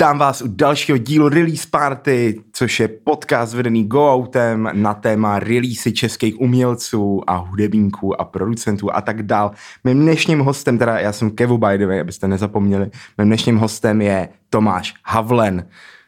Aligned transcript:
Vítám 0.00 0.18
vás 0.18 0.42
u 0.42 0.48
dalšího 0.48 0.98
dílu 0.98 1.28
Release 1.28 1.68
Party, 1.70 2.40
což 2.52 2.80
je 2.80 2.88
podcast 2.88 3.54
vedený 3.54 3.84
GoOutem 3.84 4.70
na 4.72 4.94
téma 4.94 5.38
releasy 5.38 5.92
českých 5.92 6.40
umělců 6.40 7.22
a 7.26 7.36
hudebníků 7.36 8.20
a 8.20 8.24
producentů 8.24 8.94
a 8.94 9.00
tak 9.00 9.22
dál. 9.22 9.50
Mým 9.84 10.00
dnešním 10.00 10.40
hostem, 10.40 10.78
teda 10.78 10.98
já 10.98 11.12
jsem 11.12 11.30
Kevu 11.30 11.58
by 11.58 11.78
the 11.78 11.86
way, 11.86 12.00
abyste 12.00 12.28
nezapomněli, 12.28 12.90
mým 13.18 13.26
dnešním 13.26 13.56
hostem 13.56 14.02
je 14.02 14.28
Tomáš 14.50 14.94
Havlen. 15.04 15.66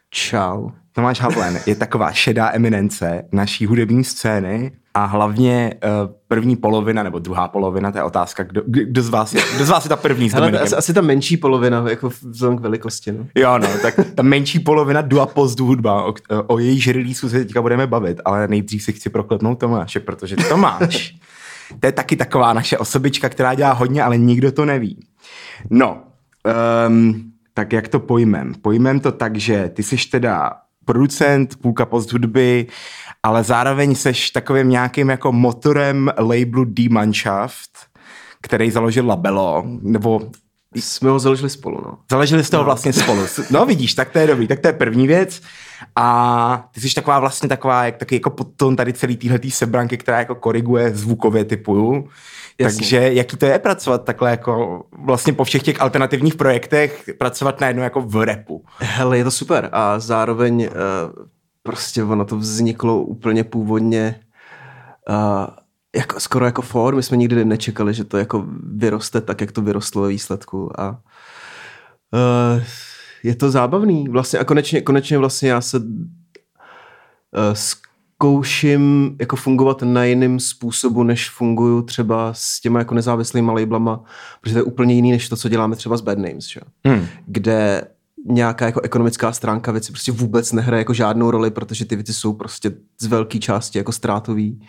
Čau. 0.09 0.69
Tomáš 0.91 1.21
Havlen 1.21 1.59
je 1.65 1.75
taková 1.75 2.11
šedá 2.11 2.51
eminence 2.53 3.25
naší 3.31 3.65
hudební 3.65 4.03
scény 4.03 4.71
a 4.93 5.05
hlavně 5.05 5.73
uh, 5.83 6.13
první 6.27 6.55
polovina 6.55 7.03
nebo 7.03 7.19
druhá 7.19 7.47
polovina, 7.47 7.91
to 7.91 7.97
je 7.97 8.03
otázka, 8.03 8.43
kdo, 8.43 8.61
kdo, 8.65 9.01
z, 9.01 9.09
vás 9.09 9.33
je, 9.33 9.41
kdo 9.55 9.65
z 9.65 9.69
vás 9.69 9.85
je 9.85 9.89
ta 9.89 9.95
první 9.95 10.29
s 10.29 10.33
Hele, 10.33 10.59
asi, 10.59 10.75
asi 10.75 10.93
ta 10.93 11.01
menší 11.01 11.37
polovina, 11.37 11.85
jako 11.89 12.09
vzhledem 12.21 12.57
k 12.57 12.61
velikosti. 12.61 13.11
No. 13.11 13.27
Jo, 13.35 13.57
no, 13.57 13.67
tak 13.81 13.99
ta 14.15 14.23
menší 14.23 14.59
polovina 14.59 15.01
Dua 15.01 15.25
Post 15.25 15.59
hudba, 15.59 16.03
o, 16.03 16.13
o 16.47 16.59
její 16.59 16.91
releaseu 16.91 17.29
se 17.29 17.39
teďka 17.39 17.61
budeme 17.61 17.87
bavit, 17.87 18.21
ale 18.25 18.47
nejdřív 18.47 18.83
si 18.83 18.93
chci 18.93 19.09
proklepnout 19.09 19.59
Tomáše, 19.59 19.99
protože 19.99 20.35
Tomáš, 20.35 21.15
to 21.79 21.85
je 21.85 21.91
taky 21.91 22.15
taková 22.15 22.53
naše 22.53 22.77
osobička, 22.77 23.29
která 23.29 23.53
dělá 23.53 23.73
hodně, 23.73 24.03
ale 24.03 24.17
nikdo 24.17 24.51
to 24.51 24.65
neví. 24.65 25.07
No, 25.69 26.03
um, 26.87 27.31
tak 27.53 27.73
jak 27.73 27.87
to 27.87 27.99
pojmem? 27.99 28.53
Pojmem 28.61 28.99
to 28.99 29.11
tak, 29.11 29.37
že 29.37 29.69
ty 29.73 29.83
jsi 29.83 29.97
teda 30.11 30.51
producent, 30.85 31.55
půlka 31.55 31.85
post 31.85 32.11
hudby, 32.11 32.67
ale 33.23 33.43
zároveň 33.43 33.95
seš 33.95 34.29
takovým 34.29 34.69
nějakým 34.69 35.09
jako 35.09 35.31
motorem 35.31 36.11
labelu 36.17 36.65
D-Mannschaft, 36.65 37.71
který 38.41 38.71
založil 38.71 39.07
Labelo, 39.07 39.63
nebo 39.81 40.21
jsme 40.75 41.09
ho 41.09 41.19
založili 41.19 41.49
spolu, 41.49 41.81
no. 41.85 41.97
Založili 42.11 42.43
jste 42.43 42.57
ho 42.57 42.63
no. 42.63 42.65
vlastně 42.65 42.93
spolu. 42.93 43.25
No 43.51 43.65
vidíš, 43.65 43.93
tak 43.93 44.09
to 44.09 44.19
je 44.19 44.27
dobrý, 44.27 44.47
tak 44.47 44.59
to 44.59 44.67
je 44.67 44.73
první 44.73 45.07
věc. 45.07 45.41
A 45.95 46.69
ty 46.73 46.81
jsi 46.81 46.95
taková 46.95 47.19
vlastně 47.19 47.49
taková, 47.49 47.85
jak 47.85 47.97
taky 47.97 48.15
jako 48.15 48.29
podton 48.29 48.75
tady 48.75 48.93
celý 48.93 49.17
týhletý 49.17 49.51
sebranky, 49.51 49.97
která 49.97 50.19
jako 50.19 50.35
koriguje 50.35 50.95
zvukově 50.95 51.45
typu. 51.45 52.07
Jasně. 52.59 52.79
Takže 52.79 53.13
jaký 53.13 53.37
to 53.37 53.45
je 53.45 53.59
pracovat 53.59 54.03
takhle 54.03 54.29
jako 54.29 54.83
vlastně 54.97 55.33
po 55.33 55.43
všech 55.43 55.63
těch 55.63 55.81
alternativních 55.81 56.35
projektech, 56.35 57.09
pracovat 57.17 57.61
najednou 57.61 57.83
jako 57.83 58.01
v 58.01 58.25
repu? 58.25 58.65
Hele, 58.79 59.17
je 59.17 59.23
to 59.23 59.31
super 59.31 59.69
a 59.71 59.99
zároveň 59.99 60.67
uh, 60.67 61.25
prostě 61.63 62.03
ono 62.03 62.25
to 62.25 62.37
vzniklo 62.37 63.03
úplně 63.03 63.43
původně 63.43 64.19
uh, 65.09 65.47
jako, 65.95 66.19
skoro 66.19 66.45
jako 66.45 66.61
for. 66.61 66.95
My 66.95 67.03
jsme 67.03 67.17
nikdy 67.17 67.45
nečekali, 67.45 67.93
že 67.93 68.03
to 68.03 68.17
jako 68.17 68.45
vyroste 68.63 69.21
tak, 69.21 69.41
jak 69.41 69.51
to 69.51 69.61
vyrostlo 69.61 70.01
ve 70.01 70.09
výsledku 70.09 70.81
a 70.81 70.89
uh, 70.91 72.63
je 73.23 73.35
to 73.35 73.51
zábavný 73.51 74.09
vlastně 74.09 74.39
a 74.39 74.43
konečně, 74.43 74.81
konečně 74.81 75.17
vlastně 75.17 75.49
já 75.49 75.61
se 75.61 75.77
uh, 75.77 75.85
zkouším 77.53 79.15
jako 79.19 79.35
fungovat 79.35 79.81
na 79.81 80.03
jiném 80.03 80.39
způsobu, 80.39 81.03
než 81.03 81.29
funguju 81.29 81.81
třeba 81.81 82.33
s 82.33 82.59
těma 82.59 82.79
jako 82.79 82.95
nezávislýma 82.95 83.53
labelama, 83.53 84.03
protože 84.41 84.53
to 84.53 84.59
je 84.59 84.63
úplně 84.63 84.93
jiný, 84.93 85.11
než 85.11 85.29
to, 85.29 85.35
co 85.35 85.49
děláme 85.49 85.75
třeba 85.75 85.97
s 85.97 86.01
Bad 86.01 86.17
Names, 86.17 86.45
že? 86.45 86.61
Hmm. 86.85 87.07
kde 87.27 87.87
nějaká 88.25 88.65
jako 88.65 88.81
ekonomická 88.81 89.31
stránka 89.31 89.71
věci 89.71 89.91
prostě 89.91 90.11
vůbec 90.11 90.51
nehraje 90.51 90.81
jako 90.81 90.93
žádnou 90.93 91.31
roli, 91.31 91.51
protože 91.51 91.85
ty 91.85 91.95
věci 91.95 92.13
jsou 92.13 92.33
prostě 92.33 92.71
z 93.01 93.05
velké 93.05 93.39
části 93.39 93.77
jako 93.77 93.91
ztrátový. 93.91 94.67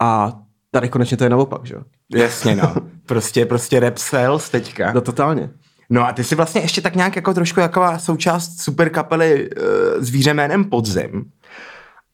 A 0.00 0.38
tady 0.70 0.88
konečně 0.88 1.16
to 1.16 1.24
je 1.24 1.30
naopak, 1.30 1.66
že 1.66 1.74
jo? 1.74 1.82
Jasně, 2.14 2.56
no. 2.56 2.74
prostě, 3.06 3.46
prostě 3.46 3.80
rap 3.80 3.98
sales 3.98 4.50
teďka. 4.50 4.92
No 4.92 5.00
totálně. 5.00 5.50
No 5.90 6.06
a 6.06 6.12
ty 6.12 6.24
jsi 6.24 6.34
vlastně 6.34 6.60
ještě 6.60 6.80
tak 6.80 6.96
nějak 6.96 7.16
jako 7.16 7.34
trošku 7.34 7.60
taková 7.60 7.98
součást 7.98 8.60
super 8.60 8.90
kapely 8.90 9.50
uh, 9.50 9.66
zvíře 9.98 10.34
jménem 10.34 10.64
Podzim. 10.64 11.24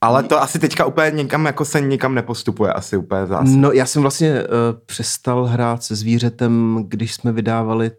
Ale 0.00 0.22
to 0.22 0.42
asi 0.42 0.58
teďka 0.58 0.84
úplně 0.84 1.10
někam, 1.10 1.46
jako 1.46 1.64
se 1.64 1.80
někam 1.80 2.14
nepostupuje, 2.14 2.72
asi 2.72 2.96
úplně 2.96 3.26
zase. 3.26 3.50
No 3.56 3.72
já 3.72 3.86
jsem 3.86 4.02
vlastně 4.02 4.42
uh, 4.42 4.48
přestal 4.86 5.44
hrát 5.44 5.82
se 5.82 5.94
zvířetem, 5.94 6.84
když 6.88 7.14
jsme 7.14 7.32
vydávali 7.32 7.90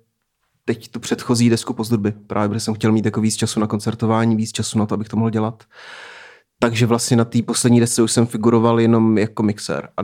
teď 0.69 0.88
tu 0.88 1.00
předchozí 1.00 1.50
desku 1.50 1.74
pozdrby. 1.74 2.12
Právě 2.12 2.50
protože 2.50 2.59
jsem 2.59 2.74
chtěl 2.74 2.91
mít 2.91 3.06
jako 3.06 3.22
víc 3.22 3.35
času 3.35 3.59
na 3.59 3.68
koncertování, 3.68 4.35
víc 4.35 4.52
času 4.52 4.80
na 4.80 4.85
to, 4.85 4.96
abych 4.96 5.09
to 5.09 5.18
mohl 5.18 5.30
dělat. 5.30 5.63
Takže 6.59 6.85
vlastně 6.85 7.18
na 7.18 7.25
té 7.25 7.41
poslední 7.41 7.80
desce 7.80 8.02
už 8.02 8.12
jsem 8.12 8.25
figuroval 8.25 8.80
jenom 8.80 9.18
jako 9.18 9.44
mixer 9.44 9.90
a 9.97 10.02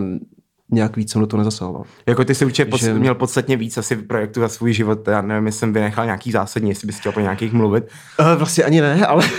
nějak 0.71 0.97
víc 0.97 1.11
jsem 1.11 1.21
do 1.21 1.27
toho 1.27 1.37
nezasahoval. 1.37 1.83
Jako 2.05 2.25
ty 2.25 2.35
jsi 2.35 2.45
určitě 2.45 2.65
pod, 2.65 2.81
měl 2.81 3.15
podstatně 3.15 3.57
víc 3.57 3.77
asi 3.77 3.95
projektů 3.95 4.39
za 4.39 4.49
svůj 4.49 4.73
život, 4.73 5.07
já 5.07 5.21
nevím, 5.21 5.45
jestli 5.45 5.59
jsem 5.59 5.73
vynechal 5.73 6.05
nějaký 6.05 6.31
zásadní, 6.31 6.69
jestli 6.69 6.85
bys 6.85 6.99
chtěl 6.99 7.11
po 7.11 7.19
nějakých 7.19 7.53
mluvit. 7.53 7.83
Uh, 8.19 8.33
vlastně 8.37 8.63
ani 8.63 8.81
ne, 8.81 9.05
ale... 9.05 9.29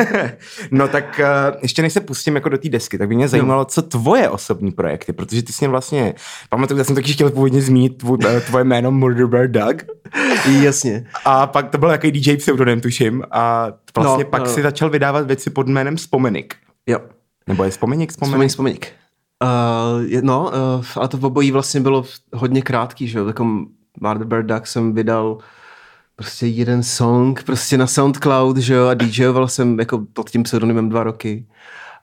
no 0.70 0.88
tak 0.88 1.20
uh, 1.20 1.56
ještě 1.62 1.82
než 1.82 1.92
se 1.92 2.00
pustím 2.00 2.34
jako 2.34 2.48
do 2.48 2.58
té 2.58 2.68
desky, 2.68 2.98
tak 2.98 3.08
by 3.08 3.14
mě 3.14 3.28
zajímalo, 3.28 3.60
no. 3.60 3.64
co 3.64 3.82
tvoje 3.82 4.28
osobní 4.28 4.72
projekty, 4.72 5.12
protože 5.12 5.42
ty 5.42 5.52
jsi 5.52 5.64
mě 5.64 5.68
vlastně, 5.68 6.14
pamatuju, 6.48 6.78
já 6.78 6.84
jsem 6.84 6.94
taky 6.94 7.12
chtěl 7.12 7.30
původně 7.30 7.62
zmínit 7.62 7.98
tvoj, 7.98 8.18
uh, 8.26 8.40
tvoje 8.40 8.64
jméno 8.64 8.90
Murder 8.90 9.26
Bear 9.26 9.48
Doug. 9.48 9.84
Jasně. 10.62 11.06
A 11.24 11.46
pak 11.46 11.70
to 11.70 11.78
byl 11.78 11.88
jaký 11.88 12.10
DJ 12.10 12.36
pseudonym, 12.36 12.80
tuším, 12.80 13.22
a 13.30 13.72
vlastně 13.96 14.24
no, 14.24 14.30
pak 14.30 14.42
no. 14.42 14.48
si 14.48 14.62
začal 14.62 14.90
vydávat 14.90 15.26
věci 15.26 15.50
pod 15.50 15.68
jménem 15.68 15.98
Spomenik. 15.98 16.54
Jo. 16.86 16.98
Nebo 17.48 17.64
je 17.64 17.70
Vzpomenik? 17.70 18.10
Vzpomenik, 18.10 18.50
Vzpomenik. 18.50 18.92
Uh, 19.42 20.20
no, 20.22 20.42
uh, 20.42 20.84
ale 20.96 21.08
to 21.08 21.16
v 21.16 21.24
obojí 21.24 21.50
vlastně 21.50 21.80
bylo 21.80 22.04
hodně 22.32 22.62
krátký, 22.62 23.08
že 23.08 23.18
jo, 23.18 23.24
takom 23.24 23.66
Murder 24.00 24.26
Bird 24.26 24.46
Duck 24.46 24.66
jsem 24.66 24.94
vydal 24.94 25.38
prostě 26.16 26.46
jeden 26.46 26.82
song 26.82 27.42
prostě 27.42 27.78
na 27.78 27.86
SoundCloud, 27.86 28.56
že 28.56 28.74
jo, 28.74 28.86
a 28.86 28.94
DJoval 28.94 29.48
jsem 29.48 29.78
jako 29.78 30.06
pod 30.12 30.30
tím 30.30 30.42
pseudonymem 30.42 30.88
dva 30.88 31.02
roky. 31.02 31.46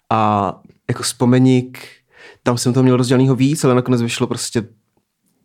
A 0.10 0.54
jako 0.90 1.04
vzpomeník, 1.04 1.80
tam 2.44 2.58
jsem 2.58 2.74
to 2.74 2.84
měl 2.84 2.98
rozdělenýho 2.98 3.36
víc, 3.36 3.64
ale 3.64 3.76
nakonec 3.76 4.02
vyšlo 4.02 4.28
prostě 4.28 4.68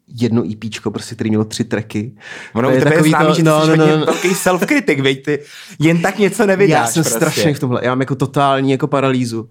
jedno 0.09 0.43
EPčko, 0.53 0.91
prostě, 0.91 1.15
který 1.15 1.31
mělo 1.31 1.45
tři 1.45 1.65
tracky. 1.65 2.17
Ono 2.55 2.69
to 2.69 2.75
je 2.75 2.83
takový 2.83 3.11
známý, 3.11 3.27
to, 3.27 3.35
že 3.35 3.43
no, 3.43 3.67
no, 3.67 3.77
no, 3.77 3.87
no. 3.99 4.07
velký 4.07 4.35
self-kritik, 4.35 5.03
veď 5.03 5.25
ty 5.25 5.39
jen 5.79 6.03
tak 6.03 6.19
něco 6.19 6.47
nevydáš. 6.47 6.81
Já 6.81 6.87
jsem 6.87 7.03
prostě. 7.03 7.19
strašně 7.19 7.55
v 7.55 7.61
tomhle, 7.61 7.81
já 7.85 7.91
mám 7.91 8.01
jako 8.01 8.15
totální 8.15 8.71
jako 8.71 8.87
paralýzu. 8.87 9.49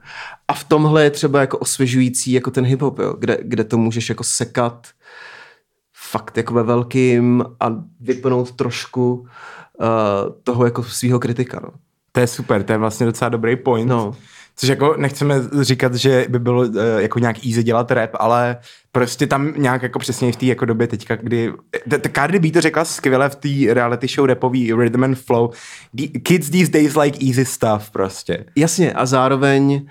A 0.47 0.53
v 0.53 0.63
tomhle 0.63 1.03
je 1.03 1.09
třeba 1.09 1.39
jako 1.39 1.57
osvěžující 1.57 2.31
jako 2.31 2.51
ten 2.51 2.65
hip-hop, 2.65 3.03
jo, 3.03 3.13
kde, 3.19 3.37
kde 3.41 3.63
to 3.63 3.77
můžeš 3.77 4.09
jako 4.09 4.23
sekat 4.23 4.87
fakt 5.93 6.37
jako 6.37 6.53
ve 6.53 6.63
velkým 6.63 7.43
a 7.59 7.75
vypnout 7.99 8.51
trošku 8.51 9.13
uh, 9.13 9.27
toho 10.43 10.65
jako 10.65 10.83
svého 10.83 11.19
kritika. 11.19 11.59
No. 11.63 11.69
To 12.11 12.19
je 12.19 12.27
super, 12.27 12.63
to 12.63 12.71
je 12.71 12.77
vlastně 12.77 13.05
docela 13.05 13.29
dobrý 13.29 13.55
point. 13.55 13.89
No. 13.89 14.15
Což 14.55 14.69
jako 14.69 14.95
nechceme 14.97 15.35
říkat, 15.61 15.95
že 15.95 16.25
by 16.29 16.39
bylo 16.39 16.61
uh, 16.61 16.75
jako 16.97 17.19
nějak 17.19 17.45
easy 17.45 17.63
dělat 17.63 17.91
rap, 17.91 18.09
ale 18.13 18.57
prostě 18.91 19.27
tam 19.27 19.53
nějak 19.57 19.83
jako 19.83 19.99
přesně 19.99 20.31
v 20.31 20.35
té 20.35 20.45
jako 20.45 20.65
době 20.65 20.87
teďka, 20.87 21.15
kdy 21.15 21.53
Cardi 22.15 22.39
B 22.39 22.51
to 22.51 22.61
řekla 22.61 22.85
skvěle 22.85 23.29
v 23.29 23.35
té 23.35 23.73
reality 23.73 24.07
show 24.07 24.25
rapový 24.25 24.73
Rhythm 24.73 25.03
and 25.03 25.15
Flow. 25.15 25.49
Kids 26.23 26.49
these 26.49 26.71
days 26.71 26.95
like 26.95 27.25
easy 27.27 27.45
stuff 27.45 27.91
prostě. 27.91 28.45
Jasně 28.55 28.93
a 28.93 29.05
zároveň 29.05 29.87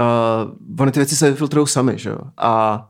uh, 0.00 0.80
ony 0.80 0.92
ty 0.92 0.98
věci 1.00 1.16
se 1.16 1.34
filtrují 1.34 1.66
sami, 1.66 1.98
že 1.98 2.10
jo? 2.10 2.18
A 2.36 2.84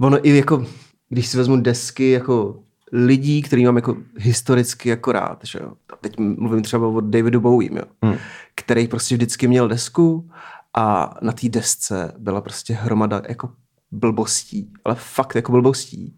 ono 0.00 0.28
i 0.28 0.36
jako, 0.36 0.66
když 1.08 1.26
si 1.26 1.36
vezmu 1.36 1.56
desky 1.56 2.10
jako 2.10 2.56
lidí, 2.92 3.42
který 3.42 3.64
mám 3.64 3.76
jako 3.76 3.96
historicky 4.16 4.88
jako 4.88 5.12
rád, 5.12 5.40
že 5.44 5.58
jo? 5.62 5.72
Teď 6.00 6.18
mluvím 6.18 6.62
třeba 6.62 6.86
o 6.86 7.00
Davidu 7.00 7.40
Bowie, 7.40 7.70
jo? 7.74 7.82
Hmm. 8.02 8.16
Který 8.60 8.88
prostě 8.88 9.14
vždycky 9.14 9.48
měl 9.48 9.68
desku 9.68 10.30
a 10.76 11.14
na 11.22 11.32
té 11.32 11.48
desce 11.48 12.12
byla 12.18 12.40
prostě 12.40 12.74
hromada 12.74 13.22
jako 13.28 13.50
blbostí, 13.90 14.72
ale 14.84 14.94
fakt 14.94 15.34
jako 15.34 15.52
blbostí. 15.52 16.16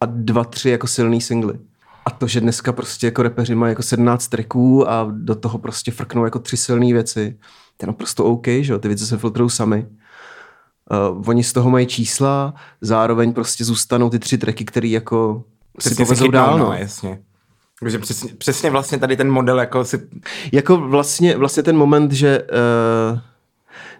A 0.00 0.06
dva, 0.06 0.44
tři 0.44 0.70
jako 0.70 0.86
silný 0.86 1.20
singly. 1.20 1.58
A 2.06 2.10
to, 2.10 2.26
že 2.26 2.40
dneska 2.40 2.72
prostě 2.72 3.06
jako 3.06 3.22
repeři 3.22 3.54
mají 3.54 3.70
jako 3.70 3.82
17 3.82 4.28
tracků 4.28 4.90
a 4.90 5.08
do 5.10 5.34
toho 5.34 5.58
prostě 5.58 5.90
frknou 5.90 6.24
jako 6.24 6.38
tři 6.38 6.56
silné 6.56 6.92
věci, 6.92 7.38
to 7.76 7.84
je 7.84 7.86
naprosto 7.86 8.24
OK, 8.24 8.46
že 8.46 8.72
jo, 8.72 8.78
ty 8.78 8.88
věci 8.88 9.06
se 9.06 9.18
filtrují 9.18 9.50
sami. 9.50 9.86
Uh, 11.10 11.22
oni 11.28 11.44
z 11.44 11.52
toho 11.52 11.70
mají 11.70 11.86
čísla, 11.86 12.54
zároveň 12.80 13.32
prostě 13.32 13.64
zůstanou 13.64 14.10
ty 14.10 14.18
tři 14.18 14.38
tracky, 14.38 14.64
které 14.64 14.88
jako 14.88 15.44
si 15.80 15.94
povezou 15.94 16.30
dál. 16.30 16.58
No, 16.58 16.72
jasně. 16.72 17.22
Takže 17.82 17.98
přesně, 17.98 18.30
přesně 18.38 18.70
vlastně 18.70 18.98
tady 18.98 19.16
ten 19.16 19.30
model 19.30 19.60
jako 19.60 19.84
si... 19.84 20.08
Jako 20.52 20.76
vlastně, 20.76 21.36
vlastně 21.36 21.62
ten 21.62 21.76
moment, 21.76 22.12
že 22.12 22.42
uh, 22.42 23.18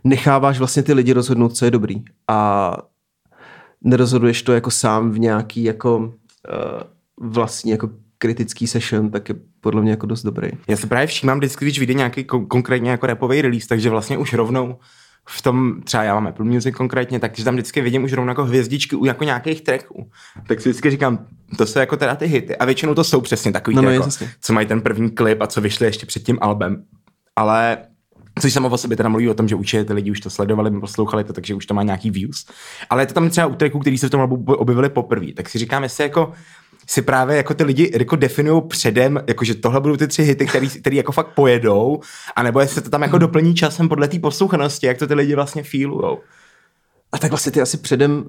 necháváš 0.05 0.58
vlastně 0.58 0.82
ty 0.82 0.93
lidi 0.93 1.12
rozhodnout, 1.12 1.56
co 1.56 1.64
je 1.64 1.70
dobrý. 1.70 2.02
A 2.29 2.73
nerozhoduješ 3.81 4.43
to 4.43 4.52
jako 4.52 4.70
sám 4.70 5.11
v 5.11 5.19
nějaký 5.19 5.64
jako 5.64 5.99
uh, 5.99 6.11
vlastní 7.31 7.70
jako 7.70 7.90
kritický 8.19 8.67
session, 8.67 9.11
tak 9.11 9.29
je 9.29 9.34
podle 9.61 9.82
mě 9.82 9.90
jako 9.90 10.06
dost 10.06 10.23
dobrý. 10.23 10.49
Já 10.69 10.76
se 10.76 10.87
právě 10.87 11.06
všímám 11.06 11.38
vždycky, 11.38 11.64
když 11.64 11.79
vyjde 11.79 11.94
nějaký 11.94 12.25
kon- 12.25 12.46
konkrétně 12.46 12.90
jako 12.90 13.06
repový 13.06 13.43
release, 13.43 13.69
takže 13.69 13.90
vlastně 13.90 14.19
už 14.19 14.32
rovnou 14.32 14.76
v 15.28 15.42
tom, 15.42 15.82
třeba 15.84 16.02
já 16.02 16.14
mám 16.14 16.26
Apple 16.26 16.44
Music 16.44 16.74
konkrétně, 16.76 17.20
takže 17.20 17.44
tam 17.44 17.54
vždycky 17.54 17.80
vidím 17.80 18.04
už 18.04 18.12
rovnou 18.12 18.30
jako 18.30 18.44
hvězdičky 18.44 18.96
u 18.96 19.04
jako 19.04 19.24
nějakých 19.24 19.60
tracků. 19.60 20.10
Tak 20.48 20.60
si 20.60 20.69
vždycky 20.69 20.90
říkám, 20.90 21.26
To 21.58 21.66
jsou 21.66 21.78
jako 21.78 21.96
teda 21.96 22.14
ty 22.14 22.26
hity. 22.26 22.56
A 22.56 22.64
většinou 22.64 22.94
to 22.94 23.04
jsou 23.04 23.20
přesně 23.20 23.52
takový, 23.52 23.76
No, 23.76 23.82
no, 23.82 23.90
jako, 23.90 24.04
jasně. 24.06 24.30
co 24.40 24.52
mají 24.52 24.66
ten 24.66 24.80
první 24.80 25.10
klip 25.10 25.42
a 25.42 25.46
co 25.46 25.60
vyšly 25.60 25.86
ještě 25.86 26.06
před 26.06 26.22
tím 26.22 26.38
albem. 26.40 26.84
Ale 27.36 27.78
Což 28.40 28.52
samo 28.52 28.69
o 28.69 28.78
sobě 28.78 28.96
teda 28.96 29.08
mluví 29.08 29.28
o 29.28 29.34
tom, 29.34 29.48
že 29.48 29.54
určitě 29.54 29.84
ty 29.84 29.92
lidi 29.92 30.10
už 30.10 30.20
to 30.20 30.30
sledovali, 30.30 30.80
poslouchali 30.80 31.24
to, 31.24 31.32
takže 31.32 31.54
už 31.54 31.66
to 31.66 31.74
má 31.74 31.82
nějaký 31.82 32.10
views. 32.10 32.46
Ale 32.90 33.02
je 33.02 33.06
to 33.06 33.14
tam 33.14 33.30
třeba 33.30 33.46
u 33.46 33.54
tracků, 33.54 33.78
který 33.78 33.98
se 33.98 34.06
v 34.06 34.10
tom 34.10 34.20
objevili 34.46 34.88
poprvé. 34.88 35.26
Tak 35.36 35.48
si 35.48 35.58
říkám, 35.58 35.82
jestli 35.82 36.04
jako 36.04 36.32
si 36.88 37.02
právě 37.02 37.37
jako 37.37 37.55
ty 37.55 37.64
lidi 37.64 37.90
jako 37.99 38.17
definují 38.17 38.62
předem, 38.69 39.20
jako 39.26 39.44
že 39.44 39.55
tohle 39.55 39.81
budou 39.81 39.96
ty 39.96 40.08
tři 40.08 40.23
hity, 40.23 40.46
který, 40.46 40.69
který 40.69 40.96
jako 40.96 41.12
fakt 41.12 41.29
pojedou, 41.34 42.00
anebo 42.37 42.61
jestli 42.61 42.75
se 42.75 42.81
to 42.81 42.90
tam 42.90 43.02
jako 43.02 43.19
doplní 43.19 43.55
časem 43.55 43.88
podle 43.88 44.08
té 44.08 44.19
poslouchanosti, 44.19 44.87
jak 44.87 44.99
to 44.99 45.06
ty 45.06 45.14
lidi 45.14 45.34
vlastně 45.34 45.62
feelujou. 45.62 46.19
A 47.12 47.19
tak 47.19 47.31
vlastně 47.31 47.52
ty 47.52 47.61
asi 47.61 47.76
předem 47.76 48.25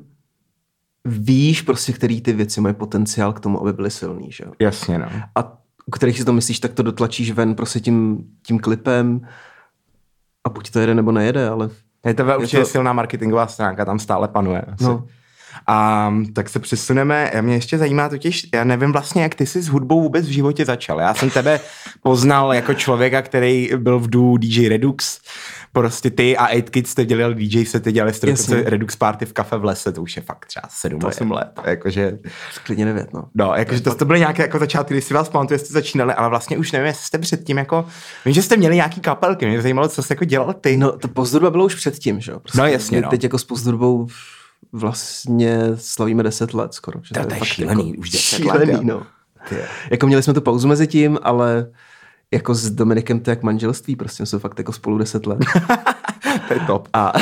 víš 1.05 1.61
prostě, 1.61 1.93
který 1.93 2.21
ty 2.21 2.33
věci 2.33 2.61
mají 2.61 2.75
potenciál 2.75 3.33
k 3.33 3.39
tomu, 3.39 3.61
aby 3.61 3.73
byly 3.73 3.91
silný, 3.91 4.31
že 4.31 4.43
jo? 4.47 4.51
Jasně, 4.59 4.99
no. 4.99 5.05
A 5.35 5.57
kterých 5.95 6.17
si 6.19 6.25
to 6.25 6.33
myslíš, 6.33 6.59
tak 6.59 6.73
to 6.73 6.83
dotlačíš 6.83 7.31
ven 7.31 7.55
prostě 7.55 7.79
tím, 7.79 8.23
tím 8.47 8.59
klipem 8.59 9.27
a 10.43 10.49
buď 10.49 10.71
to 10.71 10.79
jede 10.79 10.95
nebo 10.95 11.11
nejede, 11.11 11.49
ale 11.49 11.69
Je 12.05 12.13
to 12.13 12.23
určitě 12.37 12.59
to- 12.59 12.65
silná 12.65 12.93
marketingová 12.93 13.47
stránka, 13.47 13.85
tam 13.85 13.99
stále 13.99 14.27
panuje. 14.27 14.61
Asi. 14.61 14.83
No. 14.83 15.07
A 15.67 16.09
tak 16.33 16.49
se 16.49 16.59
přesuneme, 16.59 17.29
a 17.29 17.41
mě 17.41 17.53
ještě 17.53 17.77
zajímá 17.77 18.09
totiž, 18.09 18.47
já 18.53 18.63
nevím 18.63 18.91
vlastně, 18.91 19.23
jak 19.23 19.35
ty 19.35 19.45
jsi 19.45 19.61
s 19.61 19.67
hudbou 19.67 20.01
vůbec 20.01 20.25
v 20.25 20.31
životě 20.31 20.65
začal. 20.65 20.99
Já 20.99 21.13
jsem 21.13 21.29
tebe 21.29 21.59
poznal 22.03 22.53
jako 22.53 22.73
člověka, 22.73 23.21
který 23.21 23.69
byl 23.77 23.99
v 23.99 24.09
duo 24.09 24.37
DJ 24.37 24.69
Redux, 24.69 25.19
prostě 25.71 26.09
ty 26.09 26.37
a 26.37 26.47
8 26.47 26.61
Kids 26.61 26.89
jste 26.89 27.05
dělali 27.05 27.35
DJ, 27.35 27.65
se 27.65 27.79
ty 27.79 27.91
dělali 27.91 28.13
jste 28.13 28.29
Jasně. 28.29 28.55
dokonce 28.55 28.69
Redux 28.69 28.95
Party 28.95 29.25
v 29.25 29.33
kafe 29.33 29.57
v 29.57 29.65
lese, 29.65 29.91
to 29.91 30.01
už 30.01 30.15
je 30.15 30.21
fakt 30.21 30.45
třeba 30.45 30.67
7-8 30.97 31.31
let. 31.31 31.59
Jakože, 31.65 32.17
klidně 32.63 32.85
nevět, 32.85 33.13
no. 33.13 33.23
no, 33.35 33.53
jakože 33.55 33.81
to, 33.81 33.95
to 33.95 34.05
byly 34.05 34.19
nějaké 34.19 34.41
jako 34.41 34.59
začátky, 34.59 34.93
když 34.93 35.03
si 35.03 35.13
vás 35.13 35.29
pamatuju, 35.29 35.59
jste 35.59 35.73
začínali, 35.73 36.13
ale 36.13 36.29
vlastně 36.29 36.57
už 36.57 36.71
nevím, 36.71 36.87
jestli 36.87 37.05
jste 37.05 37.17
předtím 37.17 37.57
jako, 37.57 37.85
vím, 38.25 38.33
že 38.33 38.41
jste 38.41 38.57
měli 38.57 38.75
nějaký 38.75 39.01
kapelky, 39.01 39.45
mě 39.45 39.61
zajímalo, 39.61 39.87
co 39.87 40.03
jste 40.03 40.11
jako 40.13 40.25
dělal 40.25 40.53
ty. 40.53 40.77
No, 40.77 40.91
to 40.91 41.07
pozdurba 41.07 41.49
bylo 41.49 41.65
už 41.65 41.75
předtím, 41.75 42.21
že 42.21 42.31
jo? 42.31 42.39
Prostě 42.39 42.57
No, 42.57 42.67
jasně, 42.67 43.01
no. 43.01 43.09
Teď 43.09 43.23
jako 43.23 43.37
s 43.37 43.43
pozdurбou 43.43 44.07
vlastně 44.71 45.59
slavíme 45.75 46.23
10 46.23 46.53
let 46.53 46.73
skoro. 46.73 46.99
Že 47.03 47.13
To- 47.13 47.27
to 47.27 47.33
je 47.33 47.39
fakt 47.39 47.47
šílený, 47.47 47.89
jako 47.89 47.99
už 47.99 48.09
10 48.09 48.45
let, 48.45 48.51
šílený, 48.65 48.71
jo. 48.73 48.79
no. 48.83 49.03
Jako 49.91 50.07
měli 50.07 50.23
jsme 50.23 50.33
tu 50.33 50.41
pauzu 50.41 50.67
mezi 50.67 50.87
tím, 50.87 51.19
ale 51.23 51.67
jako 52.31 52.55
s 52.55 52.69
Dominikem 52.69 53.19
to 53.19 53.29
je 53.29 53.31
jak 53.31 53.43
manželství, 53.43 53.95
prostě 53.95 54.25
jsou 54.25 54.39
fakt 54.39 54.57
jako 54.57 54.73
spolu 54.73 54.97
10 54.97 55.25
let. 55.25 55.39
To 56.47 56.53
je 56.53 56.59
top. 56.59 56.87
A, 56.93 57.13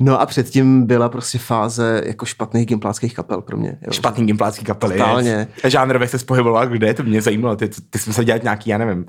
no 0.00 0.20
a 0.20 0.26
předtím 0.26 0.86
byla 0.86 1.08
prostě 1.08 1.38
fáze 1.38 2.02
jako 2.06 2.26
špatných 2.26 2.66
gimpláckých 2.66 3.14
kapel 3.14 3.40
pro 3.40 3.56
mě. 3.56 3.78
Jo. 3.86 3.92
Špatný 3.92 4.26
gimplácký 4.26 4.64
kapely. 4.64 4.92
Totálně. 4.98 5.48
Žánrově 5.64 6.08
se 6.08 6.18
spohyboval, 6.18 6.66
kde? 6.68 6.94
To 6.94 7.02
mě 7.02 7.22
zajímalo. 7.22 7.56
Ty, 7.56 7.68
ty 7.90 7.98
jsme 7.98 8.12
se 8.12 8.24
dělat 8.24 8.42
nějaký, 8.42 8.70
já 8.70 8.78
nevím, 8.78 9.06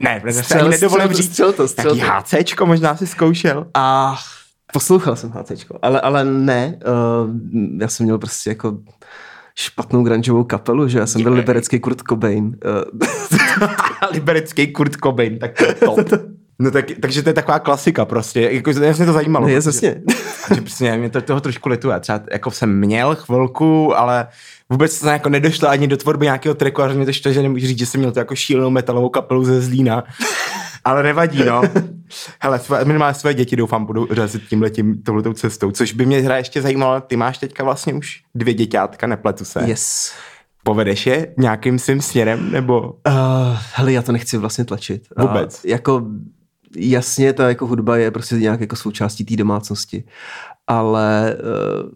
ne, 0.00 0.22
Střel- 0.26 0.60
ani 0.60 0.68
nedovolím 0.68 1.06
střel 1.08 1.16
říct. 1.22 1.30
střel 1.30 1.52
to, 1.52 1.68
střel 1.68 1.96
to. 1.96 2.02
HCčko 2.06 2.66
možná 2.66 2.96
si 2.96 3.06
zkoušel. 3.06 3.66
A 3.74 4.16
poslouchal 4.74 5.16
jsem 5.16 5.30
HCčko, 5.30 5.78
ale, 5.82 6.00
ale 6.00 6.24
ne, 6.24 6.78
uh, 6.86 7.30
já 7.80 7.88
jsem 7.88 8.04
měl 8.04 8.18
prostě 8.18 8.50
jako 8.50 8.78
špatnou 9.54 10.02
grungeovou 10.02 10.44
kapelu, 10.44 10.88
že 10.88 10.98
já 10.98 11.06
jsem 11.06 11.22
byl 11.22 11.32
Je. 11.32 11.38
liberecký 11.38 11.80
Kurt 11.80 12.02
Cobain. 12.08 12.44
Uh, 12.44 13.68
Liberický 14.12 14.72
Kurt 14.72 14.96
Cobain, 15.04 15.38
tak 15.38 15.58
to 15.58 15.64
je 15.64 15.74
top. 15.74 15.98
No 16.58 16.70
tak, 16.70 16.84
takže 17.00 17.22
to 17.22 17.28
je 17.28 17.32
taková 17.32 17.58
klasika 17.58 18.04
prostě, 18.04 18.40
jako 18.40 18.70
mě 18.70 19.06
to 19.06 19.12
zajímalo. 19.12 19.46
no 19.46 19.52
je 19.52 19.60
zasně. 19.60 20.02
že 20.54 20.60
přesně, 20.60 20.96
mě 20.96 21.10
to, 21.10 21.20
toho 21.20 21.40
trošku 21.40 21.68
lituje. 21.68 22.00
Třeba 22.00 22.20
jako 22.32 22.50
jsem 22.50 22.78
měl 22.78 23.14
chvilku, 23.14 23.98
ale 23.98 24.26
vůbec 24.70 25.00
to 25.00 25.08
jako 25.08 25.28
nedošlo 25.28 25.68
ani 25.68 25.86
do 25.88 25.96
tvorby 25.96 26.26
nějakého 26.26 26.54
tracku 26.54 26.82
a 26.82 26.88
mě 26.88 27.06
to 27.06 27.12
štve, 27.12 27.32
že 27.32 27.42
nemůžu 27.42 27.66
říct, 27.66 27.78
že 27.78 27.86
jsem 27.86 28.00
měl 28.00 28.12
to 28.12 28.18
jako 28.18 28.34
šílenou 28.34 28.70
metalovou 28.70 29.08
kapelu 29.08 29.44
ze 29.44 29.60
Zlína. 29.60 30.04
Ale 30.84 31.02
nevadí, 31.02 31.44
no. 31.44 31.62
Hele, 32.40 32.58
své, 32.58 32.84
minimálně 32.84 33.14
své 33.14 33.34
děti 33.34 33.56
doufám 33.56 33.86
budou 33.86 34.06
razit 34.14 34.42
tímhletím, 34.48 35.02
touhletou 35.02 35.32
cestou, 35.32 35.70
což 35.70 35.92
by 35.92 36.06
mě 36.06 36.22
teda 36.22 36.36
ještě 36.36 36.62
zajímalo, 36.62 37.00
ty 37.00 37.16
máš 37.16 37.38
teďka 37.38 37.64
vlastně 37.64 37.94
už 37.94 38.22
dvě 38.34 38.54
děťátka, 38.54 39.06
nepletu 39.06 39.44
se. 39.44 39.62
Yes. 39.66 40.12
Povedeš 40.62 41.06
je 41.06 41.34
nějakým 41.36 41.78
svým 41.78 42.00
směrem, 42.00 42.52
nebo 42.52 42.80
Uh, 42.82 43.58
hele, 43.74 43.92
já 43.92 44.02
to 44.02 44.12
nechci 44.12 44.38
vlastně 44.38 44.64
tlačit. 44.64 45.08
Vůbec? 45.18 45.64
A 45.64 45.68
jako 45.68 46.02
jasně, 46.76 47.32
ta 47.32 47.48
jako 47.48 47.66
hudba 47.66 47.96
je 47.96 48.10
prostě 48.10 48.34
nějak 48.34 48.60
jako 48.60 48.76
součástí 48.76 49.24
té 49.24 49.36
domácnosti, 49.36 50.04
ale 50.66 51.36
uh, 51.82 51.90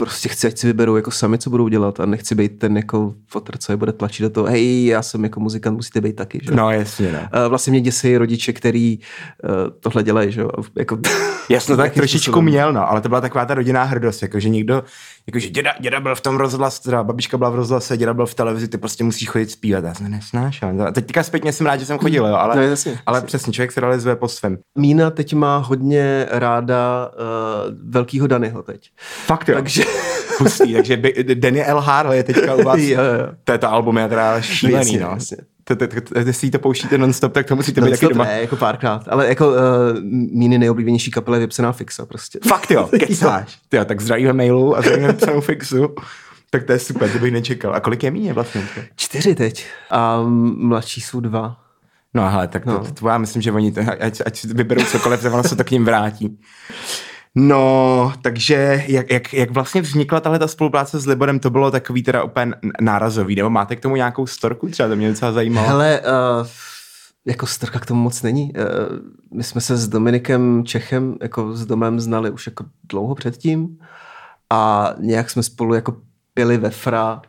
prostě 0.00 0.28
chci, 0.28 0.46
ať 0.46 0.58
si 0.58 0.66
vyberou 0.66 0.96
jako 0.96 1.10
sami, 1.10 1.38
co 1.38 1.50
budou 1.50 1.68
dělat 1.68 2.00
a 2.00 2.06
nechci 2.06 2.34
být 2.34 2.58
ten 2.58 2.76
jako 2.76 3.14
fotr, 3.26 3.58
co 3.58 3.72
je 3.72 3.76
bude 3.76 3.92
tlačit 3.92 4.22
do 4.22 4.30
toho, 4.30 4.46
hej, 4.46 4.86
já 4.86 5.02
jsem 5.02 5.24
jako 5.24 5.40
muzikant, 5.40 5.76
musíte 5.76 6.00
být 6.00 6.16
taky, 6.16 6.40
že? 6.42 6.54
no 6.54 6.70
jasně, 6.70 7.12
no. 7.12 7.18
Uh, 7.18 7.48
vlastně 7.48 7.70
mě 7.70 7.80
děsí 7.80 8.16
rodiče, 8.16 8.52
který 8.52 8.98
uh, 8.98 9.50
tohle 9.80 10.02
dělají, 10.02 10.32
že 10.32 10.40
jo? 10.40 10.50
Jako, 10.78 10.98
Jasno, 11.48 11.76
tak 11.82 11.92
trošičku 11.92 12.42
měl, 12.42 12.72
no, 12.72 12.90
ale 12.90 13.00
to 13.00 13.08
byla 13.08 13.20
taková 13.20 13.44
ta 13.44 13.54
rodinná 13.54 13.84
hrdost, 13.84 14.22
jako 14.22 14.40
že 14.40 14.48
někdo, 14.48 14.82
jako 15.26 15.38
že 15.38 15.48
děda, 15.50 15.70
děda 15.80 16.00
byl 16.00 16.14
v 16.14 16.20
tom 16.20 16.36
rozhlase, 16.36 16.82
teda 16.82 17.02
babička 17.04 17.38
byla 17.38 17.50
v 17.50 17.54
rozhlase, 17.54 17.96
děda 17.96 18.14
byl 18.14 18.26
v 18.26 18.34
televizi, 18.34 18.68
ty 18.68 18.78
prostě 18.78 19.04
musíš 19.04 19.28
chodit 19.28 19.50
zpívat, 19.50 19.84
já 19.84 19.94
jsem 19.94 20.10
nesnášel. 20.10 20.82
A 20.82 20.90
teďka 20.92 21.22
zpětně 21.22 21.52
jsem 21.52 21.66
rád, 21.66 21.76
že 21.76 21.86
jsem 21.86 21.98
chodil, 21.98 22.26
jo, 22.26 22.34
ale, 22.34 22.56
No, 22.56 22.62
jasně, 22.62 22.98
ale 23.06 23.16
jasně. 23.16 23.26
přesně, 23.26 23.52
člověk 23.52 23.72
se 23.72 23.80
realizuje 23.80 24.16
po 24.16 24.28
svém. 24.28 24.58
Mína 24.78 25.10
teď 25.10 25.34
má 25.34 25.56
hodně 25.56 26.26
ráda 26.30 27.10
uh, 27.12 27.90
velkýho 27.90 28.26
Danyho 28.26 28.62
teď. 28.62 28.90
Fakt 29.26 29.48
jo, 29.48 29.54
Takže 29.54 29.84
pustý, 30.38 30.72
takže 30.74 30.96
by- 30.96 31.14
Danny 31.34 31.64
L. 31.64 31.80
Harley 31.80 32.16
je 32.18 32.24
teďka 32.24 32.54
u 32.54 32.62
vás, 32.62 32.78
Jo, 32.80 33.00
jo. 33.02 33.34
to 33.44 33.52
je 33.52 33.58
to 33.58 33.72
album, 33.72 33.98
je 33.98 34.08
teda 34.08 34.40
šílený, 34.40 34.76
jasně, 34.76 35.00
no. 35.00 35.10
jasně. 35.14 35.36
Jestli 36.16 36.32
si 36.32 36.50
to 36.50 36.58
pouštíte 36.58 36.98
non-stop, 36.98 37.32
tak 37.32 37.46
to 37.46 37.56
musíte 37.56 37.80
být 37.80 37.84
No, 37.84 37.90
taky 37.90 38.06
to 38.06 38.12
doma. 38.12 38.24
ne, 38.24 38.40
jako 38.40 38.56
párkrát. 38.56 39.02
Ale 39.08 39.28
jako 39.28 39.48
uh, 39.48 39.54
míny 40.32 40.58
nejoblíbenější 40.58 41.10
kapela 41.10 41.36
je 41.36 41.40
vypsaná 41.40 41.72
fixa 41.72 42.06
prostě. 42.06 42.38
Fakt 42.48 42.70
jo, 42.70 42.88
kecáš. 43.08 43.58
Tyjo, 43.68 43.84
tak 43.84 44.00
zdravíme 44.00 44.32
mailu 44.32 44.76
a 44.76 44.82
zdravíme 44.82 45.12
psanou 45.12 45.40
fixu. 45.40 45.94
Tak 46.50 46.64
to 46.64 46.72
je 46.72 46.78
super, 46.78 47.10
to 47.10 47.18
bych 47.18 47.32
nečekal. 47.32 47.74
A 47.74 47.80
kolik 47.80 48.02
je 48.02 48.10
míně 48.10 48.32
vlastně? 48.32 48.62
Čtyři 48.96 49.34
teď. 49.34 49.66
A 49.90 50.22
mladší 50.56 51.00
jsou 51.00 51.20
dva. 51.20 51.56
No 52.14 52.30
hele, 52.30 52.48
tak 52.48 52.64
to, 52.64 52.70
No. 52.70 52.78
to, 52.78 52.92
to 52.92 53.08
já 53.08 53.18
myslím, 53.18 53.42
že 53.42 53.52
oni, 53.52 53.72
to, 53.72 53.80
ať, 54.00 54.20
ať 54.26 54.44
vyberou 54.44 54.84
cokoliv, 54.84 55.24
ono 55.24 55.42
se 55.44 55.56
to 55.56 55.64
k 55.64 55.70
ním 55.70 55.84
vrátí. 55.84 56.38
No, 57.34 58.12
takže 58.22 58.84
jak, 58.86 59.10
jak, 59.10 59.34
jak 59.34 59.50
vlastně 59.50 59.82
vznikla 59.82 60.20
tahle 60.20 60.38
ta 60.38 60.48
spolupráce 60.48 60.98
s 60.98 61.06
Liborem, 61.06 61.40
to 61.40 61.50
bylo 61.50 61.70
takový 61.70 62.02
teda 62.02 62.22
úplně 62.22 62.54
nárazový, 62.80 63.34
nebo 63.36 63.50
máte 63.50 63.76
k 63.76 63.80
tomu 63.80 63.96
nějakou 63.96 64.26
storku 64.26 64.68
třeba, 64.68 64.88
to 64.88 64.96
mě 64.96 65.08
docela 65.08 65.32
zajímalo. 65.32 65.68
Hele, 65.68 66.00
uh, 66.00 66.46
jako 67.26 67.46
strka 67.46 67.78
k 67.78 67.86
tomu 67.86 68.02
moc 68.02 68.22
není. 68.22 68.52
Uh, 68.52 68.98
my 69.36 69.44
jsme 69.44 69.60
se 69.60 69.76
s 69.76 69.88
Dominikem 69.88 70.64
Čechem, 70.64 71.16
jako 71.22 71.56
s 71.56 71.66
Domem 71.66 72.00
znali 72.00 72.30
už 72.30 72.46
jako 72.46 72.64
dlouho 72.88 73.14
předtím 73.14 73.78
a 74.50 74.90
nějak 74.98 75.30
jsme 75.30 75.42
spolu 75.42 75.74
jako 75.74 75.96
pili 76.34 76.58
ve 76.58 76.70
fra 76.70 77.22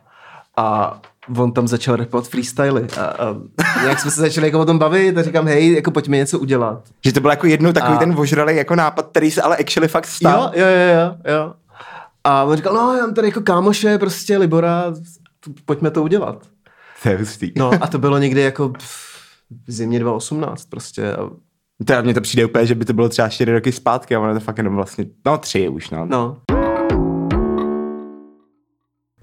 a 0.56 1.00
on 1.38 1.52
tam 1.52 1.68
začal 1.68 1.96
rapovat 1.96 2.28
freestyly 2.28 2.86
a, 3.00 3.04
a 3.04 3.36
nějak 3.82 4.00
jsme 4.00 4.10
se 4.10 4.20
začali 4.20 4.46
jako 4.46 4.60
o 4.60 4.64
tom 4.64 4.78
bavit 4.78 5.18
a 5.18 5.22
říkám, 5.22 5.46
hej, 5.46 5.74
jako 5.74 5.90
pojďme 5.90 6.16
něco 6.16 6.38
udělat. 6.38 6.82
Že 7.04 7.12
to 7.12 7.20
byl 7.20 7.30
jako 7.30 7.46
jednou 7.46 7.72
takový 7.72 7.96
A- 7.96 7.98
ten 7.98 8.14
vožralý 8.14 8.56
jako 8.56 8.74
nápad, 8.74 9.06
který 9.10 9.30
se 9.30 9.42
ale 9.42 9.56
actually 9.56 9.88
fakt 9.88 10.06
stal. 10.06 10.50
Jo, 10.54 10.66
jo, 10.66 10.94
jo, 11.26 11.34
jo. 11.34 11.54
A 12.24 12.44
on 12.44 12.56
říkal, 12.56 12.74
no, 12.74 12.94
já 12.96 13.06
mám 13.06 13.14
tady 13.14 13.28
jako 13.28 13.40
kámoše, 13.40 13.98
prostě 13.98 14.38
Libora, 14.38 14.84
pojďme 15.64 15.90
to 15.90 16.02
udělat. 16.02 16.46
To 17.02 17.08
je 17.08 17.16
hustý. 17.18 17.52
No 17.56 17.70
a 17.80 17.86
to 17.86 17.98
bylo 17.98 18.18
někdy 18.18 18.40
jako 18.40 18.68
pff, 18.68 19.12
v 19.66 19.72
zimě 19.72 19.98
2018 20.00 20.64
prostě. 20.64 21.12
A, 21.16 21.30
Teda 21.84 22.02
mně 22.02 22.14
to 22.14 22.20
přijde 22.20 22.44
úplně, 22.44 22.66
že 22.66 22.74
by 22.74 22.84
to 22.84 22.92
bylo 22.92 23.08
třeba 23.08 23.28
čtyři 23.28 23.52
roky 23.52 23.72
zpátky 23.72 24.16
a 24.16 24.20
ono 24.20 24.34
to 24.34 24.40
fakt 24.40 24.58
jenom 24.58 24.74
vlastně, 24.74 25.04
no 25.26 25.38
tři 25.38 25.68
už, 25.68 25.90
no. 25.90 26.06
no. 26.06 26.36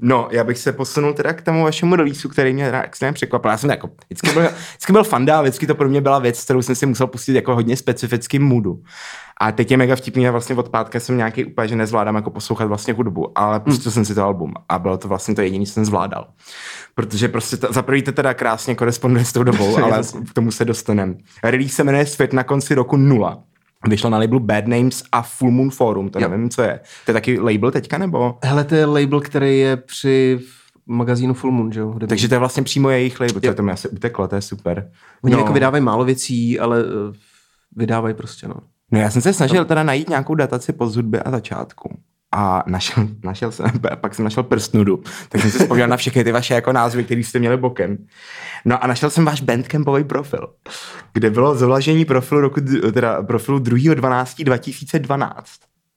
No, 0.01 0.27
já 0.31 0.43
bych 0.43 0.57
se 0.57 0.73
posunul 0.73 1.13
teda 1.13 1.33
k 1.33 1.41
tomu 1.41 1.63
vašemu 1.63 1.95
releaseu, 1.95 2.29
který 2.29 2.53
mě 2.53 2.65
teda 2.65 2.81
extrémně 2.81 3.13
překvapil. 3.13 3.51
Já 3.51 3.57
jsem 3.57 3.69
jako, 3.69 3.89
vždycky 4.05 4.31
byl, 4.31 4.49
vždycky 4.69 4.93
byl 4.93 5.03
fanda 5.03 5.39
a 5.39 5.41
vždycky 5.41 5.67
to 5.67 5.75
pro 5.75 5.89
mě 5.89 6.01
byla 6.01 6.19
věc, 6.19 6.43
kterou 6.43 6.61
jsem 6.61 6.75
si 6.75 6.85
musel 6.85 7.07
pustit 7.07 7.33
jako 7.33 7.55
hodně 7.55 7.77
specifickým 7.77 8.43
moodu. 8.43 8.83
A 9.41 9.51
teď 9.51 9.71
je 9.71 9.77
mega 9.77 9.95
vtipný, 9.95 10.23
já 10.23 10.31
vlastně 10.31 10.55
od 10.55 10.69
pátka 10.69 10.99
jsem 10.99 11.17
nějaký 11.17 11.45
úplně, 11.45 11.67
že 11.67 11.75
nezvládám 11.75 12.15
jako 12.15 12.31
poslouchat 12.31 12.65
vlastně 12.65 12.93
hudbu, 12.93 13.31
ale 13.39 13.59
pustil 13.59 13.91
jsem 13.91 14.05
si 14.05 14.15
to 14.15 14.23
album 14.23 14.53
a 14.69 14.79
bylo 14.79 14.97
to 14.97 15.07
vlastně 15.07 15.35
to 15.35 15.41
jediné, 15.41 15.65
co 15.65 15.71
jsem 15.71 15.85
zvládal. 15.85 16.27
Protože 16.95 17.27
prostě 17.27 17.57
to, 17.57 17.73
za 17.73 17.81
prvý 17.81 18.01
to 18.01 18.11
teda 18.11 18.33
krásně 18.33 18.75
koresponduje 18.75 19.25
s 19.25 19.33
tou 19.33 19.43
dobou, 19.43 19.77
ale 19.83 20.01
k 20.29 20.33
tomu 20.33 20.51
se 20.51 20.65
dostaneme. 20.65 21.13
Release 21.43 21.75
se 21.75 21.83
jmenuje 21.83 22.05
Svět 22.05 22.33
na 22.33 22.43
konci 22.43 22.75
roku 22.75 22.97
nula. 22.97 23.43
Vyšlo 23.87 24.09
na 24.09 24.17
labelu 24.17 24.39
Bad 24.39 24.67
Names 24.67 25.03
a 25.11 25.21
Full 25.21 25.51
Moon 25.51 25.69
Forum, 25.69 26.09
to 26.09 26.19
Jo. 26.19 26.29
nevím, 26.29 26.49
co 26.49 26.61
je. 26.61 26.79
To 27.05 27.11
je 27.11 27.13
taky 27.13 27.39
label 27.39 27.71
teďka, 27.71 27.97
nebo? 27.97 28.37
Hele, 28.43 28.63
to 28.63 28.75
je 28.75 28.85
label, 28.85 29.21
který 29.21 29.59
je 29.59 29.77
při 29.77 30.39
magazínu 30.85 31.33
Full 31.33 31.51
Moon, 31.53 31.71
že 31.71 31.79
jo? 31.79 31.85
hudební. 31.87 32.07
Takže 32.07 32.27
to 32.27 32.35
je 32.35 32.39
vlastně 32.39 32.63
přímo 32.63 32.89
jejich 32.89 33.19
label, 33.19 33.41
to, 33.41 33.47
Jo. 33.47 33.53
to 33.53 33.63
mi 33.63 33.71
asi 33.71 33.89
uteklo, 33.89 34.27
to 34.27 34.35
je 34.35 34.41
super. 34.41 34.91
Oni 35.23 35.33
no, 35.33 35.39
jako 35.39 35.53
vydávají 35.53 35.83
málo 35.83 36.05
věcí, 36.05 36.59
ale 36.59 36.83
uh, 36.83 36.89
vydávají 37.75 38.15
prostě, 38.15 38.47
no. 38.47 38.55
no 38.91 38.99
já 38.99 39.09
jsem 39.09 39.21
se 39.21 39.33
snažil 39.33 39.65
teda 39.65 39.83
najít 39.83 40.09
nějakou 40.09 40.35
dataci 40.35 40.73
po 40.73 40.85
hudbě 40.85 41.23
a 41.23 41.31
začátku. 41.31 41.97
A 42.31 42.63
našel, 42.67 43.07
našel 43.23 43.51
jsem, 43.51 43.65
pak 44.01 44.15
jsem 44.15 44.23
našel 44.23 44.43
prstnudu, 44.43 45.03
tak 45.29 45.41
jsem 45.41 45.51
se 45.51 45.59
vzpomněl 45.59 45.87
na 45.87 45.97
všechny 45.97 46.23
ty 46.23 46.31
vaše 46.31 46.53
jako 46.53 46.73
názvy, 46.73 47.03
které 47.03 47.21
jste 47.21 47.39
měli 47.39 47.57
bokem. 47.57 47.97
No 48.65 48.83
a 48.83 48.87
našel 48.87 49.09
jsem 49.09 49.25
váš 49.25 49.41
bandcampový 49.41 50.03
profil, 50.03 50.47
kde 51.13 51.29
bylo 51.29 51.55
založení 51.55 52.05
profilu 52.05 52.41
roku, 52.41 52.61
teda 52.93 53.23
profilu 53.23 53.59
2.12.2012. 53.59 55.43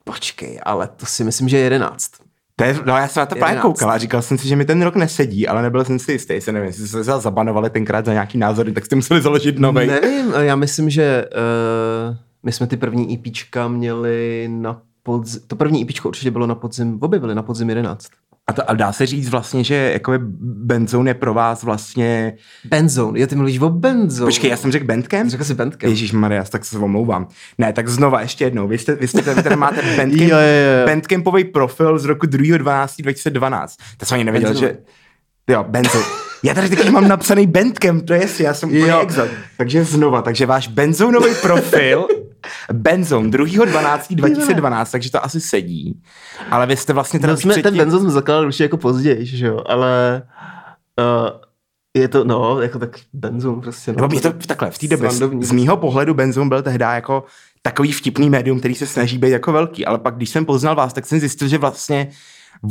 Počkej, 0.05 0.61
ale 0.63 0.89
to 0.97 1.07
si 1.07 1.25
myslím, 1.25 1.49
že 1.49 1.57
je 1.57 1.63
11. 1.63 2.11
To 2.57 2.65
je, 2.65 2.79
no 2.85 2.97
já 2.97 3.09
jsem 3.09 3.21
na 3.21 3.27
to 3.27 3.37
právě 3.37 3.61
koukal 3.61 3.91
a 3.91 3.99
říkal 3.99 4.23
jsem 4.23 4.39
si, 4.39 4.49
že 4.49 4.57
mi 4.57 4.65
ten 4.65 4.83
rok 4.83 4.97
nesedí, 4.97 5.49
ale 5.49 5.63
nebyl 5.63 5.85
jsem 5.85 5.99
si 5.99 6.13
jistý, 6.13 6.41
se 6.41 6.53
nevím, 6.53 6.67
jestli 6.67 6.89
se 6.89 7.05
zabanovali 7.05 7.71
tenkrát 7.71 8.05
za 8.05 8.13
nějaký 8.13 8.39
názory, 8.39 8.73
tak 8.73 8.85
jste 8.85 8.97
museli 8.97 9.23
založit 9.23 9.59
nový. 9.59 9.87
Nevím, 9.87 10.33
já 10.39 10.57
myslím, 10.57 10.91
že 10.91 11.25
uh, 11.25 12.17
my 12.43 12.53
jsme 12.53 12.67
ty 12.67 12.77
první 12.77 13.15
EPčka 13.15 13.69
měli 13.69 14.49
na 14.53 14.83
podzim, 15.03 15.41
to 15.47 15.57
první 15.57 15.83
EPčko 15.83 16.09
určitě 16.09 16.31
bylo 16.31 16.47
na 16.47 16.55
podzim, 16.55 16.99
byly 16.99 17.35
na 17.35 17.43
podzim 17.43 17.69
11. 17.69 18.09
A, 18.47 18.53
to, 18.53 18.71
a 18.71 18.75
dá 18.75 18.93
se 18.93 19.07
říct 19.07 19.29
vlastně, 19.29 19.65
že 19.65 19.75
jakoby 19.75 20.19
Benzone 20.41 21.11
je 21.11 21.15
pro 21.15 21.35
vás 21.35 21.63
vlastně... 21.63 22.37
Benzone, 22.65 23.21
jo, 23.21 23.27
ty 23.27 23.37
mluvíš 23.37 23.59
o 23.59 23.71
Benzone. 23.71 24.27
Počkej, 24.27 24.51
já 24.51 24.57
jsem 24.57 24.73
řekl 24.73 24.87
Bandcamp? 24.87 25.31
Řekl 25.31 25.45
jsi 25.45 25.55
Bandcamp. 25.55 25.91
Ježíš 25.91 26.13
Maria, 26.13 26.45
tak 26.45 26.65
se 26.65 26.79
omlouvám. 26.79 27.29
Ne, 27.59 27.73
tak 27.73 27.89
znova 27.89 28.21
ještě 28.21 28.45
jednou. 28.45 28.69
Vy, 28.69 28.79
jste, 28.79 28.95
vy, 28.95 29.09
jste, 29.09 29.35
vy 29.35 29.43
tady 29.43 29.57
máte 29.57 29.83
Bandcamp, 29.97 30.13
jo, 30.13 30.29
jo, 30.29 30.81
jo. 30.81 30.87
Bandcampový 30.87 31.45
profil 31.45 31.99
z 31.99 32.05
roku 32.05 32.27
2.12.2012. 32.27 33.67
To 33.97 34.07
jsem 34.07 34.15
ani 34.15 34.25
nevěděl, 34.25 34.51
Benzone. 34.51 34.73
že... 34.73 34.79
Jo, 35.49 35.65
Benzone. 35.69 36.05
Já 36.43 36.55
tady 36.55 36.69
taky 36.69 36.91
mám 36.91 37.09
napsaný 37.09 37.47
Bandcamp, 37.47 38.07
to 38.07 38.13
je 38.15 38.23
jasně, 38.23 38.47
já 38.47 38.55
jsem 38.55 38.69
úplně 38.69 38.95
exakt. 39.01 39.31
Takže 39.57 39.85
znova, 39.85 40.23
takže 40.23 40.47
váš 40.47 40.69
Benzonový 40.69 41.35
profil, 41.43 42.07
Benzone 42.73 43.29
2.12.2012, 43.29 44.87
takže 44.93 45.11
to 45.11 45.25
asi 45.25 45.41
sedí. 45.41 46.01
Ale 46.51 46.67
vy 46.67 46.77
jste 46.77 46.93
vlastně 46.93 47.21
teda 47.21 47.33
No 47.33 47.37
už 47.37 47.43
jsme, 47.43 47.55
ten 47.55 47.63
předtím- 47.63 47.79
Benzone 47.79 48.03
jsme 48.03 48.11
zakládali 48.11 48.47
určitě 48.47 48.65
jako 48.65 48.77
později, 48.77 49.27
že 49.27 49.47
jo, 49.47 49.63
ale 49.67 50.23
uh, 51.01 51.29
je 51.97 52.09
to, 52.09 52.25
no, 52.25 52.61
jako 52.61 52.79
tak 52.79 52.99
Benzone 53.13 53.63
prostě. 53.63 53.93
No. 53.93 54.09
To 54.09 54.33
takhle, 54.47 54.71
v 54.71 54.79
té 54.79 54.89
době, 54.89 55.11
z, 55.11 55.17
Srandovní. 55.17 55.45
z 55.45 55.53
mýho 55.53 55.77
pohledu 55.77 56.15
Benzone 56.15 56.49
byl 56.49 56.63
tehdy 56.63 56.85
jako 56.85 57.25
takový 57.63 57.93
vtipný 57.93 58.31
médium, 58.31 58.59
který 58.59 58.75
se 58.75 58.87
snaží 58.87 59.19
být 59.19 59.31
jako 59.31 59.53
velký, 59.53 59.87
ale 59.87 59.99
pak, 59.99 60.17
když 60.17 60.31
jsem 60.31 60.45
poznal 60.45 60.75
vás, 60.75 60.93
tak 60.93 61.07
jsem 61.07 61.21
zjistil, 61.21 61.49
že 61.49 61.59
vlastně 61.59 62.11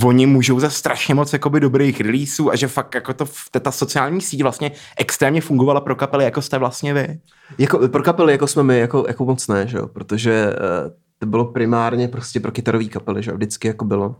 oni 0.03 0.25
můžou 0.25 0.59
za 0.59 0.69
strašně 0.69 1.15
moc 1.15 1.33
jakoby 1.33 1.59
dobrých 1.59 2.01
releaseů 2.01 2.49
a 2.49 2.55
že 2.55 2.67
fakt 2.67 2.95
jako 2.95 3.13
to, 3.13 3.25
ta, 3.61 3.71
sociální 3.71 4.21
síť 4.21 4.41
vlastně 4.41 4.71
extrémně 4.97 5.41
fungovala 5.41 5.81
pro 5.81 5.95
kapely, 5.95 6.23
jako 6.23 6.41
jste 6.41 6.57
vlastně 6.57 6.93
vy. 6.93 7.19
Jako, 7.57 7.87
pro 7.87 8.03
kapely 8.03 8.31
jako 8.31 8.47
jsme 8.47 8.63
my, 8.63 8.79
jako, 8.79 9.05
jako 9.07 9.25
moc 9.25 9.47
ne, 9.47 9.67
že 9.67 9.77
jo, 9.77 9.87
protože 9.87 10.53
uh, 10.85 10.91
to 11.19 11.25
bylo 11.25 11.45
primárně 11.45 12.07
prostě 12.07 12.39
pro 12.39 12.51
kytarový 12.51 12.89
kapely, 12.89 13.23
že 13.23 13.31
jo, 13.31 13.37
vždycky 13.37 13.67
jako 13.67 13.85
bylo. 13.85 14.15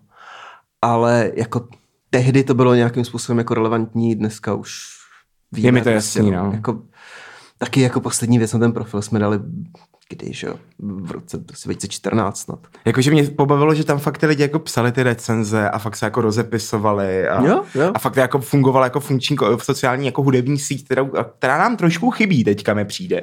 Ale 0.81 1.31
jako 1.35 1.67
tehdy 2.09 2.43
to 2.43 2.53
bylo 2.53 2.75
nějakým 2.75 3.05
způsobem 3.05 3.37
jako 3.37 3.53
relevantní, 3.53 4.15
dneska 4.15 4.53
už 4.53 4.87
víme. 5.51 5.67
Je 5.67 5.71
mi 5.71 5.81
to 5.81 5.89
prostě, 5.89 6.19
jasný, 6.19 6.31
no. 6.31 6.51
Jako, 6.53 6.81
taky 7.57 7.81
jako 7.81 8.01
poslední 8.01 8.37
věc 8.37 8.53
na 8.53 8.59
ten 8.59 8.71
profil 8.71 9.01
jsme 9.01 9.19
dali 9.19 9.39
kdy, 10.15 10.33
že 10.33 10.47
jo, 10.47 10.55
v 10.79 11.11
roce 11.11 11.37
prostě 11.37 11.69
2014 11.69 12.39
snad. 12.39 12.59
Jakože 12.85 13.11
mě 13.11 13.23
pobavilo, 13.23 13.73
že 13.73 13.83
tam 13.83 13.99
fakt 13.99 14.17
ty 14.17 14.25
lidi 14.25 14.41
jako 14.41 14.59
psali 14.59 14.91
ty 14.91 15.03
recenze 15.03 15.69
a 15.69 15.79
fakt 15.79 15.95
se 15.95 16.05
jako 16.05 16.21
rozepisovali 16.21 17.27
a, 17.27 17.45
Jo, 17.45 17.63
jo. 17.75 17.91
a 17.93 17.99
fakt 17.99 18.15
jako 18.15 18.39
fungovala 18.39 18.85
jako 18.85 18.99
funkční 18.99 19.37
sociální 19.57 20.05
jako 20.05 20.23
hudební 20.23 20.59
síť, 20.59 20.85
která, 20.85 21.09
která 21.37 21.57
nám 21.57 21.77
trošku 21.77 22.11
chybí 22.11 22.43
teďka 22.43 22.73
mi 22.73 22.85
přijde. 22.85 23.21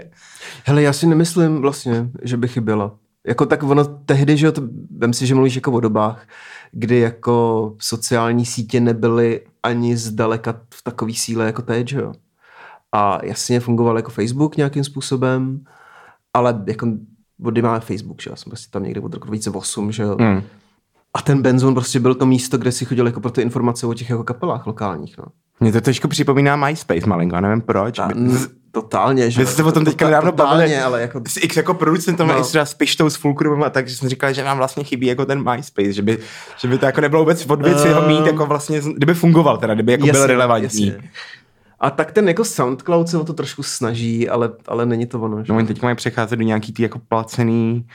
Hele, 0.65 0.83
já 0.83 0.93
si 0.93 1.07
nemyslím 1.07 1.61
vlastně, 1.61 2.11
že 2.23 2.37
by 2.37 2.49
chyběla. 2.49 2.95
Jako 3.27 3.47
tak 3.47 3.63
ono 3.63 3.85
tehdy, 3.85 4.37
že 4.37 4.47
jo, 4.47 4.53
to, 4.53 4.63
vem 4.99 5.13
si, 5.13 5.27
že 5.27 5.35
mluvíš 5.35 5.55
jako 5.55 5.73
o 5.73 5.81
dobách, 5.81 6.27
kdy 6.73 6.99
jako 6.99 7.75
sociální 7.79 8.47
sítě 8.47 8.81
nebyly 8.81 9.41
ani 9.63 9.97
zdaleka 9.97 10.61
v 10.75 10.83
takové 10.83 11.13
síle 11.15 11.47
jako 11.47 11.63
teď, 11.63 11.89
že 11.89 11.99
jo. 11.99 12.13
A 12.93 13.19
jasně 13.25 13.61
fungoval 13.61 13.97
jako 13.97 14.11
Facebook 14.11 14.57
nějakým 14.57 14.85
způsobem, 14.85 15.65
ale 16.35 16.63
jako 16.67 16.87
od 17.45 17.51
kdy 17.51 17.63
máme 17.63 17.81
Facebook, 17.81 18.23
že 18.23 18.31
já 18.31 18.37
jsem 18.37 18.51
prostě 18.51 18.71
tam 18.71 18.83
někde 18.83 19.01
od 19.01 19.15
roku 19.15 19.27
2008, 19.27 19.93
že 19.93 20.03
jo. 20.03 20.17
Hmm. 20.21 20.43
A 21.15 21.23
ten 21.23 21.43
Benzone 21.43 21.75
prostě 21.75 22.01
byl 22.01 22.15
to 22.15 22.27
místo, 22.27 22.59
kde 22.59 22.73
si 22.73 22.85
chodil 22.85 23.07
jako 23.07 23.21
pro 23.21 23.31
ty 23.31 23.43
informace 23.43 23.87
o 23.87 23.95
těch 23.95 24.11
jako 24.11 24.25
kapelách 24.25 24.67
lokálních, 24.67 25.19
no. 25.19 25.25
Mě 25.61 25.73
to 25.73 25.81
trošku 25.81 26.09
připomíná 26.09 26.57
MySpace 26.57 27.07
malinko, 27.07 27.35
já 27.35 27.41
nevím 27.41 27.61
proč. 27.61 27.97
Ta, 27.97 28.09
n- 28.11 28.39
totálně, 28.73 29.31
že 29.31 29.39
Vy 29.41 29.45
jo. 29.45 29.53
jste 29.53 29.63
o 29.63 29.73
tom 29.73 29.85
teďka 29.85 30.05
nedávno 30.05 30.33
bavili. 30.33 30.77
ale 30.79 31.01
jako 31.01 31.21
S 31.29 31.37
X 31.37 31.57
jako 31.57 31.75
producentem 31.75 32.27
No. 32.29 32.35
no. 32.35 32.41
i 32.41 32.43
třeba 32.43 32.65
s 32.65 32.75
Pištou, 32.75 33.11
s 33.11 33.17
Fulcrumem 33.17 33.63
a 33.63 33.71
tak, 33.71 33.89
že 33.89 33.97
jsem 33.97 34.09
říkal, 34.09 34.33
že 34.33 34.45
nám 34.45 34.57
vlastně 34.57 34.85
chybí 34.85 35.07
jako 35.07 35.27
ten 35.27 35.51
MySpace, 35.51 35.93
že 35.93 36.03
by, 36.03 36.19
že 36.61 36.69
by 36.69 36.79
to 36.79 36.87
jako 36.87 37.01
nebylo 37.01 37.23
vůbec 37.23 37.47
od 37.47 37.63
věci 37.63 37.89
ho 37.89 38.09
mít 38.09 38.19
Ehm. 38.19 38.27
jako 38.27 38.47
vlastně, 38.47 38.81
kdyby 38.97 39.15
fungoval 39.15 39.59
teda, 39.59 39.75
kdyby 39.75 39.93
jako 39.93 40.07
byl 40.07 40.27
relevantní. 40.27 40.87
jasně. 40.87 41.11
A 41.81 41.91
tak 41.91 42.13
ten 42.13 42.29
jako 42.29 42.45
SoundCloud 42.45 43.09
se 43.09 43.19
o 43.19 43.25
to 43.25 43.33
trošku 43.33 43.63
snaží, 43.63 44.29
ale, 44.29 44.51
ale 44.69 44.87
není 44.87 45.07
to 45.07 45.21
ono. 45.21 45.45
Že? 45.45 45.53
No 45.53 45.59
oni 45.59 45.67
teď 45.67 45.83
mají 45.83 45.97
přecházet 45.97 46.37
do 46.39 46.45
nějaký 46.45 46.73
ty 46.73 46.83
jako 46.83 46.99
placený, 47.09 47.87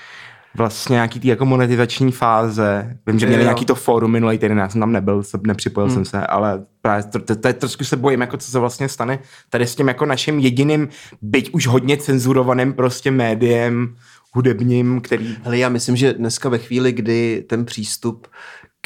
vlastně 0.55 0.93
nějaký 0.93 1.19
ty 1.19 1.27
jako 1.27 1.45
monetizační 1.45 2.11
fáze. 2.11 2.97
Vím, 3.07 3.19
že 3.19 3.25
měli 3.25 3.41
Jo. 3.41 3.45
nějaký 3.45 3.65
to 3.65 3.75
fórum 3.75 4.11
minulý 4.11 4.37
týden, 4.37 4.57
já 4.57 4.69
jsem 4.69 4.81
tam 4.81 4.91
nebyl, 4.91 5.23
se- 5.23 5.39
nepřipojil 5.47 5.85
Hmm. 5.87 5.93
jsem 5.95 6.05
se, 6.05 6.27
ale 6.27 6.65
právě 6.81 7.03
to, 7.03 7.19
to, 7.19 7.35
to, 7.35 7.47
je 7.47 7.53
trošku 7.53 7.83
se 7.83 7.97
bojím, 7.97 8.21
jako 8.21 8.37
co 8.37 8.51
se 8.51 8.59
vlastně 8.59 8.89
stane 8.89 9.19
tady 9.49 9.67
s 9.67 9.75
tím 9.75 9.87
jako 9.87 10.05
naším 10.05 10.39
jediným, 10.39 10.87
byť 11.21 11.49
už 11.53 11.67
hodně 11.67 11.97
cenzurovaným 11.97 12.73
prostě 12.73 13.11
médiem 13.11 13.95
hudebním, 14.33 15.01
který 15.01 15.35
Hele, 15.43 15.57
já 15.57 15.69
myslím, 15.69 15.95
že 15.95 16.13
dneska 16.13 16.49
ve 16.49 16.57
chvíli, 16.57 16.91
kdy 16.91 17.45
ten 17.49 17.65
přístup 17.65 18.27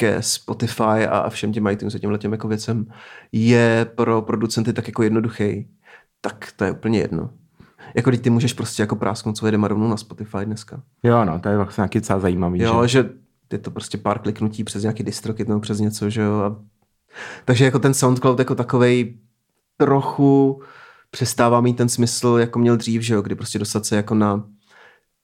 ke 0.00 0.22
Spotify 0.22 1.06
a 1.10 1.28
všem 1.30 1.52
těm 1.52 1.66
iTunes 1.66 1.94
a 1.94 1.98
těmhle 1.98 2.18
těm 2.18 2.32
jako 2.32 2.48
věcem 2.48 2.86
je 3.32 3.86
pro 3.94 4.22
producenty 4.22 4.72
tak 4.72 4.86
jako 4.86 5.02
jednoduchý, 5.02 5.68
tak 6.20 6.52
to 6.56 6.64
je 6.64 6.72
úplně 6.72 6.98
jedno. 6.98 7.30
Jako 7.94 8.10
když 8.10 8.20
ty 8.20 8.30
můžeš 8.30 8.52
prostě 8.52 8.82
jako 8.82 8.96
prásknout 8.96 9.36
svoje 9.36 9.52
dema 9.52 9.68
rovnou 9.68 9.88
na 9.88 9.96
Spotify 9.96 10.44
dneska. 10.44 10.82
Jo, 11.02 11.24
no, 11.24 11.38
to 11.38 11.48
je 11.48 11.56
vlastně 11.56 11.80
nějaký 11.80 11.98
docela 11.98 12.18
zajímavý. 12.18 12.62
Jo, 12.62 12.86
že? 12.86 12.88
že 12.88 13.10
je 13.52 13.58
to 13.58 13.70
prostě 13.70 13.98
pár 13.98 14.18
kliknutí 14.18 14.64
přes 14.64 14.82
nějaký 14.82 15.02
distrokit 15.02 15.48
nebo 15.48 15.60
přes 15.60 15.80
něco, 15.80 16.10
že 16.10 16.20
jo. 16.20 16.34
A... 16.34 16.56
Takže 17.44 17.64
jako 17.64 17.78
ten 17.78 17.94
SoundCloud 17.94 18.38
jako 18.38 18.54
takovej 18.54 19.18
trochu 19.76 20.62
přestává 21.10 21.60
mít 21.60 21.76
ten 21.76 21.88
smysl, 21.88 22.36
jako 22.40 22.58
měl 22.58 22.76
dřív, 22.76 23.02
že 23.02 23.14
jo, 23.14 23.22
kdy 23.22 23.34
prostě 23.34 23.58
dostat 23.58 23.86
se 23.86 23.96
jako 23.96 24.14
na 24.14 24.44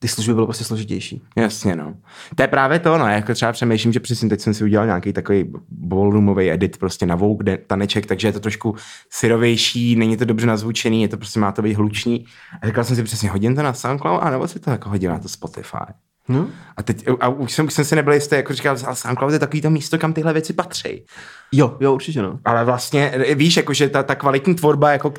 ty 0.04 0.08
služby 0.08 0.34
bylo 0.34 0.46
prostě 0.46 0.64
složitější. 0.64 1.22
Jasně, 1.36 1.76
no. 1.76 1.94
To 2.34 2.42
je 2.42 2.48
právě 2.48 2.78
to, 2.78 2.98
no. 2.98 3.08
Jako 3.08 3.34
třeba 3.34 3.52
přemýšlím, 3.52 3.92
že 3.92 4.00
přesně 4.00 4.28
teď 4.28 4.40
jsem 4.40 4.54
si 4.54 4.64
udělal 4.64 4.86
nějaký 4.86 5.12
takový 5.12 5.52
ballroomový 5.68 6.50
edit 6.50 6.76
prostě 6.78 7.06
na 7.06 7.14
Vogue 7.14 7.58
taneček, 7.58 8.06
takže 8.06 8.28
je 8.28 8.32
to 8.32 8.40
trošku 8.40 8.76
syrovější, 9.10 9.96
není 9.96 10.16
to 10.16 10.24
dobře 10.24 10.46
nazvučený, 10.46 11.02
je 11.02 11.08
to 11.08 11.16
prostě 11.16 11.40
má 11.40 11.52
to 11.52 11.62
být 11.62 11.74
hluční. 11.74 12.24
A 12.62 12.66
říkal 12.66 12.84
jsem 12.84 12.96
si 12.96 13.02
přesně, 13.02 13.30
hodím 13.30 13.56
to 13.56 13.62
na 13.62 13.72
SoundCloud, 13.72 14.22
a 14.22 14.30
nebo 14.30 14.48
si 14.48 14.60
to 14.60 14.70
jako 14.70 14.88
hodím 14.88 15.10
na 15.10 15.18
to 15.18 15.28
Spotify. 15.28 15.92
No. 16.28 16.48
A 16.76 16.82
teď, 16.82 17.04
a 17.20 17.28
už 17.28 17.52
jsem, 17.52 17.70
jsem 17.70 17.84
si 17.84 17.96
nebyl 17.96 18.12
jistý, 18.12 18.34
jako 18.36 18.52
říkal, 18.52 18.76
SoundCloud 18.92 19.32
je 19.32 19.38
takový 19.38 19.60
to 19.60 19.70
místo, 19.70 19.98
kam 19.98 20.12
tyhle 20.12 20.32
věci 20.32 20.52
patří. 20.52 21.04
Jo, 21.52 21.76
jo, 21.80 21.94
určitě 21.94 22.22
no. 22.22 22.38
Ale 22.44 22.64
vlastně, 22.64 23.14
víš, 23.34 23.56
jakože 23.56 23.88
ta, 23.88 24.02
ta 24.02 24.14
kvalitní 24.14 24.54
tvorba, 24.54 24.92
jako, 24.92 25.14